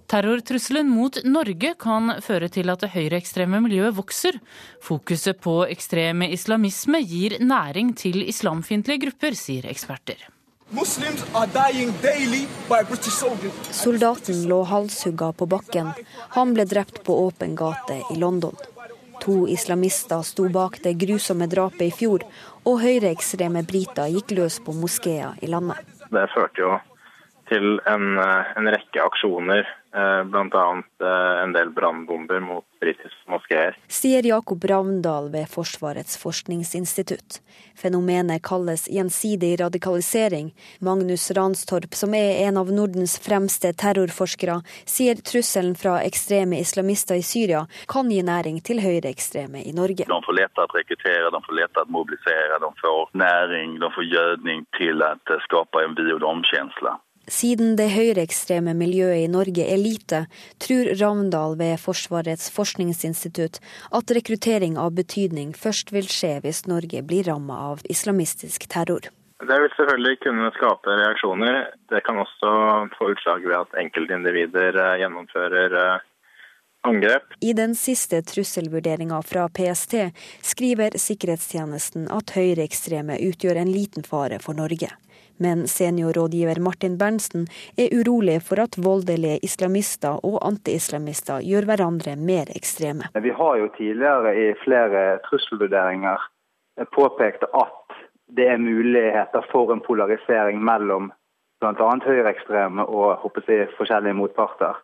Terrortrusselen 0.09 0.89
mot 0.89 1.19
Norge 1.25 1.73
kan 1.79 2.15
føre 2.25 2.49
til 2.51 2.71
at 2.71 2.83
det 2.83 2.91
høyreekstreme 2.95 3.61
miljøet 3.65 3.95
vokser. 3.97 4.39
Fokuset 4.85 5.39
på 5.43 5.61
ekstrem 5.69 6.25
islamisme 6.29 7.01
gir 7.03 7.37
næring 7.43 7.93
til 7.97 8.21
islamfiendtlige 8.25 9.05
grupper, 9.05 9.37
sier 9.37 9.69
eksperter. 9.69 10.27
Soldaten 13.71 14.43
lå 14.49 14.59
halshugga 14.69 15.31
på 15.33 15.47
bakken. 15.49 15.93
Han 16.35 16.53
ble 16.53 16.65
drept 16.69 17.01
på 17.03 17.15
åpen 17.25 17.55
gate 17.57 18.01
i 18.13 18.19
London. 18.21 18.53
To 19.19 19.47
islamister 19.51 20.21
sto 20.23 20.45
bak 20.49 20.77
det 20.83 20.93
grusomme 21.01 21.47
drapet 21.51 21.89
i 21.89 21.91
fjor, 21.91 22.23
og 22.63 22.79
høyreekstreme 22.83 23.65
briter 23.67 24.13
gikk 24.13 24.35
løs 24.37 24.59
på 24.63 24.75
moskeer 24.77 25.35
i 25.41 25.49
landet. 25.49 25.81
Det 26.09 26.25
førte 26.33 26.63
jo 26.63 26.77
til 27.49 27.79
en, 27.85 28.17
eh, 28.17 28.57
en 28.57 28.69
rekke 28.69 29.01
aksjoner, 29.03 29.67
eh, 29.93 30.23
bl.a. 30.23 30.83
Eh, 31.01 31.43
en 31.43 31.53
del 31.53 31.71
brannbomber 31.73 32.39
mot 32.39 32.65
britiske 32.81 33.25
moskeer. 33.27 33.77
Sier 33.87 34.25
Jakob 34.25 34.63
Ravndal 34.63 35.31
ved 35.33 35.49
Forsvarets 35.49 36.17
forskningsinstitutt. 36.21 37.39
Fenomenet 37.75 38.43
kalles 38.43 38.87
gjensidig 38.87 39.59
radikalisering. 39.59 40.53
Magnus 40.79 41.31
Ranstorp, 41.31 41.93
som 41.95 42.13
er 42.13 42.45
en 42.47 42.57
av 42.57 42.71
Nordens 42.71 43.17
fremste 43.19 43.73
terrorforskere, 43.73 44.61
sier 44.85 45.15
trusselen 45.15 45.75
fra 45.75 45.99
ekstreme 46.03 46.59
islamister 46.59 47.19
i 47.19 47.25
Syria 47.25 47.65
kan 47.87 48.09
gi 48.11 48.21
næring 48.23 48.61
til 48.63 48.83
høyreekstreme 48.83 49.63
i 49.65 49.73
Norge. 49.73 50.05
De 50.05 50.21
får 50.27 50.37
lett 50.37 50.61
å 50.61 50.67
rekruttere, 50.75 51.31
de 51.33 51.43
får 51.47 51.59
lett 51.61 51.81
å 51.81 51.85
mobilisere, 51.89 52.61
de 52.61 52.71
får 52.81 53.13
næring, 53.25 53.79
de 53.79 53.93
får 53.95 54.09
gjødning 54.13 54.65
til 54.77 55.03
å 55.03 55.15
skape 55.47 55.83
en 55.83 55.95
vi 55.99 56.11
og. 56.13 56.99
Siden 57.29 57.75
det 57.77 57.91
høyreekstreme 57.93 58.73
miljøet 58.73 59.21
i 59.21 59.29
Norge 59.29 59.61
er 59.69 59.77
lite, 59.77 60.23
tror 60.57 60.89
Ravndal 60.97 61.53
ved 61.59 61.77
Forsvarets 61.77 62.49
forskningsinstitutt 62.55 63.59
at 63.93 64.13
rekruttering 64.17 64.79
av 64.81 64.95
betydning 64.97 65.53
først 65.53 65.93
vil 65.93 66.09
skje 66.09 66.39
hvis 66.41 66.65
Norge 66.65 67.03
blir 67.05 67.29
ramma 67.29 67.59
av 67.69 67.85
islamistisk 67.85 68.65
terror. 68.73 69.11
Det 69.39 69.57
vil 69.61 69.71
selvfølgelig 69.77 70.19
kunne 70.25 70.49
skape 70.57 70.95
reaksjoner. 70.99 71.59
Det 71.93 72.01
kan 72.07 72.17
også 72.19 72.53
få 72.97 73.11
utslag 73.13 73.45
ved 73.45 73.59
at 73.61 73.77
enkeltindivider 73.85 74.75
eh, 74.75 74.95
gjennomfører 75.03 75.75
eh, 75.79 76.07
angrep. 76.89 77.29
I 77.45 77.53
den 77.53 77.75
siste 77.77 78.19
trusselvurderinga 78.25 79.21
fra 79.23 79.45
PST 79.53 79.95
skriver 80.43 80.97
sikkerhetstjenesten 80.99 82.09
at 82.11 82.33
høyreekstreme 82.35 83.21
utgjør 83.29 83.61
en 83.61 83.71
liten 83.71 84.03
fare 84.03 84.41
for 84.43 84.57
Norge. 84.57 84.91
Men 85.39 85.67
seniorrådgiver 85.67 86.59
Martin 86.63 86.97
Berntsen 86.99 87.47
er 87.79 87.93
urolig 87.95 88.39
for 88.43 88.61
at 88.63 88.75
voldelige 88.77 89.39
islamister 89.47 90.19
og 90.23 90.39
antiislamister 90.47 91.43
gjør 91.45 91.69
hverandre 91.69 92.15
mer 92.19 92.51
ekstreme. 92.55 93.07
Vi 93.15 93.31
har 93.41 93.55
jo 93.61 93.71
tidligere 93.77 94.35
i 94.35 94.49
flere 94.63 95.05
trusselvurderinger 95.27 96.27
påpekt 96.95 97.43
at 97.53 97.97
det 98.37 98.47
er 98.47 98.61
muligheter 98.61 99.45
for 99.51 99.73
en 99.73 99.81
polarisering 99.81 100.61
mellom 100.63 101.09
bl.a. 101.59 101.89
høyreekstreme 102.05 102.85
og 102.85 103.31
jeg, 103.47 103.67
forskjellige 103.77 104.13
motparter. 104.13 104.77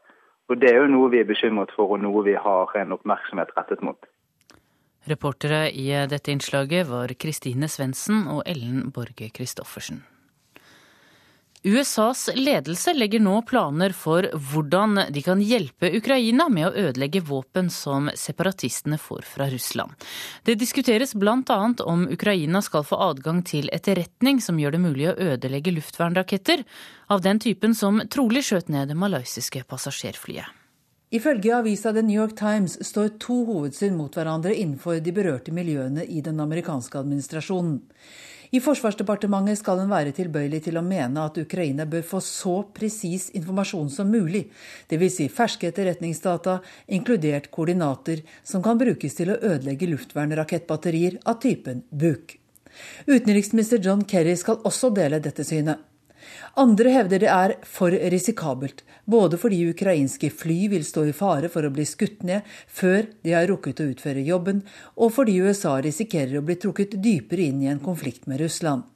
Og 0.50 0.62
Det 0.62 0.72
er 0.72 0.82
jo 0.82 0.90
noe 0.92 1.10
vi 1.10 1.20
er 1.20 1.30
bekymret 1.30 1.72
for, 1.76 1.96
og 1.96 2.04
noe 2.04 2.24
vi 2.26 2.36
har 2.38 2.76
en 2.78 2.94
oppmerksomhet 2.94 3.54
rettet 3.58 3.82
mot. 3.82 3.98
Reportere 5.10 5.70
i 5.72 5.88
dette 6.10 6.34
innslaget 6.34 6.90
var 6.90 7.14
Kristine 7.22 7.70
Svendsen 7.70 8.26
og 8.28 8.44
Ellen 8.46 8.92
Borge 8.94 9.30
Christoffersen. 9.34 10.04
USAs 11.66 12.30
ledelse 12.36 12.94
legger 12.94 13.20
nå 13.26 13.40
planer 13.50 13.90
for 13.98 14.28
hvordan 14.52 15.00
de 15.10 15.22
kan 15.26 15.40
hjelpe 15.42 15.90
Ukraina 15.98 16.46
med 16.54 16.68
å 16.68 16.90
ødelegge 16.90 17.24
våpen 17.26 17.72
som 17.74 18.06
separatistene 18.14 19.00
får 19.02 19.24
fra 19.26 19.48
Russland. 19.50 19.96
Det 20.46 20.60
diskuteres 20.62 21.16
bl.a. 21.18 21.58
om 21.82 22.04
Ukraina 22.06 22.62
skal 22.62 22.86
få 22.86 23.00
adgang 23.08 23.42
til 23.42 23.72
etterretning 23.74 24.44
som 24.46 24.60
gjør 24.62 24.76
det 24.78 24.82
mulig 24.84 25.08
å 25.10 25.16
ødelegge 25.32 25.74
luftvernraketter 25.74 26.62
av 27.10 27.26
den 27.26 27.42
typen 27.42 27.74
som 27.74 27.98
trolig 28.14 28.46
skjøt 28.46 28.70
ned 28.70 28.94
det 28.94 29.00
malaysiske 29.02 29.64
passasjerflyet. 29.66 30.46
Ifølge 31.18 31.58
avisa 31.58 31.94
The 31.94 32.06
New 32.06 32.22
York 32.22 32.38
Times 32.38 32.78
står 32.86 33.16
to 33.26 33.42
hovedsyn 33.50 33.98
mot 33.98 34.14
hverandre 34.14 34.54
innenfor 34.54 35.02
de 35.02 35.18
berørte 35.18 35.54
miljøene 35.54 36.06
i 36.06 36.22
den 36.22 36.46
amerikanske 36.46 37.02
administrasjonen. 37.02 37.82
I 38.54 38.62
Forsvarsdepartementet 38.62 39.60
skal 39.60 39.82
en 39.82 39.92
være 39.92 40.14
tilbøyelig 40.16 40.62
til 40.68 40.78
å 40.78 40.84
mene 40.86 41.26
at 41.26 41.40
Ukraina 41.42 41.88
bør 41.90 42.06
få 42.06 42.22
så 42.24 42.56
presis 42.76 43.30
informasjon 43.38 43.90
som 43.94 44.12
mulig, 44.12 44.46
dvs. 44.92 45.16
Si 45.16 45.28
ferske 45.32 45.70
etterretningsdata, 45.72 46.60
inkludert 46.98 47.50
koordinater, 47.54 48.22
som 48.44 48.64
kan 48.66 48.78
brukes 48.82 49.18
til 49.18 49.34
å 49.34 49.40
ødelegge 49.40 49.90
luftvernrakettbatterier 49.90 51.22
av 51.26 51.40
typen 51.42 51.86
Buk. 51.90 52.38
Utenriksminister 53.08 53.80
John 53.82 54.04
Kerry 54.04 54.36
skal 54.38 54.62
også 54.68 54.92
dele 54.94 55.22
dette 55.24 55.46
synet. 55.48 55.95
Andre 56.56 56.92
hevder 56.94 57.20
det 57.20 57.28
er 57.28 57.54
for 57.68 57.92
risikabelt, 57.92 58.86
både 59.12 59.36
fordi 59.36 59.58
ukrainske 59.74 60.30
fly 60.32 60.70
vil 60.72 60.86
stå 60.88 61.04
i 61.10 61.14
fare 61.16 61.50
for 61.52 61.68
å 61.68 61.72
bli 61.76 61.84
skutt 61.84 62.24
ned 62.24 62.48
før 62.72 63.10
de 63.28 63.34
har 63.36 63.50
rukket 63.52 63.82
å 63.84 63.90
utføre 63.92 64.24
jobben, 64.24 64.62
og 64.96 65.12
fordi 65.18 65.36
USA 65.44 65.76
risikerer 65.84 66.40
å 66.40 66.46
bli 66.48 66.56
trukket 66.56 66.96
dypere 67.04 67.50
inn 67.50 67.60
i 67.66 67.72
en 67.74 67.84
konflikt 67.84 68.24
med 68.32 68.40
Russland. 68.40 68.88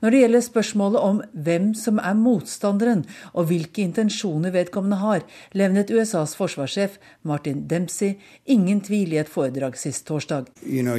Når 0.00 0.14
det 0.14 0.20
gjelder 0.22 0.44
spørsmålet 0.46 1.02
om 1.02 1.18
hvem 1.34 1.66
som 1.76 1.98
er 1.98 2.14
motstanderen 2.16 3.02
og 3.32 3.50
hvilke 3.50 3.82
intensjoner 3.82 4.54
vedkommende 4.54 5.00
har, 5.02 5.26
levnet 5.58 5.90
USAs 5.90 6.36
forsvarssjef 6.38 6.96
Martin 7.28 7.66
Dempsey 7.68 8.14
ingen 8.46 8.80
tvil 8.86 9.16
i 9.16 9.20
et 9.20 9.28
foredrag 9.28 9.76
sist 9.76 10.06
torsdag. 10.08 10.48
You 10.62 10.86
know, 10.86 10.96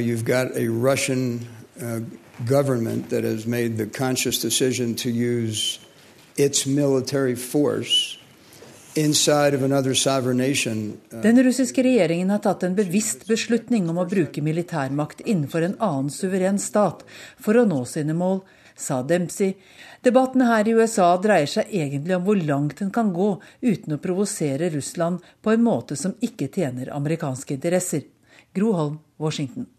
government 2.46 3.10
that 3.10 3.24
has 3.24 3.46
made 3.46 3.76
the 3.76 3.86
conscious 3.86 4.40
decision 4.40 4.94
to 4.94 5.10
use 5.10 5.78
its 6.36 6.66
military 6.66 7.36
force. 7.36 8.20
Uh, 8.96 9.02
Den 11.22 11.42
russiske 11.44 11.82
regjeringen 11.82 12.30
har 12.30 12.38
tatt 12.42 12.62
en 12.66 12.74
bevisst 12.74 13.26
beslutning 13.28 13.86
om 13.90 14.00
å 14.02 14.06
bruke 14.10 14.42
militærmakt 14.42 15.22
innenfor 15.22 15.62
en 15.62 15.76
annen 15.78 16.10
suveren 16.10 16.58
stat 16.58 17.04
for 17.38 17.54
å 17.54 17.64
nå 17.70 17.84
sine 17.86 18.16
mål, 18.18 18.42
sa 18.74 19.02
Dempsey. 19.06 19.54
Debattene 20.02 20.48
her 20.50 20.66
i 20.66 20.74
USA 20.74 21.12
dreier 21.22 21.46
seg 21.46 21.70
egentlig 21.70 22.16
om 22.16 22.26
hvor 22.26 22.40
langt 22.42 22.82
en 22.82 22.90
kan 22.90 23.12
gå 23.14 23.30
uten 23.62 23.94
å 23.94 24.02
provosere 24.02 24.72
Russland 24.74 25.22
på 25.42 25.54
en 25.54 25.62
måte 25.62 25.96
som 25.96 26.16
ikke 26.18 26.50
tjener 26.50 26.90
amerikanske 26.96 27.54
interesser. 27.60 28.08
Gro 28.56 28.72
Holm, 28.74 28.98
Washington. 29.22 29.70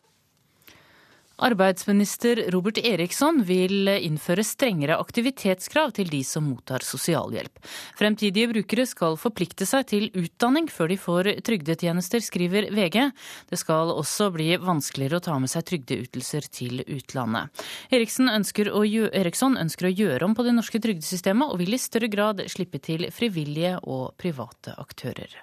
Arbeidsminister 1.42 2.44
Robert 2.54 2.78
Eriksson 2.78 3.42
vil 3.48 3.90
innføre 3.90 4.44
strengere 4.46 5.00
aktivitetskrav 5.02 5.94
til 5.98 6.12
de 6.12 6.22
som 6.28 6.46
mottar 6.46 6.86
sosialhjelp. 6.86 7.58
Fremtidige 7.98 8.52
brukere 8.52 8.86
skal 8.86 9.18
forplikte 9.18 9.66
seg 9.66 9.88
til 9.90 10.08
utdanning 10.14 10.70
før 10.70 10.92
de 10.94 11.00
får 11.02 11.32
trygdetjenester, 11.48 12.22
skriver 12.22 12.70
VG. 12.76 13.10
Det 13.50 13.60
skal 13.60 13.94
også 13.96 14.30
bli 14.36 14.54
vanskeligere 14.62 15.18
å 15.18 15.26
ta 15.26 15.40
med 15.42 15.50
seg 15.52 15.66
trygdeytelser 15.72 16.50
til 16.54 16.86
utlandet. 16.86 17.50
Ønsker 17.92 18.70
Eriksson 18.72 19.58
ønsker 19.58 19.90
å 19.90 19.96
gjøre 19.96 20.28
om 20.28 20.38
på 20.38 20.46
det 20.46 20.56
norske 20.56 20.82
trygdesystemet, 20.84 21.50
og 21.50 21.62
vil 21.62 21.74
i 21.74 21.82
større 21.82 22.12
grad 22.12 22.46
slippe 22.52 22.82
til 22.84 23.10
frivillige 23.14 23.80
og 23.82 24.12
private 24.22 24.78
aktører. 24.78 25.42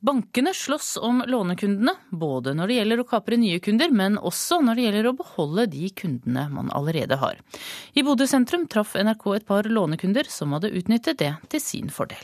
Bankene 0.00 0.54
slåss 0.54 0.96
om 0.96 1.18
lånekundene, 1.26 1.92
både 2.08 2.54
når 2.56 2.70
det 2.70 2.76
gjelder 2.78 3.00
å 3.02 3.04
kapre 3.04 3.36
nye 3.36 3.58
kunder, 3.60 3.90
men 3.92 4.14
også 4.16 4.62
når 4.64 4.78
det 4.78 4.84
gjelder 4.86 5.08
å 5.10 5.16
beholde 5.18 5.64
de 5.74 5.88
kundene 5.92 6.46
man 6.48 6.70
allerede 6.72 7.18
har. 7.20 7.42
I 7.92 8.00
Bodø 8.06 8.24
sentrum 8.24 8.64
traff 8.72 8.94
NRK 8.96 9.26
et 9.34 9.44
par 9.50 9.66
lånekunder 9.68 10.30
som 10.32 10.54
hadde 10.56 10.70
utnyttet 10.72 11.18
det 11.20 11.34
til 11.52 11.60
sin 11.60 11.92
fordel. 11.92 12.22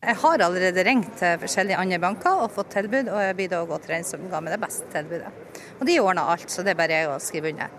Jeg 0.00 0.16
har 0.22 0.44
allerede 0.46 0.84
ringt 0.86 1.10
til 1.20 1.36
forskjellige 1.42 1.82
andre 1.82 1.98
banker 2.00 2.40
og 2.46 2.54
fått 2.54 2.70
tilbud, 2.78 3.10
og 3.12 3.20
jeg 3.20 3.36
blir 3.36 3.50
da 3.52 3.60
gått 3.68 3.84
til 3.84 3.92
den 3.98 4.08
som 4.08 4.24
ga 4.30 4.40
meg 4.40 4.54
det 4.54 4.60
beste 4.62 4.88
tilbudet. 4.94 5.32
Og 5.76 5.84
de 5.90 5.96
ordna 6.00 6.24
alt, 6.32 6.46
så 6.48 6.64
det 6.64 6.72
er 6.72 6.78
bare 6.80 7.00
jeg 7.02 7.10
å 7.10 7.18
skrive 7.20 7.50
under. 7.52 7.74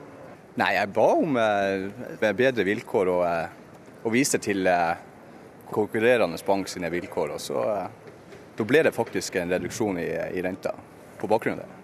Nei, 0.62 0.76
jeg 0.76 0.92
ba 0.94 1.08
om 1.24 1.40
eh, 1.42 2.28
bedre 2.38 2.68
vilkår 2.68 3.12
og, 3.16 3.24
eh, 3.26 3.98
og 4.04 4.14
viser 4.14 4.46
til 4.46 4.70
eh, 4.70 5.02
konkurrerende 5.74 6.38
bank 6.46 6.70
sine 6.70 6.94
vilkår. 6.94 7.34
og 7.34 7.42
så 7.42 7.66
da 8.60 8.68
ble 8.68 8.84
det 8.84 8.96
faktisk 8.96 9.40
en 9.40 9.52
reduksjon 9.56 10.00
i, 10.02 10.10
i 10.36 10.44
renta 10.44 10.76
på 11.20 11.28
bakgrunn 11.32 11.62
av 11.62 11.68
det. 11.68 11.76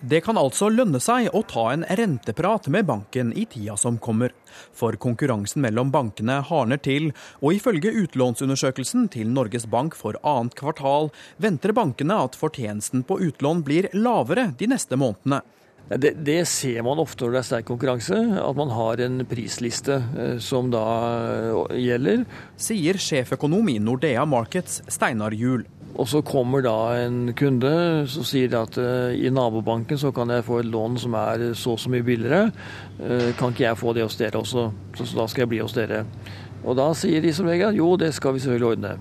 Det 0.00 0.22
kan 0.24 0.38
altså 0.40 0.70
lønne 0.72 0.96
seg 1.02 1.26
å 1.36 1.42
ta 1.44 1.66
en 1.74 1.82
renteprat 1.84 2.70
med 2.72 2.86
banken 2.88 3.34
i 3.36 3.44
tida 3.44 3.74
som 3.76 3.98
kommer. 4.00 4.32
For 4.72 4.96
konkurransen 4.96 5.60
mellom 5.60 5.90
bankene 5.92 6.38
hardner 6.48 6.80
til, 6.80 7.10
og 7.44 7.58
ifølge 7.58 7.92
utlånsundersøkelsen 8.06 9.10
til 9.12 9.28
Norges 9.34 9.68
Bank 9.68 9.94
for 9.98 10.16
annet 10.24 10.56
kvartal 10.56 11.10
venter 11.36 11.76
bankene 11.76 12.16
at 12.24 12.38
fortjenesten 12.40 13.04
på 13.04 13.20
utlån 13.28 13.60
blir 13.66 13.90
lavere 13.92 14.48
de 14.56 14.70
neste 14.72 14.96
månedene. 14.96 15.42
Det, 15.90 16.14
det, 16.22 16.44
ser 16.46 16.84
man 16.86 17.00
ofte 17.02 17.26
når 17.26 17.34
det 17.34 17.38
er 17.40 17.46
sterk 17.48 17.66
konkurranse, 17.66 18.16
at 18.40 18.56
man 18.56 18.70
har 18.70 19.00
en 19.02 19.24
prisliste 19.26 19.96
eh, 19.98 20.36
som 20.38 20.70
da 20.70 20.84
eh, 21.50 21.80
gjelder. 21.82 22.22
Sier 22.54 23.00
sjeføkonom 23.02 23.68
i 23.72 23.80
Nordea 23.82 24.22
Markets, 24.24 24.84
Steinar 24.86 25.34
Juel. 25.34 25.66
Og 25.98 26.08
så 26.08 26.22
kommer 26.24 26.62
da 26.64 26.76
en 27.02 27.32
kunde 27.36 27.72
som 28.10 28.26
sier 28.26 28.54
at 28.56 28.78
uh, 28.80 29.10
i 29.12 29.30
nabobanken 29.34 29.98
så 30.00 30.12
kan 30.14 30.30
jeg 30.32 30.46
få 30.46 30.60
et 30.62 30.70
lån 30.70 30.98
som 31.02 31.16
er 31.18 31.50
så 31.58 31.74
og 31.74 31.82
så 31.82 31.92
mye 31.92 32.06
billigere. 32.06 32.50
Uh, 33.00 33.30
kan 33.38 33.54
ikke 33.54 33.66
jeg 33.66 33.80
få 33.80 33.94
det 33.96 34.06
hos 34.06 34.18
dere 34.20 34.40
også? 34.40 34.68
Så, 34.96 35.06
så 35.06 35.22
da 35.22 35.26
skal 35.30 35.44
jeg 35.44 35.52
bli 35.54 35.62
hos 35.64 35.76
dere. 35.76 36.04
Og 36.64 36.76
da 36.78 36.90
sier 36.96 37.24
de 37.24 37.32
som 37.34 37.48
regel 37.48 37.80
jo, 37.80 37.94
det 38.00 38.12
skal 38.16 38.36
vi 38.36 38.44
selvfølgelig 38.44 38.76
ordne. 38.76 38.98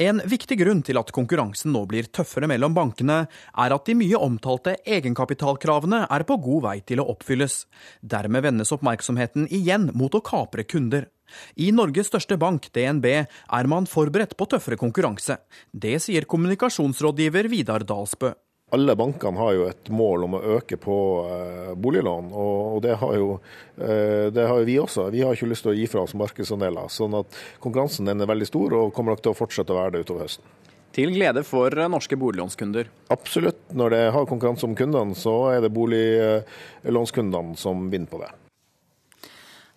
En 0.00 0.16
viktig 0.24 0.56
grunn 0.56 0.78
til 0.80 0.96
at 0.96 1.10
konkurransen 1.12 1.74
nå 1.74 1.82
blir 1.88 2.06
tøffere 2.08 2.48
mellom 2.48 2.72
bankene, 2.72 3.26
er 3.28 3.74
at 3.74 3.84
de 3.84 3.96
mye 4.00 4.16
omtalte 4.16 4.78
egenkapitalkravene 4.88 6.06
er 6.08 6.24
på 6.24 6.38
god 6.40 6.62
vei 6.64 6.76
til 6.88 7.02
å 7.02 7.08
oppfylles. 7.12 7.66
Dermed 8.00 8.46
vendes 8.46 8.72
oppmerksomheten 8.72 9.50
igjen 9.52 9.90
mot 9.92 10.16
å 10.16 10.22
kapre 10.24 10.64
kunder. 10.64 11.10
I 11.56 11.70
Norges 11.74 12.10
største 12.12 12.38
bank, 12.40 12.70
DNB, 12.74 13.08
er 13.24 13.70
man 13.70 13.88
forberedt 13.90 14.36
på 14.36 14.48
tøffere 14.50 14.80
konkurranse. 14.80 15.40
Det 15.72 15.98
sier 16.02 16.28
kommunikasjonsrådgiver 16.30 17.50
Vidar 17.52 17.86
Dalsbø 17.86 18.34
alle 18.70 18.94
bankene 18.96 19.38
har 19.38 19.54
jo 19.56 19.66
et 19.66 19.90
mål 19.90 20.24
om 20.26 20.36
å 20.38 20.42
øke 20.56 20.78
på 20.80 20.96
eh, 21.26 21.70
boliglån, 21.74 22.30
og 22.30 22.78
det 22.84 22.96
har, 23.00 23.14
jo, 23.18 23.32
eh, 23.76 24.30
det 24.30 24.46
har 24.46 24.60
jo 24.60 24.68
vi 24.68 24.76
også. 24.78 25.08
Vi 25.10 25.24
har 25.26 25.34
ikke 25.34 25.50
lyst 25.50 25.66
til 25.66 25.72
å 25.72 25.76
gi 25.76 25.88
fra 25.90 26.04
oss 26.06 26.14
markedsandeler. 26.18 26.90
sånn 26.92 27.18
at 27.18 27.38
konkurransen 27.62 28.08
er 28.08 28.30
veldig 28.30 28.46
stor 28.48 28.76
og 28.78 28.92
kommer 28.94 29.16
nok 29.16 29.24
til 29.24 29.34
å 29.34 29.38
fortsette 29.38 29.74
å 29.74 29.80
være 29.80 29.96
det 29.96 30.04
utover 30.06 30.28
høsten. 30.28 30.46
Til 30.94 31.12
glede 31.14 31.44
for 31.46 31.74
norske 31.90 32.18
boliglånskunder? 32.18 32.88
Absolutt. 33.14 33.60
Når 33.74 33.94
det 33.94 34.02
har 34.14 34.26
konkurranse 34.26 34.66
om 34.66 34.74
kundene, 34.78 35.14
så 35.14 35.36
er 35.52 35.62
det 35.62 35.74
boliglånskundene 35.74 37.58
som 37.58 37.86
vinner 37.92 38.10
på 38.10 38.22
det. 38.22 38.32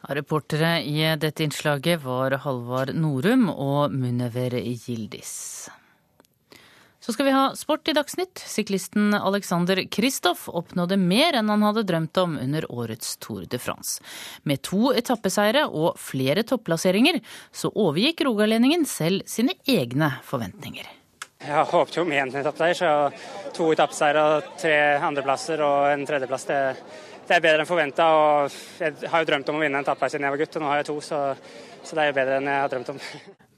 Reportere 0.10 0.82
i 0.84 1.16
dette 1.16 1.46
innslaget 1.46 2.02
var 2.04 2.36
Halvard 2.44 2.92
Norum 2.92 3.48
og 3.50 3.94
Munever 3.96 4.52
Gildis. 4.60 5.70
Så 7.04 7.14
skal 7.16 7.28
vi 7.28 7.36
ha 7.36 7.44
sport 7.56 7.88
i 7.88 7.94
Dagsnytt. 7.96 8.40
Syklisten 8.48 9.16
Alexander 9.16 9.80
Kristoff 9.92 10.46
oppnådde 10.48 10.98
mer 11.00 11.36
enn 11.40 11.52
han 11.52 11.64
hadde 11.64 11.86
drømt 11.88 12.20
om 12.20 12.36
under 12.40 12.68
årets 12.72 13.18
Tour 13.24 13.44
de 13.48 13.60
France. 13.60 14.04
Med 14.44 14.64
to 14.64 14.92
etappeseire 14.96 15.66
og 15.68 16.00
flere 16.00 16.44
topplasseringer, 16.48 17.20
så 17.52 17.72
overgikk 17.72 18.24
rogalendingen 18.28 18.84
selv 18.88 19.24
sine 19.28 19.56
egne 19.68 20.14
forventninger. 20.28 20.88
Jeg 21.44 21.68
håpet 21.74 21.98
jo 21.98 22.06
om 22.06 22.12
en 22.16 22.36
etappeseier, 22.40 22.76
så 22.80 23.56
to 23.56 23.72
etappeseire 23.74 24.22
og 24.24 24.54
tre 24.60 24.78
andreplasser 25.04 25.64
og 25.64 25.90
en 25.92 26.08
tredjeplass, 26.08 26.48
det, 26.48 26.62
det 27.28 27.38
er 27.38 27.44
bedre 27.44 27.64
enn 27.64 27.70
forventa. 27.70 28.06
Jeg 28.82 29.10
har 29.12 29.24
jo 29.24 29.30
drømt 29.30 29.52
om 29.52 29.60
å 29.60 29.64
vinne 29.64 29.80
en 29.80 29.86
etappe 29.86 30.10
siden 30.12 30.28
jeg 30.28 30.36
var 30.36 30.44
gutt, 30.44 30.58
og 30.58 30.64
nå 30.64 30.72
har 30.72 30.82
jeg 30.82 30.90
to, 30.90 30.98
så, 31.04 31.22
så 31.84 31.96
det 31.96 32.04
er 32.04 32.12
jo 32.12 32.18
bedre 32.20 32.40
enn 32.40 32.52
jeg 32.52 32.66
har 32.66 32.76
drømt 32.76 32.94
om. 32.96 33.02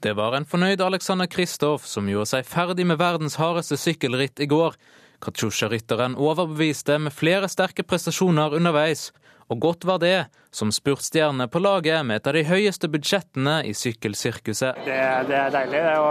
Det 0.06 0.12
var 0.14 0.34
en 0.36 0.44
fornøyd 0.46 0.82
Alexander 0.84 1.26
Kristoff 1.26 1.86
som 1.88 2.06
gjorde 2.06 2.28
seg 2.28 2.46
ferdig 2.46 2.84
med 2.86 2.98
verdens 3.00 3.38
hardeste 3.40 3.78
sykkelritt 3.80 4.38
i 4.44 4.46
går. 4.46 4.76
Katsjusja-rytteren 5.24 6.18
overbeviste 6.20 6.98
med 7.00 7.14
flere 7.16 7.48
sterke 7.50 7.82
prestasjoner 7.82 8.54
underveis. 8.58 9.08
Og 9.48 9.60
godt 9.62 9.86
var 9.88 10.00
det, 10.02 10.26
som 10.50 10.72
spurtstjerne 10.74 11.46
på 11.48 11.60
laget 11.62 12.04
med 12.06 12.20
et 12.20 12.28
av 12.28 12.34
de 12.34 12.42
høyeste 12.48 12.90
budsjettene 12.90 13.60
i 13.66 13.74
sykkelsirkuset. 13.78 14.80
Det, 14.84 14.96
det 15.30 15.36
er 15.38 15.52
deilig 15.54 15.82
det 15.86 15.94
å 16.02 16.08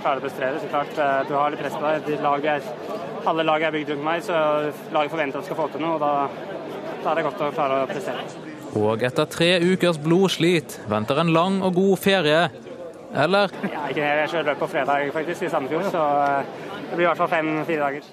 klare 0.00 0.20
å 0.20 0.24
prestere, 0.24 0.62
så 0.62 0.70
klart. 0.72 0.94
Eh, 0.96 1.18
du 1.28 1.34
har 1.36 1.52
litt 1.52 1.60
press 1.60 1.76
på 1.76 1.84
deg. 1.84 2.24
Laget, 2.24 2.70
alle 3.28 3.44
lag 3.44 3.66
er 3.66 3.76
bygd 3.76 3.94
rundt 3.94 4.06
meg, 4.06 4.24
så 4.24 4.38
laget 4.96 5.12
forventer 5.12 5.40
at 5.40 5.44
du 5.44 5.50
skal 5.50 5.60
få 5.60 5.68
til 5.74 5.84
noe. 5.84 5.98
og 5.98 6.04
da, 6.04 6.69
da 7.02 7.12
er 7.12 7.20
det 7.20 7.26
godt 7.28 7.44
å 7.46 7.50
klare 7.56 7.82
å 7.84 7.90
prestere. 7.90 8.24
Og 8.78 9.02
etter 9.02 9.26
tre 9.26 9.50
ukers 9.64 9.98
blodslit 9.98 10.78
venter 10.90 11.18
en 11.20 11.32
lang 11.34 11.58
og 11.66 11.74
god 11.74 11.98
ferie 11.98 12.42
eller? 13.10 13.50
Ja, 13.66 13.88
ikke 13.90 14.06
Jeg 14.06 14.30
kjører 14.30 14.48
løp 14.52 14.60
på 14.62 14.70
fredag 14.70 15.12
faktisk 15.16 15.42
i 15.42 15.50
Sandefjord, 15.50 15.90
så 15.90 16.06
eh, 16.22 16.56
det 16.90 16.96
blir 16.96 17.06
i 17.06 17.10
hvert 17.10 17.18
fall 17.18 17.32
fem-fire 17.32 17.82
dager. 17.82 18.10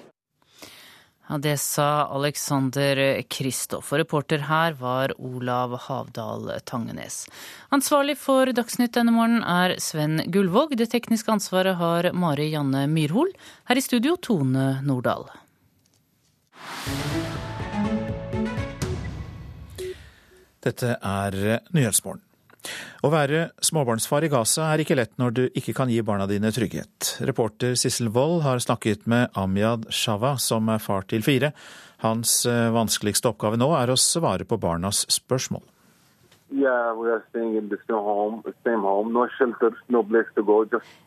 Ja, 1.28 1.36
Det 1.38 1.58
sa 1.60 2.08
Alexander 2.16 3.22
Kristoff, 3.28 3.92
og 3.92 4.00
reporter 4.00 4.46
her 4.48 4.72
var 4.80 5.12
Olav 5.18 5.76
Havdal 5.84 6.54
Tangenes. 6.64 7.26
Ansvarlig 7.70 8.16
for 8.16 8.48
Dagsnytt 8.48 8.96
denne 8.96 9.12
morgenen 9.12 9.44
er 9.44 9.76
Sven 9.78 10.22
Gullvåg. 10.24 10.72
Det 10.80 10.88
tekniske 10.90 11.30
ansvaret 11.30 11.76
har 11.76 12.10
Mari 12.16 12.48
Janne 12.54 12.86
Myrhol. 12.88 13.28
Her 13.68 13.76
i 13.76 13.84
studio 13.84 14.16
Tone 14.16 14.80
Nordahl. 14.82 15.28
Dette 20.68 20.96
er 21.00 21.60
Nyhetsmorgen. 21.72 22.24
Å 23.06 23.08
være 23.12 23.48
småbarnsfar 23.64 24.26
i 24.26 24.30
Gaza 24.32 24.66
er 24.72 24.82
ikke 24.82 24.96
lett 24.98 25.14
når 25.20 25.34
du 25.36 25.42
ikke 25.56 25.74
kan 25.76 25.90
gi 25.92 26.00
barna 26.04 26.26
dine 26.28 26.50
trygghet. 26.52 27.14
Reporter 27.28 27.76
Sissel 27.78 28.10
Wold 28.12 28.42
har 28.44 28.60
snakket 28.62 29.06
med 29.08 29.30
Amjad 29.38 29.86
Shava, 29.94 30.34
som 30.42 30.68
er 30.72 30.82
far 30.82 31.06
til 31.08 31.24
fire. 31.24 31.52
Hans 32.02 32.42
eh, 32.50 32.68
vanskeligste 32.74 33.30
oppgave 33.30 33.58
nå 33.58 33.70
er 33.78 33.92
å 33.92 33.98
svare 33.98 34.46
på 34.48 34.58
barnas 34.60 35.04
spørsmål. 35.14 35.64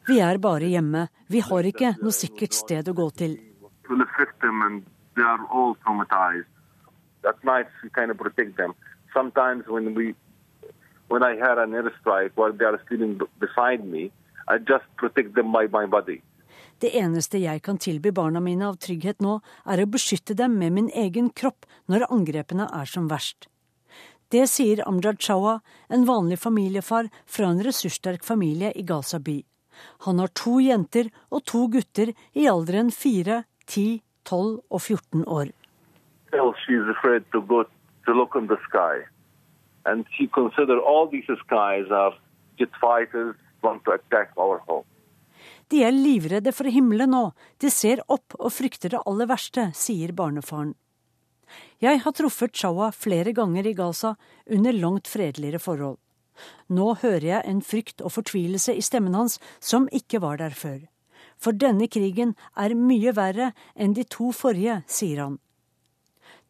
Vi 0.07 0.20
er 0.22 0.38
bare 0.38 0.70
hjemme. 0.70 1.07
Vi 1.34 1.41
har 1.41 1.70
ikke 1.72 1.95
noe 2.01 2.14
sikkert 2.16 2.53
sted 2.53 2.91
å 2.91 2.97
gå 2.97 3.07
til. 3.18 3.38
Sometimes 9.14 9.68
when 9.68 9.93
we 9.95 10.16
when 11.12 11.24
I 11.24 11.36
had 11.36 11.57
an 11.57 11.72
airstrike 11.72 12.32
while 12.36 12.53
they 12.53 12.66
are 12.66 12.80
sitting 12.89 13.20
beside 13.39 13.86
me, 13.86 14.12
I 14.47 14.57
just 14.57 14.86
protect 14.95 15.36
them 15.36 15.51
by 15.51 15.68
my 15.68 15.86
body. 15.86 16.22
Det 16.82 16.89
eneste 16.97 17.38
jeg 17.38 17.62
kan 17.62 17.78
tilby 17.78 18.09
barna 18.12 18.39
mine 18.41 18.66
av 18.66 18.80
trygghet 18.82 19.20
nå, 19.22 19.38
er 19.70 19.84
å 19.84 19.89
beskytte 19.91 20.34
dem 20.34 20.57
med 20.57 20.74
min 20.74 20.89
egen 20.97 21.30
kropp 21.30 21.68
når 21.91 22.07
angrepene 22.09 22.66
er 22.74 22.89
som 22.89 23.09
verst. 23.12 23.47
Det 24.32 24.47
sier 24.47 24.82
Amjad 24.88 25.20
Chawa, 25.22 25.59
en 25.89 26.07
vanlig 26.07 26.39
familiefar 26.39 27.12
fra 27.28 27.51
en 27.51 27.62
ressurssterk 27.64 28.24
familie 28.24 28.72
i 28.74 28.86
Gaza 28.88 29.20
by. 29.20 29.41
Han 30.07 30.20
har 30.24 30.32
to 30.34 30.57
jenter 30.64 31.12
og 31.30 31.43
to 31.51 31.66
gutter 31.68 32.14
i 32.34 32.47
alderen 32.47 32.91
fire, 32.95 33.43
ti, 33.68 34.01
tolv 34.24 34.62
og 34.72 34.82
14 34.82 35.26
år. 35.28 35.51
Well, 36.32 36.55
she's 36.64 36.88
afraid 36.95 37.28
to 37.34 37.41
go 37.41 37.66
to 38.12 38.18
look 38.18 38.36
in 38.36 38.47
the 38.47 38.59
sky 38.68 39.07
and 39.86 40.05
she 40.16 40.28
considered 40.28 40.80
all 40.80 41.07
these 41.07 41.32
skies 41.45 41.88
are 41.89 42.14
jet 42.59 42.74
fighters 42.82 43.36
want 43.64 43.84
to 43.86 43.91
attack 43.91 44.32
our 44.38 44.59
home. 44.68 44.86
De 45.72 45.84
er 45.88 45.95
livredde 45.95 46.51
for 46.53 46.68
himmelen 46.68 47.14
nå, 47.16 47.24
de 47.64 47.72
ser 47.72 48.03
opp 48.12 48.36
og 48.38 48.51
frykter 48.51 48.91
det 48.93 49.01
aller 49.07 49.30
verste, 49.30 49.70
sier 49.74 50.12
barnefaren. 50.14 50.74
Jeg 51.82 52.01
har 52.03 52.16
truffet 52.16 52.53
Chawa 52.55 52.91
flere 52.91 53.34
ganger 53.36 53.68
i 53.68 53.74
Gaza 53.76 54.14
under 54.45 54.76
langt 54.76 55.07
fredeligere 55.07 55.59
forhold. 55.64 55.97
Nå 56.68 56.93
hører 57.01 57.28
jeg 57.28 57.47
en 57.47 57.62
frykt 57.66 58.03
og 58.03 58.14
fortvilelse 58.18 58.76
i 58.76 58.84
stemmen 58.86 59.16
hans 59.18 59.39
som 59.59 59.88
ikke 59.91 60.22
var 60.24 60.41
der 60.43 60.55
før. 60.55 60.84
For 61.41 61.55
denne 61.55 61.88
krigen 61.91 62.36
er 62.55 62.76
mye 62.78 63.16
verre 63.18 63.51
enn 63.76 63.95
de 63.97 64.05
to 64.05 64.30
forrige, 64.36 64.82
sier 64.88 65.24
han. 65.24 65.39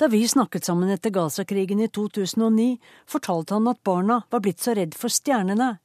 Da 0.02 0.08
vi 0.08 0.28
snakket 0.28 0.66
sammen 0.66 0.90
etter 0.90 1.10
Gaza-krigen 1.10 1.80
i 1.80 1.88
2009, 1.88 2.78
fortalte 3.06 3.54
han 3.54 3.68
at 3.68 3.84
barna 3.84 4.16
var 4.30 4.42
blitt 4.42 4.60
så 4.60 4.74
redd 4.74 4.96
for 4.98 5.14
stjernene. 5.14 5.76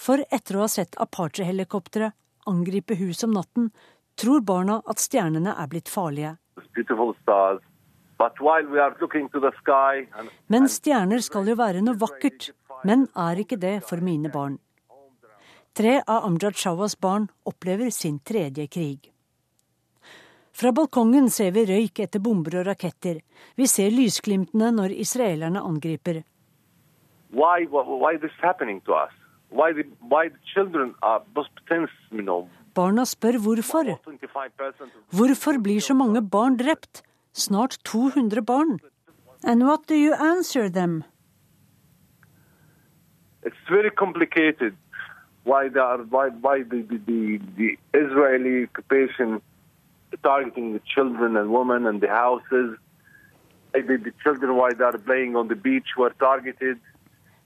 For 0.00 0.22
etter 0.32 0.56
å 0.56 0.62
ha 0.62 0.68
sett 0.72 0.96
Apache-helikoptre 0.96 2.08
angripe 2.48 2.96
hus 2.96 3.20
om 3.28 3.36
natten, 3.36 3.68
tror 4.16 4.40
barna 4.40 4.78
at 4.88 5.04
stjernene 5.04 5.52
er 5.60 5.68
blitt 5.68 5.92
farlige. 5.92 6.38
Men 10.48 10.72
stjerner 10.78 11.28
skal 11.28 11.52
jo 11.52 11.60
være 11.60 11.84
noe 11.84 12.00
vakkert, 12.00 12.52
men 12.88 13.10
er 13.28 13.44
ikke 13.44 13.60
det 13.60 13.78
for 13.84 14.00
mine 14.00 14.32
barn. 14.32 14.56
Tre 15.76 15.98
av 16.00 16.24
Amjad 16.30 16.56
Shawas 16.56 16.96
barn 16.96 17.28
opplever 17.44 17.92
sin 17.92 18.22
tredje 18.24 18.72
krig. 18.72 19.10
Fra 20.54 20.70
balkongen 20.70 21.26
ser 21.34 21.50
vi 21.54 21.64
røyk 21.66 21.98
etter 22.04 22.22
bomber 22.22 22.60
og 22.60 22.68
raketter. 22.68 23.16
Vi 23.58 23.66
ser 23.66 23.90
lysglimtene 23.90 24.70
når 24.76 24.94
israelerne 25.04 25.60
angriper. 25.60 26.22
Why, 27.34 27.66
why 27.66 28.14
why 29.50 29.72
the, 29.72 29.84
why 30.00 30.30
Barna 32.74 33.04
spør 33.04 33.38
hvorfor. 33.38 33.84
Hvorfor 35.10 35.58
blir 35.62 35.80
så 35.80 35.94
mange 35.94 36.22
barn 36.22 36.56
drept? 36.56 37.02
Snart 37.32 37.78
200 37.84 38.42
barn. 38.46 38.78
And 39.44 39.62
what 39.62 39.88
do 39.88 39.94
you 39.94 40.14
answer 40.14 40.68
them? 40.68 41.02
It's 43.42 43.68
very 43.68 43.90
complicated 43.90 44.76
why, 45.44 45.68
are, 45.76 45.98
why, 45.98 46.28
why 46.40 46.62
the, 46.62 46.82
the, 47.06 47.40
the 47.58 47.76
Israeli 47.92 48.64
occupation 48.64 49.42
targeting 50.22 50.72
the 50.72 50.80
children 50.86 51.36
and 51.36 51.50
women 51.50 51.86
and 51.86 52.00
the 52.00 52.08
houses. 52.08 52.78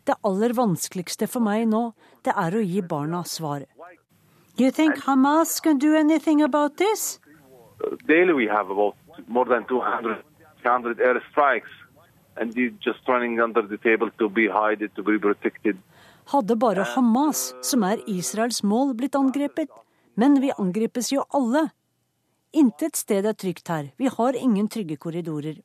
Det 0.04 0.16
aller 0.22 0.52
vanskeligste 0.52 1.26
for 1.26 1.40
meg 1.40 1.64
nå, 1.70 1.82
det 2.24 2.34
er 2.36 2.56
å 2.58 2.60
gi 2.60 2.82
barna 2.84 3.22
svar. 3.24 3.64
You 4.58 4.70
think 4.70 4.98
Hamas 5.06 5.60
can 5.62 5.78
do 5.78 5.94
anything 5.96 6.42
about 6.42 6.76
this? 6.76 7.18
Daily 8.06 8.34
we 8.34 8.46
have 8.46 8.70
about 8.70 8.96
more 9.26 9.46
than 9.46 9.64
200, 9.64 10.18
200 10.62 10.98
airstrikes, 10.98 11.72
and 12.36 12.52
they're 12.52 12.76
just 12.80 13.08
running 13.08 13.40
under 13.40 13.62
the 13.62 13.78
table 13.78 14.10
to 14.18 14.28
be 14.28 14.48
hided, 14.48 14.94
to 14.96 15.02
be 15.02 15.18
protected. 15.18 15.78
Hadde 16.28 16.56
bare 16.60 16.84
Hamas, 16.84 17.54
som 17.62 17.82
er 17.88 18.02
Israels 18.06 18.62
mål, 18.62 18.92
blitt 18.94 19.16
angrepet. 19.16 19.70
Men 20.14 20.40
vi 20.42 20.50
angripes 20.58 21.12
jo 21.12 21.22
alle. 21.32 21.70
Intet 22.52 22.96
sted 22.96 23.26
er 23.28 23.36
trygt 23.36 23.68
her, 23.68 23.90
vi 23.96 24.08
har 24.08 24.36
ingen 24.36 24.68
trygge 24.72 24.96
korridorer. 24.96 25.58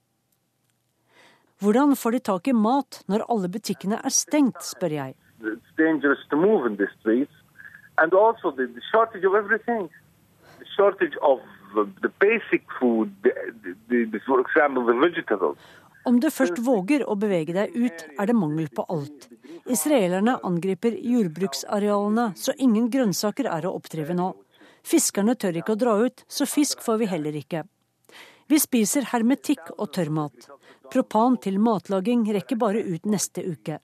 Hvordan 1.63 1.95
får 1.95 2.11
de 2.11 2.19
tak 2.19 2.47
i 2.47 2.53
mat 2.53 3.03
når 3.07 3.23
alle 3.31 3.47
butikkene 3.47 4.01
er 4.03 4.11
stengt, 4.11 4.59
spør 4.67 4.91
jeg. 4.97 5.15
Om 16.03 16.19
du 16.19 16.27
først 16.35 16.59
våger 16.59 17.05
å 17.07 17.15
bevege 17.15 17.55
deg 17.55 17.75
ut, 17.79 18.07
er 18.19 18.27
det 18.27 18.35
mangel 18.35 18.67
på 18.75 18.83
alt. 18.91 19.29
Israelerne 19.71 20.35
angriper 20.43 20.97
jordbruksarealene, 20.99 22.33
så 22.35 22.51
ingen 22.59 22.89
grønnsaker 22.91 23.47
er 23.47 23.69
å 23.69 23.77
oppdrive 23.77 24.17
nå. 24.17 24.33
Fiskerne 24.83 25.35
tør 25.39 25.61
ikke 25.61 25.75
å 25.75 25.79
dra 25.79 25.95
ut, 26.03 26.25
så 26.27 26.47
fisk 26.49 26.83
får 26.83 26.99
vi 27.01 27.09
heller 27.11 27.37
ikke. 27.39 27.63
Vi 28.51 28.59
spiser 28.59 29.07
hermetikk 29.13 29.71
og 29.77 29.93
tørrmat. 29.95 30.49
Propan 30.91 31.39
til 31.41 31.57
matlaging 31.63 32.25
rekker 32.35 32.59
bare 32.59 32.83
ut 32.83 33.07
neste 33.09 33.45
uke. 33.47 33.79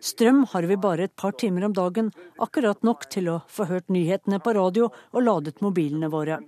Strøm 0.00 0.44
har 0.52 0.66
vi 0.68 0.76
bare 0.76 1.06
et 1.08 1.16
par 1.16 1.32
timer 1.40 1.64
om 1.66 1.74
dagen, 1.74 2.10
akkurat 2.38 2.82
nok 2.84 3.06
til 3.10 3.30
å 3.32 3.40
få 3.48 3.66
hørt 3.70 3.88
nyhetene 3.92 4.38
på 4.44 4.52
radio 4.54 4.90
og 4.92 5.20
ladet 5.24 5.62
mobilene 5.64 6.10
våre. 6.12 6.38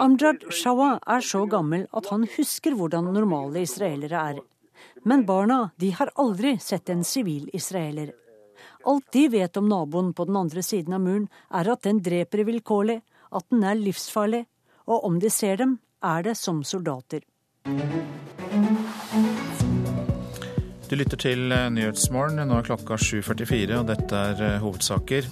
Amjad 0.00 0.46
Shawa 0.50 0.90
er 1.16 1.24
så 1.26 1.44
gammel 1.50 1.88
at 1.92 2.10
han 2.12 2.26
husker 2.36 2.76
hvordan 2.78 3.10
normale 3.12 3.64
israelere 3.66 4.26
er. 4.32 4.42
Men 5.04 5.26
barna 5.26 5.70
de 5.80 5.90
har 5.98 6.12
aldri 6.20 6.56
sett 6.62 6.90
en 6.90 7.04
sivil 7.04 7.50
israeler. 7.52 8.12
Alt 8.86 9.10
de 9.12 9.26
vet 9.32 9.56
om 9.60 9.68
naboen 9.70 10.12
på 10.16 10.26
den 10.28 10.38
andre 10.40 10.62
siden 10.62 10.96
av 10.96 11.04
muren, 11.04 11.28
er 11.52 11.70
at 11.72 11.84
den 11.86 12.02
dreper 12.04 12.44
vilkårlig, 12.48 13.00
at 13.34 13.48
den 13.50 13.64
er 13.64 13.80
livsfarlig, 13.80 14.44
og 14.86 15.06
om 15.08 15.18
de 15.20 15.30
ser 15.32 15.58
dem, 15.62 15.78
er 16.04 16.26
det 16.26 16.36
som 16.36 16.62
soldater. 16.64 17.24
Du 20.84 20.98
lytter 21.00 21.18
til 21.18 21.52
eh, 21.52 21.70
Nyhetsmorgen. 21.72 22.42
Nå 22.44 22.58
er 22.60 22.66
klokka 22.66 22.98
7.44, 23.00 23.78
og 23.80 23.88
dette 23.88 24.24
er 24.30 24.42
eh, 24.44 24.58
hovedsaker. 24.62 25.30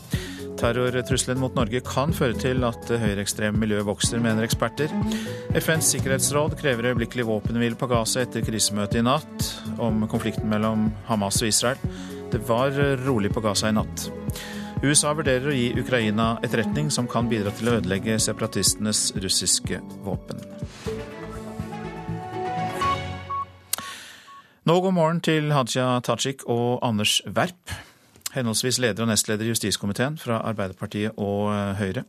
Terrortrusselen 0.62 1.40
mot 1.42 1.54
Norge 1.56 1.80
kan 1.84 2.12
føre 2.14 2.36
til 2.38 2.64
at 2.66 2.80
det 2.88 3.00
høyreekstreme 3.02 3.58
miljøet 3.60 3.86
vokser, 3.88 4.20
mener 4.22 4.46
eksperter. 4.46 4.92
FNs 5.58 5.92
sikkerhetsråd 5.94 6.56
krever 6.60 6.92
øyeblikkelig 6.92 7.26
våpenhvile 7.28 7.78
på 7.78 7.88
Gaza 7.90 8.22
etter 8.22 8.44
krisemøtet 8.46 9.00
i 9.00 9.04
natt 9.06 9.48
om 9.82 10.04
konflikten 10.12 10.50
mellom 10.52 10.88
Hamas 11.08 11.42
og 11.42 11.50
Israel. 11.50 11.80
Det 12.32 12.38
var 12.48 12.70
rolig 13.04 13.28
på 13.32 13.40
Gaza 13.44 13.68
i 13.68 13.74
natt. 13.76 14.06
USA 14.82 15.10
vurderer 15.12 15.50
å 15.50 15.52
gi 15.52 15.66
Ukraina 15.76 16.38
etterretning 16.40 16.88
som 16.90 17.04
kan 17.04 17.28
bidra 17.28 17.52
til 17.52 17.68
å 17.68 17.74
ødelegge 17.76 18.16
separatistenes 18.24 19.10
russiske 19.20 19.82
våpen. 20.06 20.40
Nå 24.64 24.78
god 24.80 24.96
morgen 24.96 25.20
til 25.20 25.52
Hadia 25.52 25.98
Tajik 26.06 26.46
og 26.48 26.80
Anders 26.86 27.18
Werp, 27.28 27.74
henholdsvis 28.32 28.80
leder 28.80 29.04
og 29.04 29.12
nestleder 29.12 29.44
i 29.44 29.52
justiskomiteen 29.52 30.16
fra 30.16 30.40
Arbeiderpartiet 30.48 31.20
og 31.20 31.50
eh, 31.52 31.82
Høyre. 31.82 32.06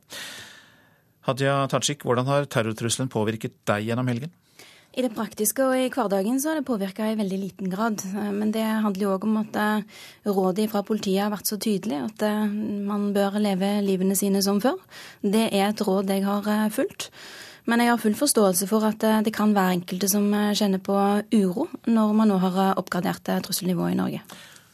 Hadia 1.27 1.59
Tajik, 1.67 2.07
hvordan 2.07 2.31
har 2.31 2.47
terrortrusselen 2.47 3.11
påvirket 3.11 3.59
deg 3.67 3.91
gjennom 3.91 4.07
helgen? 4.07 4.31
I 4.93 5.01
det 5.01 5.13
praktiske 5.15 5.65
og 5.65 5.73
i 5.73 5.87
hverdagen 5.89 6.37
så 6.39 6.51
har 6.51 6.59
det 6.59 6.67
påvirka 6.67 7.07
i 7.09 7.17
veldig 7.17 7.39
liten 7.41 7.71
grad. 7.71 8.03
Eh, 8.13 8.33
men 8.33 8.51
det 8.53 8.65
handler 8.65 9.07
jo 9.07 9.13
òg 9.15 9.29
om 9.29 9.39
at 9.41 9.57
eh, 9.61 10.03
rådet 10.29 10.69
fra 10.71 10.83
politiet 10.85 11.23
har 11.25 11.33
vært 11.33 11.49
så 11.49 11.57
tydelig 11.57 12.03
at 12.03 12.27
man 12.89 13.09
bør 13.15 13.39
leve 13.41 13.79
livene 13.85 14.17
sine 14.19 14.43
som 14.45 14.61
før. 14.61 14.77
Det 15.23 15.47
er 15.49 15.71
et 15.71 15.81
råd 15.87 16.13
jeg 16.13 16.27
har 16.27 16.69
fulgt. 16.73 17.09
Men 17.69 17.79
jeg 17.79 17.93
har 17.93 18.01
full 18.01 18.15
forståelse 18.17 18.67
for 18.67 18.83
at 18.87 19.03
eh, 19.07 19.21
det 19.23 19.33
kan 19.35 19.53
være 19.55 19.77
enkelte 19.77 20.09
som 20.11 20.25
eh, 20.35 20.51
kjenner 20.57 20.81
på 20.83 20.97
uro 21.31 21.69
når 21.87 22.17
man 22.17 22.31
nå 22.33 22.39
har 22.43 22.59
eh, 22.59 22.73
oppgradert 22.81 23.31
trusselnivået 23.45 23.95
i 23.95 23.99
Norge. 23.99 24.19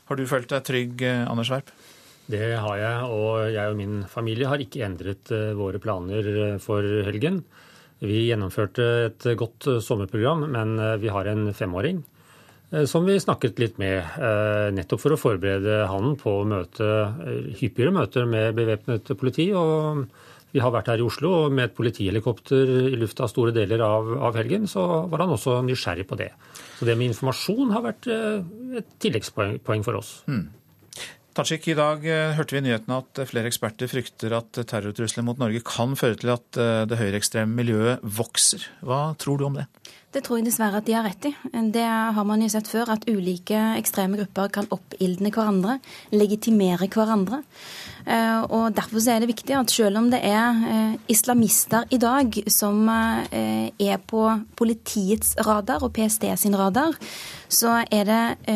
Har 0.09 0.17
du 0.17 0.26
følt 0.26 0.49
deg 0.49 0.65
trygg, 0.65 1.03
Anders 1.05 1.51
Werp? 1.53 1.70
Det 2.30 2.41
har 2.61 2.78
jeg, 2.78 3.09
og 3.13 3.53
jeg 3.53 3.74
og 3.74 3.78
min 3.78 3.99
familie 4.09 4.49
har 4.49 4.61
ikke 4.61 4.82
endret 4.86 5.30
våre 5.57 5.82
planer 5.82 6.57
for 6.61 6.86
helgen. 7.05 7.43
Vi 7.99 8.23
gjennomførte 8.29 8.85
et 9.09 9.27
godt 9.39 9.67
sommerprogram, 9.83 10.45
men 10.53 10.77
vi 11.01 11.11
har 11.11 11.27
en 11.27 11.49
femåring 11.53 11.99
som 12.87 13.01
vi 13.03 13.15
snakket 13.19 13.57
litt 13.59 13.79
med, 13.81 14.05
nettopp 14.77 15.01
for 15.01 15.15
å 15.15 15.17
forberede 15.17 15.79
han 15.89 16.13
på 16.21 16.35
å 16.37 16.47
møte 16.47 16.85
hyppigere 17.57 17.91
møter 17.95 18.29
med 18.29 18.53
bevæpnet 18.55 19.09
politi. 19.17 19.47
og 19.57 20.05
vi 20.51 20.61
har 20.63 20.73
vært 20.73 20.89
her 20.89 21.01
i 21.01 21.05
Oslo, 21.05 21.31
og 21.43 21.53
med 21.53 21.67
et 21.67 21.75
politihelikopter 21.77 22.71
i 22.89 22.97
lufta 22.97 23.27
store 23.29 23.53
deler 23.53 23.83
av, 23.85 24.09
av, 24.17 24.37
helgen, 24.39 24.65
så 24.69 24.85
var 25.09 25.23
han 25.23 25.35
også 25.35 25.59
nysgjerrig 25.65 26.07
på 26.09 26.17
det. 26.19 26.31
Så 26.79 26.87
det 26.87 26.95
med 26.97 27.11
informasjon 27.11 27.75
har 27.75 27.85
vært 27.85 28.09
eh, 28.09 28.39
et 28.81 28.95
tilleggspoeng 29.03 29.85
for 29.85 29.99
oss. 29.99 30.15
Hmm. 30.29 30.47
Tajik, 31.38 31.67
I 31.69 31.75
dag 31.77 32.05
eh, 32.09 32.34
hørte 32.36 32.55
vi 32.55 32.59
i 32.61 32.65
nyhetene 32.65 32.99
at 33.03 33.21
flere 33.30 33.49
eksperter 33.51 33.89
frykter 33.91 34.34
at 34.39 34.59
terrortrusselen 34.69 35.27
mot 35.27 35.39
Norge 35.39 35.61
kan 35.65 35.93
føre 35.99 36.17
til 36.19 36.34
at 36.34 36.59
eh, 36.59 36.84
det 36.89 36.97
høyreekstreme 36.99 37.53
miljøet 37.53 38.01
vokser. 38.03 38.65
Hva 38.82 39.13
tror 39.21 39.38
du 39.38 39.45
om 39.47 39.59
det? 39.59 39.67
Det 40.10 40.24
tror 40.26 40.39
jeg 40.39 40.47
dessverre 40.47 40.80
at 40.82 40.88
de 40.88 40.95
har 40.97 41.03
rett 41.05 41.28
i. 41.30 41.32
Det 41.70 41.86
har 41.86 42.26
man 42.26 42.41
jo 42.41 42.47
sett 42.49 42.66
før, 42.72 42.89
at 42.95 43.05
ulike 43.05 43.60
ekstreme 43.78 44.18
grupper 44.18 44.49
kan 44.55 44.70
oppildne 44.74 45.30
hverandre, 45.30 45.76
legitimere 46.10 46.89
hverandre. 46.89 47.43
Eh, 48.10 48.41
og 48.49 48.74
Derfor 48.74 49.03
er 49.05 49.22
det 49.22 49.30
viktig 49.30 49.53
at 49.53 49.70
selv 49.70 49.99
om 49.99 50.07
det 50.10 50.22
er 50.26 50.64
eh, 50.66 50.95
islamister 51.14 51.86
i 51.93 51.99
dag 52.01 52.34
som 52.49 52.88
eh, 52.89 53.70
er 53.78 53.99
på 54.01 54.24
politiets 54.57 55.36
radar 55.45 55.84
og 55.86 55.93
PST 55.93 56.26
sin 56.41 56.57
radar, 56.57 56.97
så 57.49 57.80
er 57.89 58.03
det, 58.05 58.49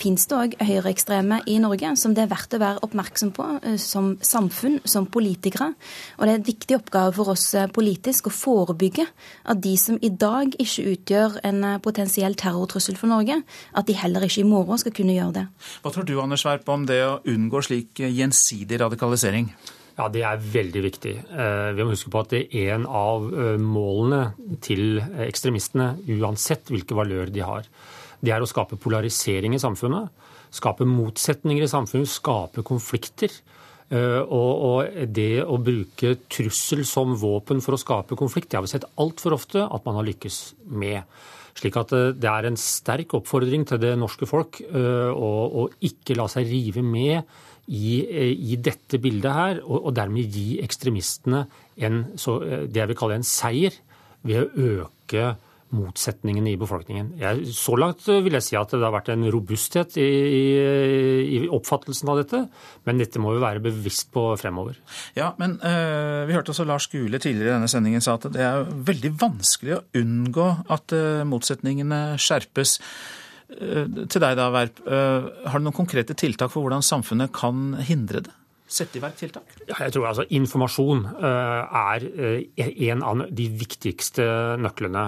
finnes 0.00 0.24
det 0.26 0.34
òg 0.34 0.54
høyreekstreme 0.66 1.36
i 1.46 1.60
Norge 1.62 1.92
som 1.94 2.16
det 2.16 2.24
er 2.24 2.32
verdt 2.32 2.56
å 2.56 2.58
være 2.58 2.82
oppmerksom 2.82 3.30
på 3.36 3.44
som 3.78 4.16
samfunn, 4.26 4.80
som 4.82 5.06
politikere. 5.06 5.68
Og 6.18 6.26
det 6.26 6.32
er 6.32 6.40
en 6.40 6.48
viktig 6.48 6.80
oppgave 6.80 7.14
for 7.14 7.30
oss 7.30 7.46
politisk 7.70 8.26
å 8.26 8.34
forebygge 8.34 9.06
at 9.06 9.62
de 9.62 9.76
som 9.78 10.00
i 10.02 10.10
dag 10.10 10.50
ikke 10.58 10.88
utgjør 11.00 11.40
en 11.48 11.66
potensiell 11.82 12.36
terrortrussel 12.38 13.00
for 13.00 13.10
Norge, 13.10 13.40
at 13.74 13.88
de 13.88 13.96
heller 13.98 14.28
ikke 14.28 14.44
i 14.44 14.48
morgen 14.48 14.78
skal 14.78 14.94
kunne 14.94 15.16
gjøre 15.16 15.40
det. 15.40 15.44
Hva 15.82 15.92
tror 15.94 16.06
du 16.06 16.14
Anders 16.20 16.46
Werp, 16.46 16.68
om 16.68 16.86
det 16.86 17.02
å 17.02 17.20
unngå 17.28 17.64
slik 17.66 18.04
gjensidig 18.04 18.80
radikalisering? 18.84 19.50
Ja, 20.00 20.08
Det 20.08 20.22
er 20.24 20.38
veldig 20.40 20.82
viktig. 20.82 21.12
Eh, 21.28 21.72
vi 21.76 21.84
må 21.84 21.92
huske 21.92 22.10
på 22.12 22.22
at 22.22 22.30
det 22.32 22.46
er 22.56 22.76
en 22.76 22.86
av 22.86 23.26
eh, 23.28 23.58
målene 23.60 24.32
til 24.64 25.00
ekstremistene, 25.26 25.98
uansett 26.20 26.70
hvilke 26.72 26.96
valører 26.96 27.32
de 27.34 27.42
har, 27.44 27.66
det 28.20 28.32
er 28.32 28.40
å 28.40 28.48
skape 28.48 28.78
polarisering 28.80 29.54
i 29.56 29.60
samfunnet. 29.60 30.08
Skape 30.52 30.86
motsetninger 30.88 31.64
i 31.64 31.70
samfunnet, 31.70 32.10
skape 32.10 32.64
konflikter. 32.66 33.32
Eh, 33.90 34.22
og, 34.22 34.86
det 35.10 35.42
å 35.42 35.58
bruke 35.58 36.14
trussel 36.30 36.84
som 36.86 37.16
våpen 37.18 37.62
for 37.64 37.74
å 37.74 37.80
skape 37.80 38.18
konflikt, 38.18 38.50
det 38.50 38.60
har 38.60 38.66
vi 38.66 38.72
sett 38.72 38.88
altfor 39.02 39.34
ofte 39.34 39.64
at 39.66 39.86
man 39.88 39.98
har 39.98 40.06
lykkes 40.06 40.40
med. 40.70 41.02
Slik 41.58 41.76
at 41.80 41.92
det 42.16 42.30
er 42.30 42.46
en 42.46 42.58
sterk 42.60 43.16
oppfordring 43.18 43.66
til 43.66 43.80
det 43.82 43.96
norske 43.98 44.28
folk 44.30 44.60
å 44.70 45.64
ikke 45.82 46.14
la 46.14 46.28
seg 46.30 46.46
rive 46.46 46.84
med 46.86 47.26
i, 47.66 47.98
i 48.30 48.56
dette 48.62 49.00
bildet 49.02 49.34
her, 49.34 49.60
og, 49.66 49.90
dermed 49.98 50.30
gi 50.30 50.60
ekstremistene 50.62 51.42
en, 51.82 52.00
det 52.14 52.80
jeg 52.80 52.92
vil 52.92 52.98
kalle 53.02 53.18
en 53.18 53.26
seier 53.26 53.74
ved 54.22 54.46
å 54.46 54.68
øke 54.86 55.26
motsetningene 55.76 56.52
i 56.52 56.58
befolkningen. 56.60 57.12
Jeg, 57.20 57.52
så 57.54 57.76
langt 57.78 58.06
vil 58.08 58.34
jeg 58.36 58.46
si 58.46 58.56
at 58.58 58.72
det 58.74 58.82
har 58.82 58.94
vært 58.94 59.12
en 59.14 59.26
robusthet 59.32 59.96
i, 60.00 60.06
i, 60.06 60.44
i 61.36 61.40
oppfattelsen 61.46 62.10
av 62.10 62.20
dette, 62.22 62.42
men 62.88 63.02
dette 63.02 63.22
må 63.22 63.34
vi 63.36 63.44
være 63.44 63.62
bevisst 63.64 64.10
på 64.14 64.24
fremover. 64.40 64.80
Ja, 65.18 65.32
men 65.40 65.58
øh, 65.62 66.26
Vi 66.28 66.36
hørte 66.36 66.54
også 66.54 66.66
Lars 66.68 66.88
Gule 66.90 67.22
tidligere 67.22 67.52
i 67.52 67.56
denne 67.58 67.70
sendingen 67.70 68.04
sa 68.04 68.16
at 68.18 68.28
det 68.34 68.44
er 68.44 68.66
veldig 68.66 69.14
vanskelig 69.20 69.76
å 69.76 69.84
unngå 70.00 70.48
at 70.74 70.96
øh, 70.96 71.24
motsetningene 71.28 72.02
skjerpes. 72.20 72.78
Eh, 73.58 73.86
til 74.10 74.22
deg 74.22 74.36
da, 74.38 74.50
Verp. 74.54 74.82
Eh, 74.86 75.30
har 75.50 75.58
du 75.58 75.66
noen 75.66 75.76
konkrete 75.76 76.16
tiltak 76.18 76.52
for 76.52 76.66
hvordan 76.66 76.84
samfunnet 76.86 77.32
kan 77.34 77.74
hindre 77.86 78.26
det? 78.26 78.34
Sette 78.70 78.98
i 78.98 79.02
verk 79.02 79.16
tiltak? 79.18 79.54
Ja, 79.66 79.76
jeg 79.84 79.94
tror 79.94 80.08
altså 80.10 80.26
Informasjon 80.36 81.02
er 81.20 82.06
en 82.90 83.02
av 83.06 83.24
de 83.34 83.48
viktigste 83.60 84.26
nøklene. 84.62 85.04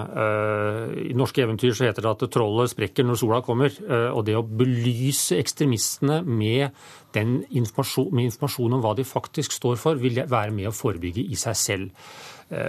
I 1.09 1.15
norske 1.17 1.45
eventyr 1.45 1.75
så 1.75 1.87
heter 1.87 2.05
det 2.05 2.11
at 2.11 2.27
trollet 2.33 2.73
sprekker 2.73 3.07
når 3.07 3.21
sola 3.21 3.39
kommer. 3.45 3.73
Og 4.11 4.23
det 4.27 4.35
å 4.37 4.43
belyse 4.43 5.39
ekstremistene 5.39 6.21
med, 6.27 6.75
informasjon, 7.15 8.11
med 8.11 8.31
informasjon 8.31 8.77
om 8.77 8.83
hva 8.83 8.93
de 8.99 9.07
faktisk 9.07 9.55
står 9.55 9.79
for, 9.81 9.99
vil 10.01 10.21
være 10.21 10.53
med 10.55 10.69
å 10.69 10.75
forebygge 10.75 11.23
i 11.23 11.39
seg 11.39 11.59
selv. 11.59 12.05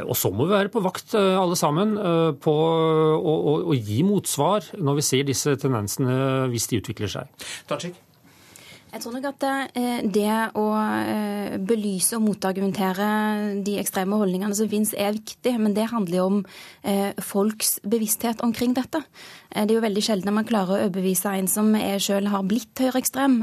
Og 0.07 0.14
så 0.16 0.30
må 0.32 0.47
vi 0.47 0.55
være 0.55 0.72
på 0.72 0.82
vakt 0.84 1.16
alle 1.18 1.59
sammen 1.61 1.97
på 2.40 2.55
å, 2.55 3.34
å, 3.34 3.55
å 3.74 3.76
gi 3.76 4.01
motsvar 4.07 4.70
når 4.78 5.01
vi 5.01 5.07
ser 5.11 5.28
disse 5.28 5.59
tendensene 5.61 6.49
hvis 6.53 6.70
de 6.70 6.80
utvikler 6.80 7.16
seg. 7.18 7.49
Tajik. 7.68 7.99
Jeg 8.95 9.03
tror 9.03 9.16
nok 9.16 9.24
at 9.26 9.45
eh, 9.74 10.05
det 10.07 10.34
å 10.55 10.64
eh, 10.78 11.55
belyse 11.59 12.14
og 12.14 12.28
motargumentere 12.28 13.07
de 13.66 13.72
ekstreme 13.80 14.14
holdningene 14.20 14.55
som 14.55 14.68
finnes, 14.70 14.92
er 14.95 15.16
viktig. 15.16 15.57
Men 15.59 15.74
det 15.74 15.88
handler 15.90 16.20
jo 16.20 16.26
om 16.28 16.36
eh, 16.86 17.11
folks 17.18 17.80
bevissthet 17.82 18.45
omkring 18.47 18.76
dette. 18.76 19.01
Det 19.51 19.64
er 19.64 19.74
jo 19.74 19.82
veldig 19.82 20.03
sjelden 20.03 20.34
man 20.34 20.47
klarer 20.47 20.76
å 20.76 20.78
overbevise 20.84 21.32
en 21.34 21.51
som 21.51 21.72
selv 22.03 22.30
har 22.30 22.47
blitt 22.47 22.80
høyreekstrem, 22.82 23.36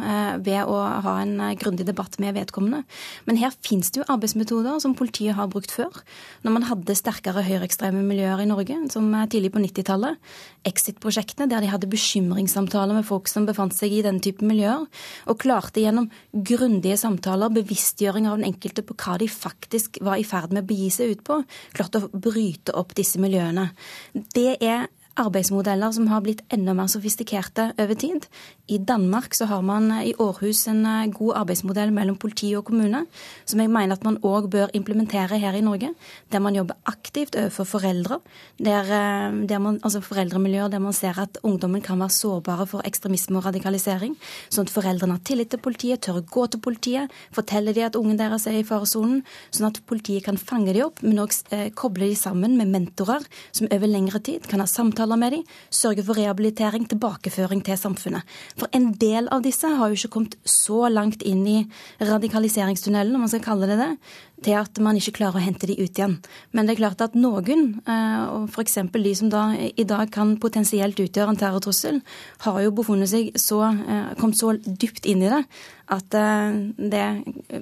ved 0.44 0.68
å 0.68 0.76
ha 1.06 1.14
en 1.22 1.38
grundig 1.56 1.86
debatt 1.88 2.18
med 2.20 2.36
vedkommende. 2.36 2.82
Men 3.24 3.40
her 3.40 3.56
finnes 3.64 3.94
det 3.94 4.02
jo 4.02 4.08
arbeidsmetoder 4.12 4.82
som 4.84 4.96
politiet 5.00 5.38
har 5.38 5.48
brukt 5.52 5.72
før. 5.72 6.02
Når 6.44 6.56
man 6.58 6.68
hadde 6.68 6.98
sterkere 7.00 7.46
høyreekstreme 7.48 8.04
miljøer 8.04 8.44
i 8.44 8.50
Norge, 8.50 8.76
som 8.92 9.08
tidlig 9.32 9.54
på 9.56 9.64
90-tallet. 9.64 10.20
Exit-prosjektene, 10.68 11.48
der 11.52 11.64
de 11.64 11.72
hadde 11.72 11.92
bekymringssamtaler 11.92 13.00
med 13.00 13.08
folk 13.08 13.32
som 13.32 13.48
befant 13.48 13.76
seg 13.78 13.96
i 13.96 14.04
denne 14.04 14.24
type 14.24 14.44
miljøer. 14.44 14.84
og 15.32 15.41
klarte 15.42 15.82
gjennom 15.84 16.10
grundige 16.32 17.00
samtaler, 17.02 17.54
bevisstgjøring 17.56 18.30
av 18.30 18.40
den 18.40 18.52
enkelte 18.52 18.86
på 18.86 18.98
hva 19.02 19.18
de 19.22 19.28
faktisk 19.32 20.02
var 20.06 20.22
i 20.22 20.26
ferd 20.28 20.54
med 20.54 20.66
å 20.66 20.70
begi 20.70 20.90
seg 20.94 21.16
ut 21.16 21.24
på, 21.28 21.42
klarte 21.76 22.04
å 22.06 22.12
bryte 22.14 22.76
opp 22.78 22.96
disse 22.98 23.22
miljøene. 23.22 23.72
Det 24.14 24.56
er 24.62 24.90
arbeidsmodeller 25.20 25.92
som 25.92 26.08
har 26.08 26.22
blitt 26.24 26.42
enda 26.54 26.74
mer 26.78 26.88
sofistikerte 26.92 27.72
over 27.80 27.98
tid. 28.00 28.28
I 28.72 28.78
Danmark 28.80 29.36
så 29.36 29.46
har 29.50 29.62
man 29.62 29.90
i 30.00 30.14
Århus 30.16 30.64
en 30.72 30.86
eh, 30.88 31.10
god 31.12 31.36
arbeidsmodell 31.42 31.92
mellom 31.92 32.16
politi 32.16 32.54
og 32.56 32.66
kommune, 32.70 33.04
som 33.46 33.60
jeg 33.60 33.72
mener 33.72 33.98
at 33.98 34.06
man 34.08 34.20
òg 34.24 34.48
bør 34.52 34.72
implementere 34.78 35.40
her 35.42 35.58
i 35.58 35.64
Norge. 35.66 35.92
Der 36.32 36.40
man 36.40 36.56
jobber 36.56 36.78
aktivt 36.88 37.36
overfor 37.36 37.68
foreldre. 37.74 38.22
Der, 38.58 38.88
eh, 38.88 39.42
der 39.50 39.60
man, 39.60 39.80
altså 39.84 40.02
foreldremiljøer 40.02 40.72
der 40.72 40.80
man 40.80 40.94
ser 40.94 41.20
at 41.20 41.38
ungdommen 41.44 41.82
kan 41.82 42.00
være 42.00 42.16
sårbare 42.16 42.68
for 42.68 42.88
ekstremisme 42.88 43.38
og 43.38 43.46
radikalisering. 43.50 44.16
Sånn 44.50 44.70
at 44.70 44.74
foreldrene 44.74 45.20
har 45.20 45.26
tillit 45.28 45.52
til 45.52 45.60
politiet, 45.60 46.02
tør 46.02 46.22
å 46.22 46.26
gå 46.26 46.48
til 46.48 46.64
politiet, 46.64 47.12
forteller 47.36 47.76
de 47.76 47.86
at 47.90 48.00
ungen 48.00 48.20
deres 48.20 48.48
er 48.48 48.62
i 48.62 48.68
faresonen, 48.68 49.26
sånn 49.52 49.68
at 49.68 49.82
politiet 49.86 50.24
kan 50.24 50.40
fange 50.40 50.72
de 50.74 50.86
opp, 50.86 51.04
men 51.04 51.20
òg 51.20 51.36
eh, 51.52 51.68
koble 51.76 52.08
de 52.08 52.16
sammen 52.16 52.56
med 52.58 52.72
mentorer 52.72 53.28
som 53.52 53.68
over 53.68 53.92
lengre 53.92 54.24
tid 54.24 54.48
kan 54.48 54.64
ha 54.64 54.70
samtaler 54.70 55.01
samtaler 55.02 55.18
med 55.18 55.32
dem, 55.34 55.46
sørge 55.70 56.04
for 56.06 56.18
rehabilitering, 56.18 56.88
tilbakeføring 56.88 57.64
til 57.66 57.78
samfunnet. 57.78 58.24
For 58.58 58.68
en 58.74 58.94
del 58.94 59.28
av 59.32 59.42
disse 59.44 59.68
har 59.68 59.90
jo 59.90 59.98
ikke 59.98 60.14
kommet 60.14 60.36
så 60.46 60.90
langt 60.90 61.24
inn 61.24 61.46
i 61.48 61.68
radikaliseringstunnelen, 62.00 63.16
om 63.16 63.22
man 63.22 63.30
skal 63.32 63.44
kalle 63.44 63.68
det 63.68 63.78
det, 63.80 63.98
til 64.44 64.58
at 64.58 64.80
man 64.82 64.98
ikke 64.98 65.20
klarer 65.20 65.38
å 65.38 65.44
hente 65.44 65.68
de 65.70 65.78
ut 65.78 65.98
igjen. 65.98 66.18
Men 66.52 66.66
det 66.66 66.76
er 66.76 66.82
klart 66.82 67.02
at 67.02 67.16
noen, 67.16 67.82
eh, 67.86 68.24
og 68.30 68.50
f.eks. 68.50 68.78
de 68.92 69.14
som 69.16 69.30
da 69.30 69.52
i 69.54 69.86
dag 69.86 70.12
kan 70.12 70.38
potensielt 70.42 71.00
utgjøre 71.00 71.30
en 71.30 71.38
terrortrussel, 71.38 72.02
har 72.46 72.62
jo 72.62 72.74
befunnet 72.74 73.10
seg 73.10 73.32
så, 73.38 73.62
eh, 73.70 74.14
kommet 74.18 74.38
så 74.38 74.56
dypt 74.58 75.06
inn 75.06 75.22
i 75.22 75.30
det 75.30 75.44
at, 75.90 76.14
eh, 76.14 76.52
det, 76.78 77.06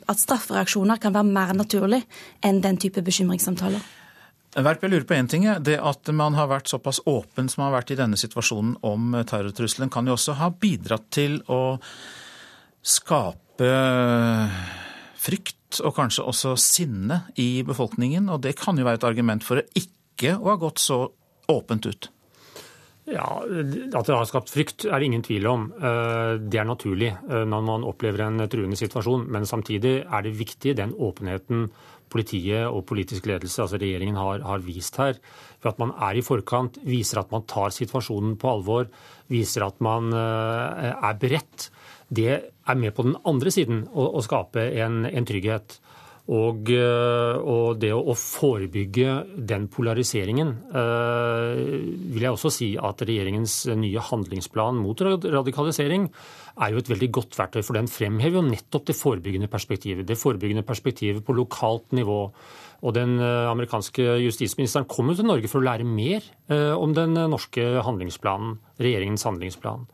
at 0.07 0.19
straffereaksjoner 0.19 0.99
kan 0.99 1.13
være 1.13 1.27
mer 1.27 1.53
naturlig 1.53 2.03
enn 2.43 2.61
den 2.61 2.77
type 2.77 3.01
bekymringssamtaler. 3.01 3.83
Verp, 4.49 4.81
jeg 4.81 4.89
lurer 4.89 5.05
på 5.05 5.13
en 5.13 5.27
ting. 5.29 5.45
Det 5.61 5.77
at 5.77 6.09
man 6.15 6.33
har 6.33 6.49
vært 6.49 6.71
såpass 6.71 7.03
åpen 7.05 7.51
som 7.51 7.61
man 7.61 7.69
har 7.69 7.79
vært 7.81 7.93
i 7.93 7.99
denne 7.99 8.17
situasjonen 8.17 8.79
om 8.87 9.13
terrortrusselen, 9.29 9.91
kan 9.93 10.09
jo 10.09 10.15
også 10.17 10.39
ha 10.39 10.49
bidratt 10.49 11.05
til 11.13 11.37
å 11.53 11.77
skape 12.81 13.69
frykt 15.19 15.81
og 15.85 15.93
kanskje 15.97 16.25
også 16.25 16.55
sinne 16.57 17.23
i 17.37 17.61
befolkningen. 17.67 18.31
Og 18.33 18.41
det 18.47 18.57
kan 18.57 18.77
jo 18.79 18.87
være 18.87 19.03
et 19.03 19.09
argument 19.11 19.45
for 19.45 19.61
å 19.61 19.67
ikke 19.77 20.33
å 20.39 20.49
ha 20.49 20.57
gått 20.61 20.81
så 20.81 21.03
åpent 21.49 21.85
ut. 21.85 22.09
Ja, 23.09 23.41
At 23.41 24.05
det 24.05 24.13
har 24.13 24.27
skapt 24.29 24.51
frykt, 24.53 24.85
er 24.85 24.99
det 24.99 25.07
ingen 25.09 25.23
tvil 25.25 25.47
om. 25.49 25.69
Eh, 25.73 26.33
det 26.41 26.59
er 26.61 26.67
naturlig 26.67 27.09
eh, 27.09 27.45
når 27.45 27.63
man 27.65 27.85
opplever 27.87 28.25
en 28.25 28.43
truende 28.49 28.77
situasjon. 28.77 29.25
Men 29.33 29.47
samtidig 29.49 30.03
er 30.03 30.25
det 30.25 30.37
viktig 30.37 30.75
den 30.77 30.93
åpenheten 30.93 31.69
politiet 32.11 32.67
og 32.67 32.85
politisk 32.89 33.27
ledelse, 33.29 33.61
altså 33.63 33.79
regjeringen, 33.81 34.17
har, 34.19 34.43
har, 34.45 34.63
vist 34.65 34.97
her. 35.01 35.19
For 35.61 35.71
at 35.71 35.81
man 35.81 35.93
er 35.95 36.19
i 36.19 36.25
forkant, 36.25 36.81
viser 36.87 37.21
at 37.21 37.31
man 37.33 37.45
tar 37.49 37.75
situasjonen 37.75 38.37
på 38.39 38.51
alvor, 38.53 38.89
viser 39.31 39.67
at 39.67 39.79
man 39.83 40.13
uh, 40.15 40.89
er 40.95 41.21
beredt. 41.21 41.69
Det 42.09 42.31
er 42.39 42.79
med 42.79 42.95
på 42.97 43.05
den 43.05 43.17
andre 43.29 43.53
siden 43.53 43.85
å, 43.93 44.09
å 44.17 44.25
skape 44.25 44.65
en, 44.81 45.03
en 45.09 45.29
trygghet. 45.29 45.79
Og, 46.29 46.69
eh, 46.69 47.37
og, 47.41 47.79
det 47.81 47.89
å 47.89 48.13
forebygge 48.13 49.13
den 49.49 49.65
polariseringen 49.73 50.51
uh, 50.75 51.57
vil 51.57 52.25
jeg 52.27 52.35
også 52.35 52.51
si 52.53 52.67
at 52.77 53.01
regjeringens 53.01 53.63
nye 53.73 54.03
handlingsplan 54.11 54.77
mot 54.77 55.01
radikalisering 55.01 56.05
er 56.59 56.73
jo 56.73 56.81
et 56.81 56.89
veldig 56.91 57.09
godt 57.15 57.37
verktøy, 57.39 57.61
for 57.65 57.77
den 57.77 57.89
fremhever 57.91 58.39
jo 58.39 58.45
nettopp 58.45 58.89
det 58.89 58.97
forebyggende 58.97 59.49
perspektivet. 59.51 60.07
Det 60.07 60.17
forebyggende 60.19 60.65
perspektivet 60.67 61.23
på 61.25 61.35
lokalt 61.37 61.95
nivå. 61.95 62.19
Og 62.79 62.95
den 62.95 63.17
uh, 63.19 63.49
amerikanske 63.51 64.05
justisministeren 64.23 64.87
kom 64.91 65.11
jo 65.11 65.17
til 65.19 65.27
Norge 65.27 65.51
for 65.51 65.59
å 65.59 65.67
lære 65.67 65.87
mer 65.87 66.23
uh, 66.51 66.75
om 66.79 66.93
den 66.95 67.15
norske 67.31 67.65
handlingsplanen, 67.85 68.57
regjeringens 68.79 69.25
handlingsplan. 69.27 69.87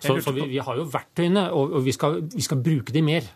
Så, 0.00 0.20
så 0.24 0.36
vi, 0.36 0.46
vi, 0.54 0.62
har 0.64 0.80
jo 0.80 0.88
verktøyene, 0.92 1.50
og, 1.52 1.76
og 1.80 1.84
vi, 1.88 1.96
skal, 1.96 2.22
vi 2.32 2.44
skal 2.44 2.62
bruke 2.64 2.96
de 2.96 3.04
mer. 3.04 3.28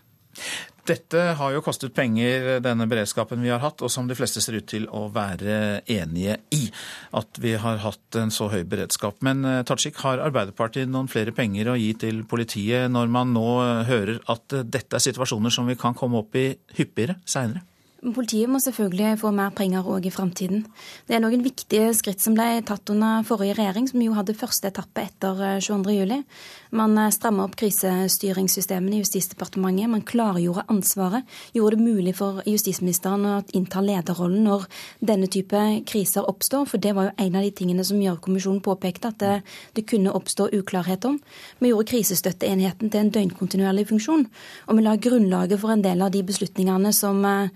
Dette 0.85 1.21
har 1.39 1.55
jo 1.55 1.63
kostet 1.65 1.95
penger, 1.97 2.59
denne 2.61 2.85
beredskapen 2.91 3.41
vi 3.41 3.49
har 3.49 3.63
hatt, 3.63 3.81
og 3.81 3.89
som 3.93 4.09
de 4.09 4.17
fleste 4.19 4.43
ser 4.45 4.59
ut 4.59 4.67
til 4.69 4.85
å 4.93 5.07
være 5.15 5.81
enige 5.89 6.37
i. 6.53 6.67
At 7.17 7.41
vi 7.41 7.55
har 7.61 7.81
hatt 7.81 8.19
en 8.21 8.33
så 8.35 8.51
høy 8.53 8.63
beredskap. 8.69 9.23
Men 9.25 9.45
eh, 9.49 9.63
Tajik, 9.65 10.03
har 10.05 10.21
Arbeiderpartiet 10.27 10.91
noen 10.93 11.09
flere 11.09 11.33
penger 11.33 11.73
å 11.73 11.79
gi 11.81 11.95
til 12.05 12.25
politiet 12.29 12.93
når 12.93 13.13
man 13.13 13.33
nå 13.33 13.49
hører 13.89 14.21
at 14.29 14.59
dette 14.69 15.01
er 15.01 15.07
situasjoner 15.07 15.55
som 15.55 15.71
vi 15.71 15.79
kan 15.81 15.97
komme 15.97 16.21
opp 16.21 16.37
i 16.37 16.51
hyppigere 16.77 17.17
seinere? 17.25 17.65
Politiet 18.05 18.51
må 18.53 18.59
selvfølgelig 18.61 19.17
få 19.23 19.31
mer 19.33 19.53
penger 19.57 19.87
òg 19.89 20.05
i 20.05 20.11
framtiden. 20.13 20.67
Det 21.09 21.15
er 21.17 21.23
noen 21.25 21.41
viktige 21.41 21.89
skritt 21.97 22.21
som 22.21 22.35
ble 22.37 22.61
tatt 22.67 22.91
under 22.93 23.23
forrige 23.25 23.55
regjering, 23.57 23.87
som 23.89 24.03
jo 24.05 24.13
hadde 24.13 24.35
første 24.37 24.69
etappe 24.69 25.07
etter 25.07 25.41
22.07. 25.65 26.13
Eh, 26.13 26.25
man 26.77 26.99
eh, 27.01 27.09
stramma 27.15 27.47
opp 27.47 27.55
krisestyringssystemene 27.57 28.99
i 28.99 29.01
Justisdepartementet. 29.01 29.89
Man 29.89 30.05
klargjorde 30.05 30.67
ansvaret. 30.69 31.25
Gjorde 31.57 31.79
det 31.79 31.87
mulig 31.87 32.15
for 32.19 32.43
justisministeren 32.45 33.25
å 33.25 33.39
innta 33.57 33.81
lederrollen 33.81 34.45
når 34.51 34.67
denne 35.01 35.31
type 35.33 35.63
kriser 35.89 36.29
oppstår. 36.29 36.69
For 36.69 36.83
det 36.85 36.93
var 36.99 37.09
jo 37.09 37.17
en 37.25 37.41
av 37.41 37.47
de 37.47 37.55
tingene 37.57 37.89
som 37.89 38.03
Gjørv-kommisjonen 38.05 38.61
påpekte 38.65 39.15
at 39.15 39.21
det, 39.23 39.39
det, 39.79 39.87
kunne 39.89 40.13
oppstå 40.13 40.51
uklarhet 40.59 41.09
om. 41.09 41.17
Vi 41.63 41.73
gjorde 41.73 41.89
krisestøtteenheten 41.95 42.93
til 42.93 43.01
en 43.01 43.15
døgnkontinuerlig 43.17 43.89
funksjon. 43.95 44.29
Og 44.69 44.77
vi 44.77 44.85
la 44.85 44.97
grunnlaget 45.01 45.65
for 45.65 45.73
en 45.73 45.85
del 45.85 46.05
av 46.05 46.13
de 46.13 46.25
beslutningene 46.27 46.93
som 46.93 47.25
eh, 47.29 47.49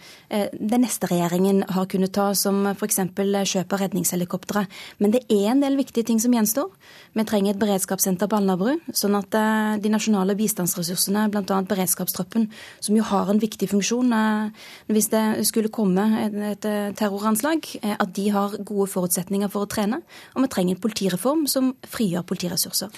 den 0.52 0.84
neste 0.84 1.08
regjeringen 1.10 1.62
har 1.74 1.88
kunnet 1.90 2.12
ta, 2.16 2.30
som 2.38 2.66
f.eks. 2.72 3.00
kjøp 3.08 3.74
av 3.74 3.82
redningshelikoptre. 3.82 4.64
Men 5.02 5.14
det 5.14 5.24
er 5.32 5.52
en 5.52 5.62
del 5.62 5.78
viktige 5.78 6.06
ting 6.08 6.20
som 6.22 6.34
gjenstår. 6.34 6.70
Vi 7.18 7.24
trenger 7.28 7.54
et 7.54 7.60
beredskapssenter 7.60 8.30
på 8.30 8.38
Alnabru, 8.38 8.76
sånn 8.94 9.16
at 9.18 9.34
eh, 9.34 9.76
de 9.82 9.92
nasjonale 9.92 10.36
bistandsressursene, 10.38 11.26
bl.a. 11.32 11.60
beredskapstroppen, 11.68 12.48
som 12.84 12.98
jo 12.98 13.06
har 13.08 13.30
en 13.32 13.40
viktig 13.42 13.70
funksjon 13.72 14.14
eh, 14.14 14.66
hvis 14.92 15.10
det 15.12 15.24
skulle 15.48 15.72
komme 15.74 16.04
et 16.52 16.64
terroranslag, 16.98 17.66
at 17.88 18.12
de 18.16 18.28
har 18.34 18.56
gode 18.66 18.88
forutsetninger 18.92 19.50
for 19.52 19.66
å 19.66 19.70
trene. 19.70 20.00
Og 20.34 20.44
vi 20.44 20.50
trenger 20.52 20.76
en 20.76 20.82
politireform 20.82 21.46
som 21.50 21.72
frigjør 21.88 22.26
politiressurser. 22.28 22.92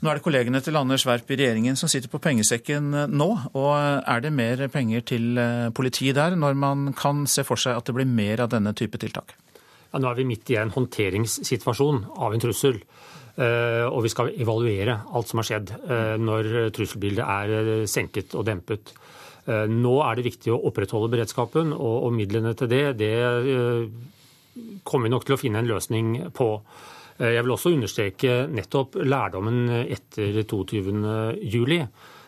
Nå 0.00 0.10
er 0.10 0.18
det 0.18 0.24
kollegene 0.24 0.62
til 0.64 0.78
Anders 0.78 1.06
Werp 1.08 1.30
i 1.30 1.38
regjeringen 1.40 1.78
som 1.78 1.90
sitter 1.90 2.12
på 2.12 2.20
pengesekken 2.22 2.90
nå. 3.12 3.30
Og 3.56 3.72
er 3.74 4.24
det 4.24 4.32
mer 4.34 4.66
penger 4.72 5.04
til 5.14 5.40
politi 5.76 6.12
der 6.16 6.36
når 6.38 6.58
man 6.58 6.73
kan 6.98 7.24
se 7.30 7.44
for 7.46 7.60
seg 7.60 7.78
at 7.78 7.88
det 7.88 7.96
blir 7.96 8.08
mer 8.08 8.44
av 8.44 8.52
denne 8.52 8.74
type 8.76 9.00
tiltak? 9.00 9.36
Ja, 9.92 10.00
nå 10.02 10.10
er 10.10 10.18
vi 10.18 10.26
midt 10.26 10.50
i 10.50 10.58
en 10.58 10.72
håndteringssituasjon 10.74 12.04
av 12.18 12.34
en 12.34 12.42
trussel. 12.42 12.80
Eh, 13.34 13.84
og 13.88 14.04
vi 14.04 14.10
skal 14.12 14.30
evaluere 14.38 14.94
alt 15.10 15.30
som 15.30 15.40
har 15.40 15.46
skjedd 15.48 15.72
eh, 15.74 16.14
når 16.22 16.70
trusselbildet 16.74 17.24
er 17.24 17.54
eh, 17.58 17.86
senket 17.90 18.36
og 18.38 18.46
dempet. 18.46 18.94
Nå 19.44 19.90
er 20.00 20.16
det 20.16 20.22
viktig 20.24 20.54
å 20.54 20.62
opprettholde 20.70 21.10
beredskapen, 21.12 21.74
og 21.76 22.06
midlene 22.16 22.54
til 22.56 22.70
det, 22.70 22.94
det 22.96 23.10
kommer 24.88 25.04
vi 25.04 25.10
nok 25.12 25.26
til 25.28 25.34
å 25.34 25.36
finne 25.36 25.60
en 25.60 25.68
løsning 25.68 26.14
på. 26.32 26.46
Jeg 27.20 27.44
vil 27.44 27.52
også 27.52 27.74
understreke 27.74 28.38
nettopp 28.48 28.96
lærdommen 29.04 29.68
etter 29.82 30.40
22.07 30.48 31.76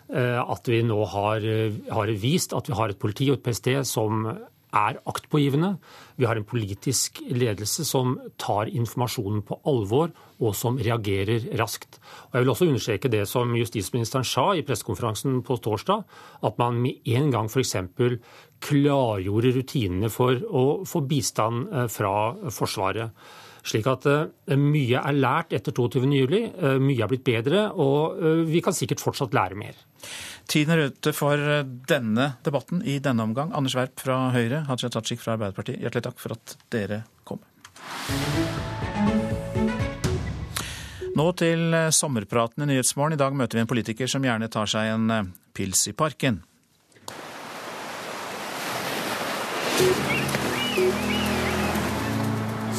at 0.09 0.69
vi 0.71 0.83
nå 0.87 1.01
har, 1.11 1.43
har 1.91 2.11
vist 2.23 2.53
at 2.55 2.69
vi 2.71 2.77
har 2.79 2.93
et 2.93 2.99
politi 3.01 3.27
og 3.33 3.41
et 3.41 3.47
PST 3.49 3.73
som 3.91 4.29
er 4.77 4.99
aktpågivende. 5.09 5.77
Vi 6.17 6.27
har 6.27 6.37
en 6.39 6.47
politisk 6.47 7.21
ledelse 7.31 7.85
som 7.87 8.17
tar 8.41 8.71
informasjonen 8.73 9.43
på 9.47 9.61
alvor, 9.69 10.13
og 10.37 10.53
som 10.57 10.77
reagerer 10.77 11.49
raskt. 11.61 11.99
Og 12.29 12.37
jeg 12.37 12.45
vil 12.45 12.53
også 12.53 12.69
understreke 12.69 13.13
det 13.13 13.25
som 13.31 13.55
justisministeren 13.57 14.27
sa 14.27 14.51
i 14.55 14.65
pressekonferansen 14.67 15.41
på 15.47 15.57
torsdag, 15.65 16.05
at 16.45 16.61
man 16.61 16.81
med 16.83 17.09
en 17.17 17.31
gang 17.33 17.49
f.eks. 17.49 17.77
klargjorde 18.61 19.55
rutinene 19.57 20.13
for 20.13 20.37
å 20.37 20.67
få 20.89 21.05
bistand 21.09 21.69
eh, 21.73 21.91
fra 21.93 22.35
Forsvaret. 22.53 23.27
Slik 23.67 23.89
at 23.91 24.05
mye 24.55 25.01
er 25.01 25.17
lært 25.17 25.57
etter 25.57 25.75
22.07. 25.75 26.37
Uh, 26.55 26.77
mye 26.79 27.03
er 27.03 27.11
blitt 27.11 27.25
bedre, 27.27 27.65
og 27.75 28.47
vi 28.47 28.61
kan 28.63 28.77
sikkert 28.77 29.03
fortsatt 29.03 29.35
lære 29.35 29.59
mer. 29.59 29.81
Tiden 30.47 30.75
er 30.75 30.89
ute 30.91 31.13
for 31.17 31.41
denne 31.91 32.29
debatten 32.47 32.83
i 32.87 32.99
denne 33.03 33.25
omgang. 33.27 33.53
Anders 33.57 33.75
Werp 33.79 33.99
fra 34.01 34.31
Høyre, 34.35 34.65
Hadia 34.69 34.91
Tajik 34.95 35.23
fra 35.23 35.35
Arbeiderpartiet, 35.35 35.81
hjertelig 35.83 36.07
takk 36.07 36.21
for 36.23 36.37
at 36.37 36.57
dere 36.73 37.03
kom. 37.27 37.43
Nå 41.17 41.31
til 41.41 41.73
sommerpraten 41.97 42.67
i 42.67 42.75
Nyhetsmorgen. 42.75 43.17
I 43.17 43.21
dag 43.21 43.35
møter 43.35 43.57
vi 43.57 43.65
en 43.65 43.71
politiker 43.71 44.11
som 44.11 44.25
gjerne 44.25 44.51
tar 44.53 44.69
seg 44.69 44.93
en 44.93 45.33
pils 45.57 45.87
i 45.89 45.97
parken. 45.97 46.43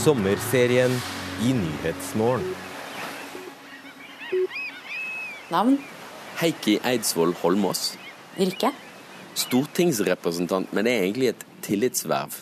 Sommerserien 0.05 0.93
i 1.43 1.51
Nyhetsmorgen. 1.57 2.55
Navn? 5.51 5.78
Heikki 6.38 6.75
Eidsvoll 6.85 7.31
Holmås. 7.41 7.95
Yrke? 8.38 8.69
Stortingsrepresentant, 9.38 10.69
men 10.69 10.85
det 10.85 10.91
er 10.93 11.05
egentlig 11.07 11.31
et 11.31 11.45
tillitsverv. 11.65 12.35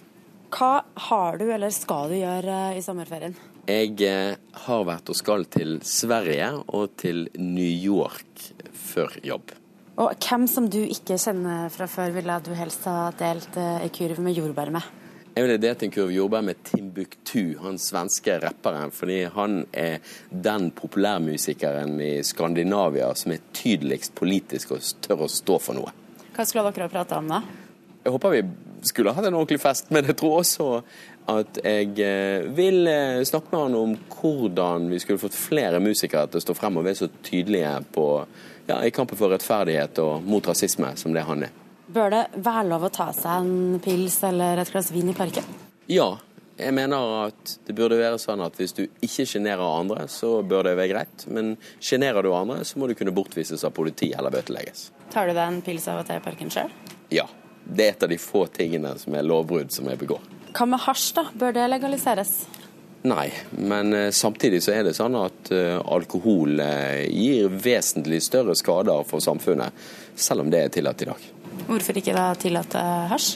Hva 0.52 0.72
har 1.08 1.38
du 1.40 1.46
eller 1.48 1.72
skal 1.72 2.12
du 2.12 2.18
gjøre 2.18 2.58
i 2.76 2.82
sommerferien? 2.84 3.38
Jeg 3.72 3.96
eh, 4.04 4.36
har 4.66 4.84
vært 4.88 5.14
og 5.14 5.16
skal 5.16 5.48
til 5.48 5.78
Sverige 5.88 6.52
og 6.76 6.98
til 7.00 7.30
New 7.40 7.72
York 7.72 8.50
før 8.76 9.16
jobb. 9.24 9.56
Og 9.96 10.12
hvem 10.20 10.44
som 10.52 10.68
du 10.68 10.82
ikke 10.84 11.16
kjenner 11.16 11.72
fra 11.72 11.88
før, 11.88 12.12
ville 12.18 12.40
du 12.44 12.52
helst 12.60 12.84
ha 12.92 13.14
delt 13.16 13.56
ei 13.56 13.88
eh, 13.88 13.94
kurv 13.96 14.20
med 14.28 14.36
jordbær 14.36 14.76
med? 14.76 15.05
Jeg 15.36 15.44
ville 15.44 15.60
delt 15.60 15.82
en 15.84 15.92
kurv 15.92 16.12
jordbær 16.16 16.44
med 16.48 16.62
Timbuktu, 16.64 17.58
han 17.60 17.76
svenske 17.82 18.38
rapperen. 18.40 18.94
Fordi 18.96 19.18
han 19.36 19.58
er 19.76 19.98
den 20.32 20.70
populærmusikeren 20.72 21.98
i 22.00 22.14
Skandinavia 22.24 23.10
som 23.20 23.34
er 23.36 23.42
tydeligst 23.52 24.16
politisk 24.16 24.72
og 24.72 24.86
tør 25.04 25.26
å 25.26 25.28
stå 25.28 25.58
for 25.60 25.76
noe. 25.76 25.92
Hva 26.38 26.46
skulle 26.48 26.72
dere 26.72 26.88
ha 26.88 26.94
prata 26.94 27.20
om 27.20 27.28
da? 27.34 27.42
Jeg 28.06 28.16
håper 28.16 28.32
vi 28.32 28.42
skulle 28.88 29.12
hatt 29.18 29.28
en 29.28 29.36
ordentlig 29.36 29.60
fest, 29.60 29.92
men 29.92 30.08
jeg 30.08 30.16
tror 30.22 30.38
også 30.40 30.70
at 31.34 31.60
jeg 31.66 31.92
eh, 32.06 32.48
vil 32.56 32.88
eh, 32.88 33.20
snakke 33.28 33.52
med 33.52 33.64
han 33.66 33.78
om 33.82 34.00
hvordan 34.14 34.88
vi 34.94 35.02
skulle 35.04 35.20
fått 35.20 35.36
flere 35.36 35.84
musikere 35.84 36.30
til 36.30 36.40
å 36.40 36.46
stå 36.48 36.56
frem 36.56 36.80
og 36.80 36.88
være 36.88 37.02
så 37.02 37.12
tydelige 37.26 37.76
på, 37.92 38.08
ja, 38.70 38.80
i 38.88 38.96
kampen 38.96 39.20
for 39.20 39.36
rettferdighet 39.36 40.00
og 40.06 40.24
mot 40.24 40.48
rasisme 40.48 40.96
som 41.02 41.18
det 41.18 41.28
han 41.28 41.50
er. 41.50 41.65
Bør 41.96 42.12
det 42.12 42.24
være 42.44 42.66
lov 42.68 42.90
å 42.90 42.92
ta 42.92 43.06
seg 43.16 43.46
en 43.46 43.80
pils 43.84 44.18
eller 44.28 44.60
et 44.60 44.72
glass 44.74 44.90
vin 44.92 45.08
i 45.08 45.16
parken? 45.16 45.46
Ja, 45.88 46.18
jeg 46.60 46.76
mener 46.76 47.14
at 47.22 47.54
det 47.68 47.76
burde 47.78 47.96
være 48.02 48.18
sånn 48.20 48.44
at 48.44 48.58
hvis 48.60 48.76
du 48.76 48.82
ikke 48.84 49.24
sjenerer 49.30 49.64
andre, 49.64 50.10
så 50.12 50.42
bør 50.44 50.68
det 50.68 50.74
være 50.76 50.92
greit. 50.92 51.24
Men 51.32 51.54
sjenerer 51.80 52.26
du 52.26 52.34
andre, 52.36 52.66
så 52.68 52.82
må 52.82 52.90
du 52.92 52.98
kunne 53.00 53.14
bortvises 53.16 53.64
av 53.64 53.72
politi 53.78 54.10
eller 54.12 54.34
bøtelegges. 54.34 54.90
Tar 55.14 55.32
du 55.32 55.38
deg 55.38 55.46
en 55.46 55.62
pils 55.64 55.88
av 55.92 56.02
og 56.02 56.10
til 56.10 56.20
i 56.20 56.24
parken 56.26 56.52
sjøl? 56.52 56.74
Ja. 57.16 57.30
Det 57.66 57.86
er 57.86 57.96
et 57.96 58.04
av 58.06 58.12
de 58.12 58.18
få 58.22 58.44
tingene 58.54 58.92
som 59.02 59.16
er 59.16 59.24
lovbrudd 59.26 59.72
som 59.74 59.88
jeg 59.90 59.98
begår. 60.04 60.28
Hva 60.52 60.68
med 60.70 60.84
hasj, 60.84 61.08
da? 61.16 61.26
Bør 61.32 61.56
det 61.56 61.64
legaliseres? 61.72 62.34
Nei, 63.08 63.30
men 63.56 63.96
uh, 63.96 64.10
samtidig 64.14 64.60
så 64.66 64.76
er 64.76 64.84
det 64.86 64.98
sånn 64.98 65.16
at 65.18 65.54
uh, 65.54 65.80
alkohol 65.96 66.60
uh, 66.60 67.06
gir 67.08 67.48
vesentlig 67.50 68.20
større 68.26 68.58
skader 68.58 69.08
for 69.08 69.24
samfunnet, 69.24 69.74
selv 70.20 70.44
om 70.44 70.52
det 70.54 70.62
er 70.66 70.76
tillatt 70.76 71.06
i 71.06 71.10
dag. 71.14 71.32
Hvorfor 71.66 71.98
ikke 71.98 72.14
da 72.16 72.30
tillate 72.40 72.82
hasj? 73.12 73.36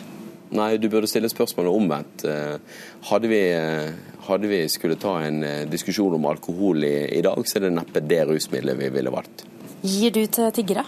Nei, 0.50 0.78
du 0.82 0.88
burde 0.90 1.10
stille 1.10 1.30
spørsmålet 1.30 1.76
omvendt. 1.78 2.24
Eh, 2.26 2.80
hadde 3.10 3.30
vi, 3.30 3.42
eh, 3.54 3.92
hadde 4.26 4.50
vi 4.50 4.64
skulle 4.70 4.98
ta 4.98 5.20
en 5.22 5.44
eh, 5.44 5.68
diskusjon 5.70 6.16
om 6.18 6.26
alkohol 6.26 6.84
i, 6.84 6.96
i, 7.18 7.22
dag, 7.22 7.38
så 7.46 7.60
er 7.60 7.68
det 7.68 7.76
neppe 7.76 8.02
det 8.02 8.24
rusmiddelet 8.26 8.80
vi 8.80 8.90
ville 8.96 9.14
valgt. 9.14 9.46
Gir 9.86 10.16
du 10.16 10.24
til 10.26 10.50
tiggere? 10.56 10.88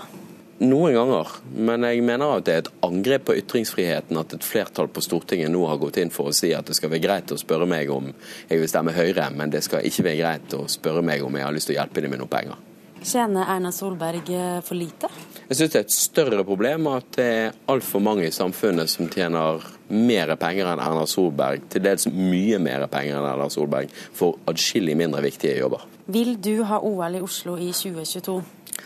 Noen 0.61 0.93
ganger, 0.93 1.29
men 1.57 1.85
jeg 1.87 2.03
mener 2.05 2.35
at 2.35 2.45
det 2.45 2.53
er 2.53 2.59
et 2.61 2.73
angrep 2.85 3.23
på 3.29 3.37
ytringsfriheten 3.39 4.19
at 4.21 4.35
et 4.35 4.45
flertall 4.45 4.91
på 4.93 5.01
Stortinget 5.01 5.49
nå 5.49 5.63
har 5.65 5.79
gått 5.81 5.97
inn 5.97 6.13
for 6.13 6.29
å 6.29 6.35
si 6.37 6.51
at 6.53 6.69
det 6.69 6.77
skal 6.77 6.91
være 6.93 7.01
greit 7.01 7.33
å 7.33 7.39
spørre 7.41 7.65
meg 7.69 7.89
om 7.89 8.11
jeg 8.11 8.61
vil 8.61 8.69
stemme 8.69 8.93
Høyre, 8.93 9.31
men 9.33 9.53
det 9.53 9.63
skal 9.65 9.87
ikke 9.89 10.05
være 10.05 10.21
greit 10.21 10.53
å 10.57 10.67
spørre 10.69 11.01
meg 11.05 11.25
om 11.25 11.37
jeg 11.37 11.47
har 11.47 11.57
lyst 11.57 11.71
til 11.71 11.79
å 11.79 11.81
hjelpe 11.81 12.05
dem 12.05 12.13
med 12.13 12.21
noen 12.21 12.33
penger. 12.33 12.61
Tjener 13.01 13.47
Erna 13.49 13.71
Solberg 13.73 14.29
for 14.61 14.77
lite? 14.77 15.09
Jeg 15.47 15.57
syns 15.57 15.71
det 15.73 15.79
er 15.79 15.85
et 15.87 15.93
større 15.95 16.43
problem 16.47 16.85
at 16.91 17.07
det 17.17 17.25
er 17.25 17.55
altfor 17.73 18.03
mange 18.03 18.27
i 18.27 18.33
samfunnet 18.33 18.91
som 18.91 19.09
tjener 19.11 19.63
mer 19.91 20.35
penger 20.39 20.69
enn 20.71 20.83
Erna 20.83 21.07
Solberg, 21.09 21.65
til 21.71 21.83
dels 21.83 22.07
mye 22.07 22.59
mer 22.61 22.85
penger 22.91 23.17
enn 23.17 23.27
Erna 23.33 23.49
Solberg, 23.51 23.91
for 24.15 24.37
adskillig 24.47 24.95
mindre 24.99 25.23
viktige 25.25 25.57
jobber. 25.59 25.83
Vil 26.11 26.37
du 26.43 26.61
ha 26.69 26.79
OL 26.85 27.17
i 27.17 27.23
Oslo 27.25 27.57
i 27.57 27.71
2022? 27.73 28.37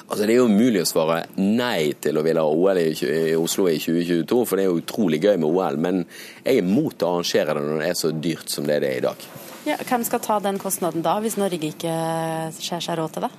Altså 0.06 0.26
Det 0.26 0.34
er 0.36 0.38
jo 0.38 0.50
umulig 0.50 0.84
å 0.84 0.88
svare 0.90 1.22
nei 1.40 1.96
til 2.02 2.18
å 2.20 2.24
ville 2.26 2.42
ha 2.42 2.50
OL 2.50 2.80
i, 2.82 2.90
Oslo 3.38 3.68
i 3.72 3.80
2022, 3.82 4.42
for 4.46 4.58
det 4.58 4.66
er 4.66 4.72
jo 4.72 4.82
utrolig 4.82 5.22
gøy 5.24 5.36
med 5.42 5.50
OL. 5.50 5.80
Men 5.82 6.04
jeg 6.44 6.62
er 6.62 6.68
mot 6.68 7.04
å 7.04 7.16
arrangere 7.16 7.58
det 7.58 7.66
når 7.66 7.82
det 7.82 7.90
er 7.90 8.00
så 8.00 8.12
dyrt 8.14 8.54
som 8.54 8.68
det 8.70 8.78
er 8.80 8.88
i 8.92 9.06
dag. 9.06 9.28
Ja, 9.66 9.80
hvem 9.82 10.04
skal 10.06 10.22
ta 10.22 10.38
den 10.46 10.60
kostnaden 10.62 11.02
da, 11.06 11.18
hvis 11.24 11.40
Norge 11.42 11.72
ikke 11.72 11.94
ser 12.54 12.84
seg 12.86 13.00
råd 13.00 13.16
til 13.16 13.26
det? 13.26 13.32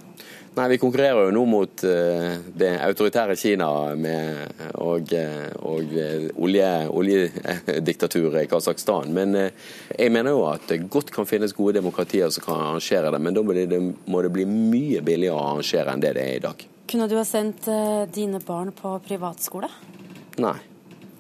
Nei, 0.57 0.69
Vi 0.69 0.79
konkurrerer 0.81 1.27
jo 1.27 1.33
nå 1.37 1.43
mot 1.45 1.83
uh, 1.85 2.37
det 2.57 2.71
autoritære 2.81 3.35
Kina 3.37 3.69
med, 4.01 4.55
og, 4.81 5.11
eh, 5.13 5.51
og 5.61 5.91
olje, 6.47 6.71
oljediktaturet 6.89 8.47
i 8.47 8.49
Kasakhstan. 8.49 9.13
Men 9.13 9.37
uh, 9.37 9.75
jeg 9.93 10.15
mener 10.15 10.33
jo 10.33 10.47
at 10.49 10.65
det 10.71 10.87
godt 10.89 11.13
kan 11.13 11.29
finnes 11.29 11.53
gode 11.53 11.77
demokratier 11.77 12.33
som 12.33 12.47
kan 12.47 12.63
arrangere 12.71 13.13
det. 13.13 13.21
Men 13.21 13.37
da 13.37 13.45
må 13.45 13.53
det, 13.59 13.83
må 14.09 14.25
det 14.25 14.33
bli 14.33 14.49
mye 14.49 15.05
billigere 15.05 15.37
å 15.37 15.45
arrangere 15.51 15.93
enn 15.93 16.07
det 16.07 16.15
det 16.17 16.25
er 16.25 16.39
i 16.39 16.47
dag. 16.47 16.65
Kunne 16.89 17.11
du 17.13 17.19
ha 17.21 17.27
sendt 17.29 17.69
uh, 17.69 18.09
dine 18.09 18.41
barn 18.41 18.73
på 18.73 18.95
privatskole? 19.05 19.69
Nei. 20.41 20.57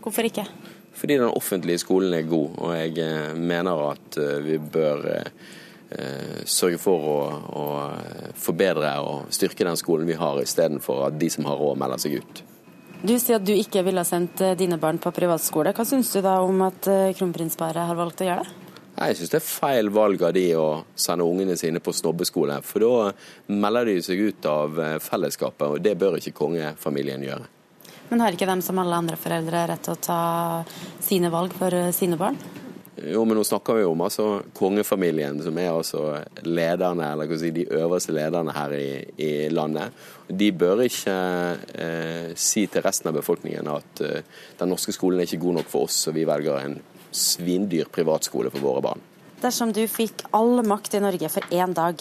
Hvorfor 0.00 0.30
ikke? 0.30 0.48
Fordi 0.96 1.20
den 1.20 1.28
offentlige 1.28 1.84
skolen 1.84 2.16
er 2.16 2.24
god, 2.24 2.56
og 2.56 2.72
jeg 2.72 3.36
mener 3.36 3.84
at 3.90 4.16
vi 4.46 4.56
bør 4.56 5.04
Eh, 5.16 5.24
sørge 6.50 6.80
for 6.82 7.04
å, 7.06 7.18
å, 7.46 7.64
forbedre 8.34 8.90
og 9.06 9.30
styrke 9.34 9.64
den 9.68 9.78
skolen 9.78 10.08
vi 10.08 10.18
har, 10.18 10.40
istedenfor 10.42 11.06
at 11.06 11.18
de 11.20 11.30
som 11.30 11.46
har 11.46 11.60
råd, 11.60 11.78
melder 11.78 12.02
seg 12.02 12.18
ut. 12.18 12.42
Du 13.06 13.12
sier 13.20 13.36
at 13.36 13.44
du 13.44 13.52
ikke 13.52 13.84
ville 13.84 14.00
ha 14.00 14.08
sendt 14.08 14.40
eh, 14.40 14.56
dine 14.58 14.78
barn 14.80 14.98
på 14.98 15.12
privatskole. 15.14 15.74
Hva 15.76 15.84
syns 15.86 16.14
du 16.14 16.22
da 16.24 16.38
om 16.42 16.62
at 16.64 16.88
eh, 16.90 17.12
kronprinsparet 17.16 17.86
har 17.90 17.98
valgt 17.98 18.24
å 18.24 18.30
gjøre 18.30 18.46
det? 18.46 18.62
Jeg 18.96 19.18
syns 19.18 19.32
det 19.34 19.38
er 19.38 19.44
feil 19.44 19.90
valg 19.92 20.22
av 20.24 20.32
de 20.32 20.46
å 20.56 20.68
sende 20.96 21.26
ungene 21.28 21.58
sine 21.60 21.82
på 21.84 21.92
snobbeskole. 21.92 22.56
For 22.64 22.80
da 22.80 23.52
melder 23.52 23.90
de 23.90 23.98
seg 24.02 24.22
ut 24.24 24.48
av 24.48 24.80
fellesskapet, 25.04 25.66
og 25.68 25.84
det 25.84 25.92
bør 26.00 26.16
ikke 26.16 26.32
kongefamilien 26.38 27.26
gjøre. 27.28 27.50
Men 28.08 28.22
har 28.24 28.32
ikke 28.32 28.48
de 28.48 28.56
som 28.64 28.80
alle 28.80 28.96
andre 28.96 29.18
foreldre 29.20 29.66
rett 29.68 29.84
til 29.84 29.92
å 29.92 30.00
ta 30.00 30.20
sine 31.04 31.28
valg 31.34 31.52
for 31.58 31.76
sine 31.92 32.16
barn? 32.16 32.40
Jo, 32.96 33.26
men 33.28 33.36
nå 33.36 33.42
snakker 33.44 33.76
vi 33.76 33.84
om 33.84 34.00
altså 34.00 34.26
kongefamilien, 34.56 35.36
som 35.44 35.58
er 35.60 35.68
altså 35.68 36.02
lederne, 36.48 37.10
eller 37.12 37.34
si, 37.36 37.50
de 37.52 37.66
øverste 37.76 38.14
lederne 38.16 38.54
her 38.56 38.72
i, 38.72 38.88
i 39.20 39.30
landet. 39.52 39.92
De 40.26 40.48
bør 40.56 40.80
ikke 40.86 41.16
eh, 41.76 42.30
si 42.40 42.64
til 42.72 42.84
resten 42.86 43.10
av 43.12 43.18
befolkningen 43.18 43.68
at 43.68 44.02
eh, 44.06 44.24
den 44.56 44.72
norske 44.72 44.96
skolen 44.96 45.20
er 45.20 45.28
ikke 45.28 45.42
god 45.44 45.58
nok 45.60 45.68
for 45.74 45.90
oss, 45.90 46.06
og 46.08 46.16
vi 46.16 46.24
velger 46.28 46.62
en 46.62 46.78
svindyr 47.12 47.92
privatskole 47.92 48.52
for 48.54 48.64
våre 48.64 48.84
barn. 48.88 49.04
Dersom 49.42 49.74
du 49.76 49.82
fikk 49.90 50.24
all 50.36 50.64
makt 50.64 50.96
i 50.96 51.04
Norge 51.04 51.28
for 51.32 51.52
én 51.52 51.76
dag, 51.76 52.00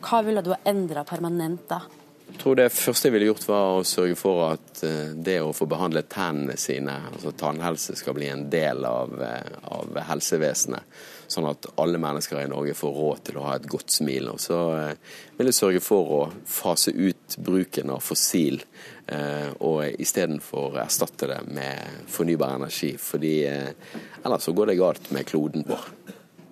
hva 0.00 0.22
ville 0.24 0.40
du 0.40 0.54
ha 0.54 0.62
endra 0.72 1.04
permanent 1.04 1.68
da? 1.68 1.82
Jeg 2.30 2.38
tror 2.44 2.56
det 2.56 2.70
første 2.72 3.08
jeg 3.08 3.12
ville 3.12 3.26
gjort, 3.26 3.42
var 3.50 3.66
å 3.76 3.86
sørge 3.86 4.16
for 4.16 4.38
at 4.46 4.82
eh, 4.86 5.10
det 5.12 5.40
å 5.42 5.50
få 5.52 5.66
behandlet 5.68 6.08
tennene 6.12 6.54
sine, 6.56 6.94
altså 7.10 7.32
tannhelse, 7.36 7.96
skal 7.98 8.14
bli 8.16 8.28
en 8.30 8.46
del 8.52 8.86
av, 8.86 9.12
eh, 9.26 9.56
av, 9.74 9.98
helsevesenet. 10.08 11.00
Sånn 11.30 11.48
at 11.50 11.66
alle 11.82 11.98
mennesker 12.00 12.40
i 12.40 12.48
Norge 12.50 12.76
får 12.78 12.94
råd 12.96 13.24
til 13.26 13.38
å 13.38 13.44
ha 13.48 13.56
et 13.58 13.66
godt 13.70 13.92
smil. 13.92 14.30
Og 14.32 14.40
så 14.42 14.60
eh, 14.78 15.18
vil 15.36 15.50
jeg 15.50 15.58
sørge 15.58 15.82
for 15.84 16.14
å 16.16 16.20
fase 16.48 16.94
ut 16.94 17.36
bruken 17.38 17.92
av 17.94 18.02
fossil, 18.04 18.62
og 19.10 19.98
istedenfor 19.98 20.76
erstatte 20.78 21.26
det 21.26 21.38
med 21.50 22.04
fornybar 22.14 22.52
energi. 22.60 22.92
Fordi 22.94 23.32
ellers 23.48 24.46
så 24.46 24.54
går 24.54 24.70
det 24.70 24.76
galt 24.78 25.10
med 25.10 25.26
kloden 25.26 25.64
vår. 25.66 25.88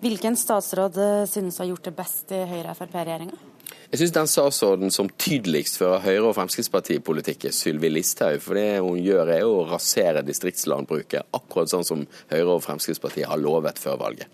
Hvilken 0.02 0.34
statsråd 0.34 0.98
synes 1.30 1.60
å 1.60 1.62
har 1.62 1.70
gjort 1.70 1.86
det 1.86 1.94
best 2.00 2.34
i 2.34 2.42
Høyre-Frp-regjeringa? 2.50 3.38
Jeg 3.88 4.02
syns 4.02 4.12
den 4.12 4.28
statsråden 4.28 4.90
som 4.92 5.08
tydeligst 5.16 5.78
fører 5.80 6.02
Høyre- 6.04 6.26
og 6.28 6.34
Fremskrittspartipolitikk, 6.36 7.46
er 7.48 7.54
Sylvi 7.56 7.88
Listhaug. 7.88 8.42
For 8.44 8.58
det 8.58 8.82
hun 8.84 8.98
gjør, 9.00 9.30
er 9.32 9.44
å 9.48 9.62
rasere 9.70 10.20
distriktslandbruket, 10.28 11.30
akkurat 11.32 11.72
sånn 11.72 11.86
som 11.88 12.02
Høyre 12.28 12.58
og 12.58 12.66
Fremskrittspartiet 12.66 13.30
har 13.30 13.40
lovet 13.40 13.80
før 13.80 13.96
valget. 14.02 14.28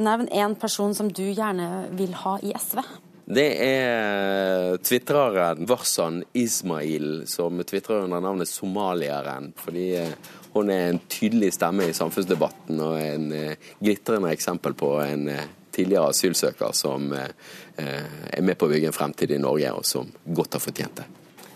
Nevn 0.00 0.30
én 0.32 0.54
person 0.56 0.96
som 0.96 1.10
du 1.12 1.26
gjerne 1.26 1.90
vil 1.98 2.14
ha 2.22 2.38
i 2.40 2.54
SV. 2.56 2.80
Det 3.24 3.44
er 3.66 4.78
tvitreren 4.84 5.68
Warsan 5.68 6.22
Ismail, 6.32 7.26
som 7.28 7.60
tvitrer 7.60 8.06
under 8.06 8.24
navnet 8.24 8.48
somalieren. 8.48 9.52
Fordi 9.60 9.84
eh, 10.00 10.16
hun 10.56 10.72
er 10.72 10.94
en 10.94 11.02
tydelig 11.12 11.52
stemme 11.58 11.90
i 11.90 11.96
samfunnsdebatten 11.96 12.80
og 12.84 12.96
en 13.00 13.28
eh, 13.36 13.70
glitrende 13.84 14.32
eksempel 14.32 14.76
på 14.76 14.94
en 15.04 15.28
eh, 15.32 15.46
tidligere 15.74 16.12
asylsøker 16.14 16.72
som 16.76 17.10
er 17.14 18.42
med 18.42 18.56
på 18.58 18.68
å 18.68 18.72
bygge 18.72 18.88
en 18.92 18.96
fremtid 18.96 19.34
i 19.34 19.42
Norge, 19.42 19.72
og 19.74 19.84
som 19.88 20.10
godt 20.24 20.56
har 20.58 20.62
fortjent 20.62 21.02
det. 21.02 21.06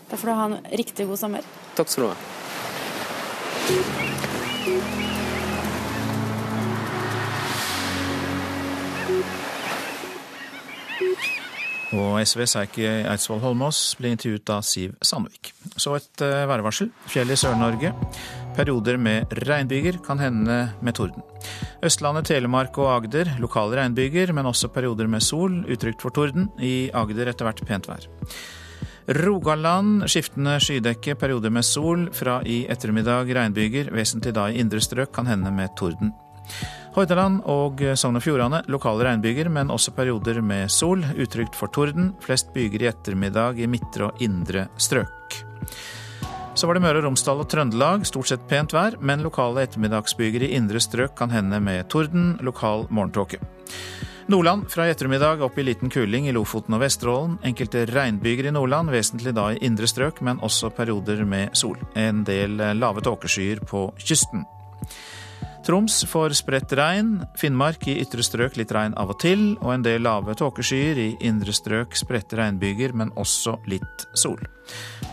Da 0.09 0.17
får 0.17 0.27
du 0.27 0.33
ha 0.33 0.45
en 0.49 0.57
riktig 0.81 1.07
god 1.07 1.19
sommer. 1.21 1.49
Takk 1.77 1.89
skal 1.91 2.03
du 2.03 2.09
ha. 2.11 2.17
Og 11.89 12.19
SVs 12.21 12.53
Eiki 12.59 12.83
Eidsvoll 12.85 13.39
Holmås 13.41 13.79
ble 13.97 14.11
intervjuet 14.13 14.51
av 14.53 14.65
Siv 14.65 14.93
Sandvik. 15.01 15.53
Så 15.73 15.95
et 15.97 16.21
uh, 16.21 16.45
værvarsel. 16.49 16.91
Fjell 17.09 17.33
i 17.33 17.37
Sør-Norge. 17.39 17.93
Perioder 18.57 18.97
med 18.97 19.33
regnbyger, 19.47 19.99
kan 20.05 20.19
hende 20.19 20.57
med 20.81 20.95
torden. 20.95 21.23
Østlandet, 21.85 22.27
Telemark 22.27 22.77
og 22.77 22.89
Agder 22.95 23.35
lokale 23.39 23.77
regnbyger, 23.79 24.33
men 24.33 24.49
også 24.49 24.71
perioder 24.73 25.07
med 25.07 25.23
sol, 25.23 25.61
utrygt 25.69 26.01
for 26.01 26.11
torden. 26.15 26.49
I 26.59 26.89
Agder 26.93 27.31
etter 27.31 27.47
hvert 27.47 27.61
pent 27.67 27.87
vær. 27.87 28.09
Rogaland 29.09 30.03
skiftende 30.05 30.59
skydekke, 30.61 31.15
perioder 31.17 31.49
med 31.49 31.65
sol. 31.65 32.09
Fra 32.13 32.39
i 32.45 32.65
ettermiddag 32.69 33.31
regnbyger, 33.35 33.93
vesentlig 33.95 34.35
da 34.37 34.49
i 34.49 34.59
indre 34.61 34.81
strøk, 34.83 35.13
kan 35.15 35.29
hende 35.29 35.53
med 35.55 35.73
torden. 35.79 36.11
Hordaland 36.93 37.43
og 37.49 37.81
Sogn 37.97 38.17
og 38.17 38.25
Fjordane 38.25 38.63
lokale 38.67 39.05
regnbyger, 39.07 39.49
men 39.53 39.71
også 39.73 39.93
perioder 39.97 40.41
med 40.41 40.69
sol. 40.73 41.05
Utrygt 41.17 41.57
for 41.57 41.71
torden. 41.73 42.13
Flest 42.21 42.53
byger 42.53 42.83
i 42.83 42.91
ettermiddag 42.91 43.61
i 43.61 43.69
midtre 43.69 44.09
og 44.09 44.21
indre 44.25 44.67
strøk. 44.77 45.39
Så 46.55 46.67
var 46.67 46.75
det 46.75 46.81
Møre 46.83 46.99
og 46.99 47.05
Romsdal 47.05 47.39
og 47.43 47.47
Trøndelag. 47.51 48.03
Stort 48.07 48.29
sett 48.31 48.43
pent 48.49 48.73
vær, 48.75 48.97
men 48.99 49.23
lokale 49.23 49.63
ettermiddagsbyger 49.67 50.43
i 50.43 50.51
indre 50.57 50.81
strøk 50.83 51.15
kan 51.19 51.31
hende 51.31 51.61
med 51.63 51.87
torden. 51.93 52.33
Lokal 52.43 52.87
morgentåke. 52.89 53.39
Nordland 54.29 54.67
fra 54.69 54.85
i 54.85 54.91
ettermiddag 54.93 55.41
opp 55.41 55.55
i 55.57 55.63
liten 55.65 55.89
kuling 55.89 56.27
i 56.29 56.33
Lofoten 56.35 56.75
og 56.77 56.83
Vesterålen. 56.83 57.39
Enkelte 57.47 57.85
regnbyger 57.89 58.49
i 58.49 58.53
Nordland, 58.53 58.91
vesentlig 58.93 59.33
da 59.33 59.47
i 59.53 59.61
indre 59.65 59.89
strøk, 59.89 60.21
men 60.21 60.41
også 60.45 60.69
perioder 60.75 61.23
med 61.25 61.55
sol. 61.57 61.79
En 61.97 62.21
del 62.27 62.59
lave 62.77 63.01
tåkeskyer 63.05 63.63
på 63.65 63.87
kysten. 63.97 64.45
Troms 65.69 66.05
får 66.09 66.33
spredt 66.33 66.71
regn. 66.73 67.19
Finnmark 67.37 67.83
i 67.91 67.99
ytre 68.01 68.23
strøk 68.25 68.55
litt 68.57 68.71
regn 68.73 68.95
av 68.97 69.11
og 69.13 69.19
til, 69.21 69.51
og 69.61 69.75
en 69.75 69.83
del 69.85 70.01
lave 70.01 70.33
tåkeskyer. 70.33 70.97
I 70.97 71.27
indre 71.29 71.53
strøk 71.53 71.93
spredte 71.93 72.39
regnbyger, 72.39 72.95
men 72.97 73.11
også 73.13 73.53
litt 73.69 74.07
sol. 74.17 74.41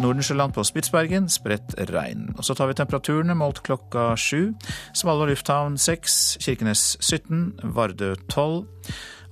Nordensjøland 0.00 0.56
på 0.56 0.64
Spitsbergen 0.64 1.28
spredt 1.28 1.76
regn. 1.92 2.30
Og 2.38 2.48
Så 2.48 2.56
tar 2.56 2.72
vi 2.72 2.78
temperaturene 2.80 3.36
målt 3.36 3.60
klokka 3.68 4.14
sju. 4.16 4.54
Svalbard 4.96 5.34
lufthavn 5.34 5.76
seks, 5.76 6.38
Kirkenes 6.40 6.96
17, 7.04 7.60
Vardø 7.76 8.14
12, 8.32 8.64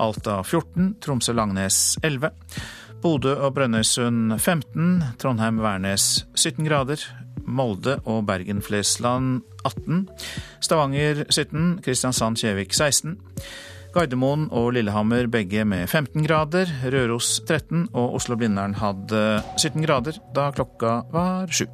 Alta 0.04 0.42
14, 0.44 0.98
Tromsø-Langnes 1.00 1.96
11. 2.04 2.36
Bodø 3.00 3.32
og 3.32 3.56
Brønnøysund 3.56 4.36
15, 4.36 5.16
Trondheim-Værnes 5.24 6.26
17 6.36 6.68
grader, 6.68 7.00
Molde 7.46 7.98
og 8.04 8.24
Bergen-Flesland 8.28 9.42
18. 9.64 10.08
Stavanger 10.64 11.24
17. 11.28 11.80
Kristiansand-Kjevik 11.84 12.74
16. 12.74 13.16
Gardermoen 13.94 14.48
og 14.50 14.72
Lillehammer 14.74 15.28
begge 15.30 15.64
med 15.64 15.86
15 15.86 16.26
grader. 16.26 16.70
Røros 16.84 17.40
13 17.46 17.88
og 17.92 18.18
Oslo-Blindern 18.18 18.74
hadde 18.80 19.42
17 19.58 19.86
grader 19.86 20.18
da 20.34 20.50
klokka 20.56 21.00
var 21.14 21.50
sju. 21.54 21.68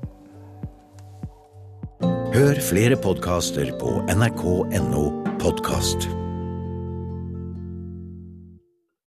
Hør 2.31 2.61
flere 2.62 2.97
podkaster 3.01 3.73
på 3.81 4.01
nrk.no 4.14 5.07
podkast. 5.41 6.30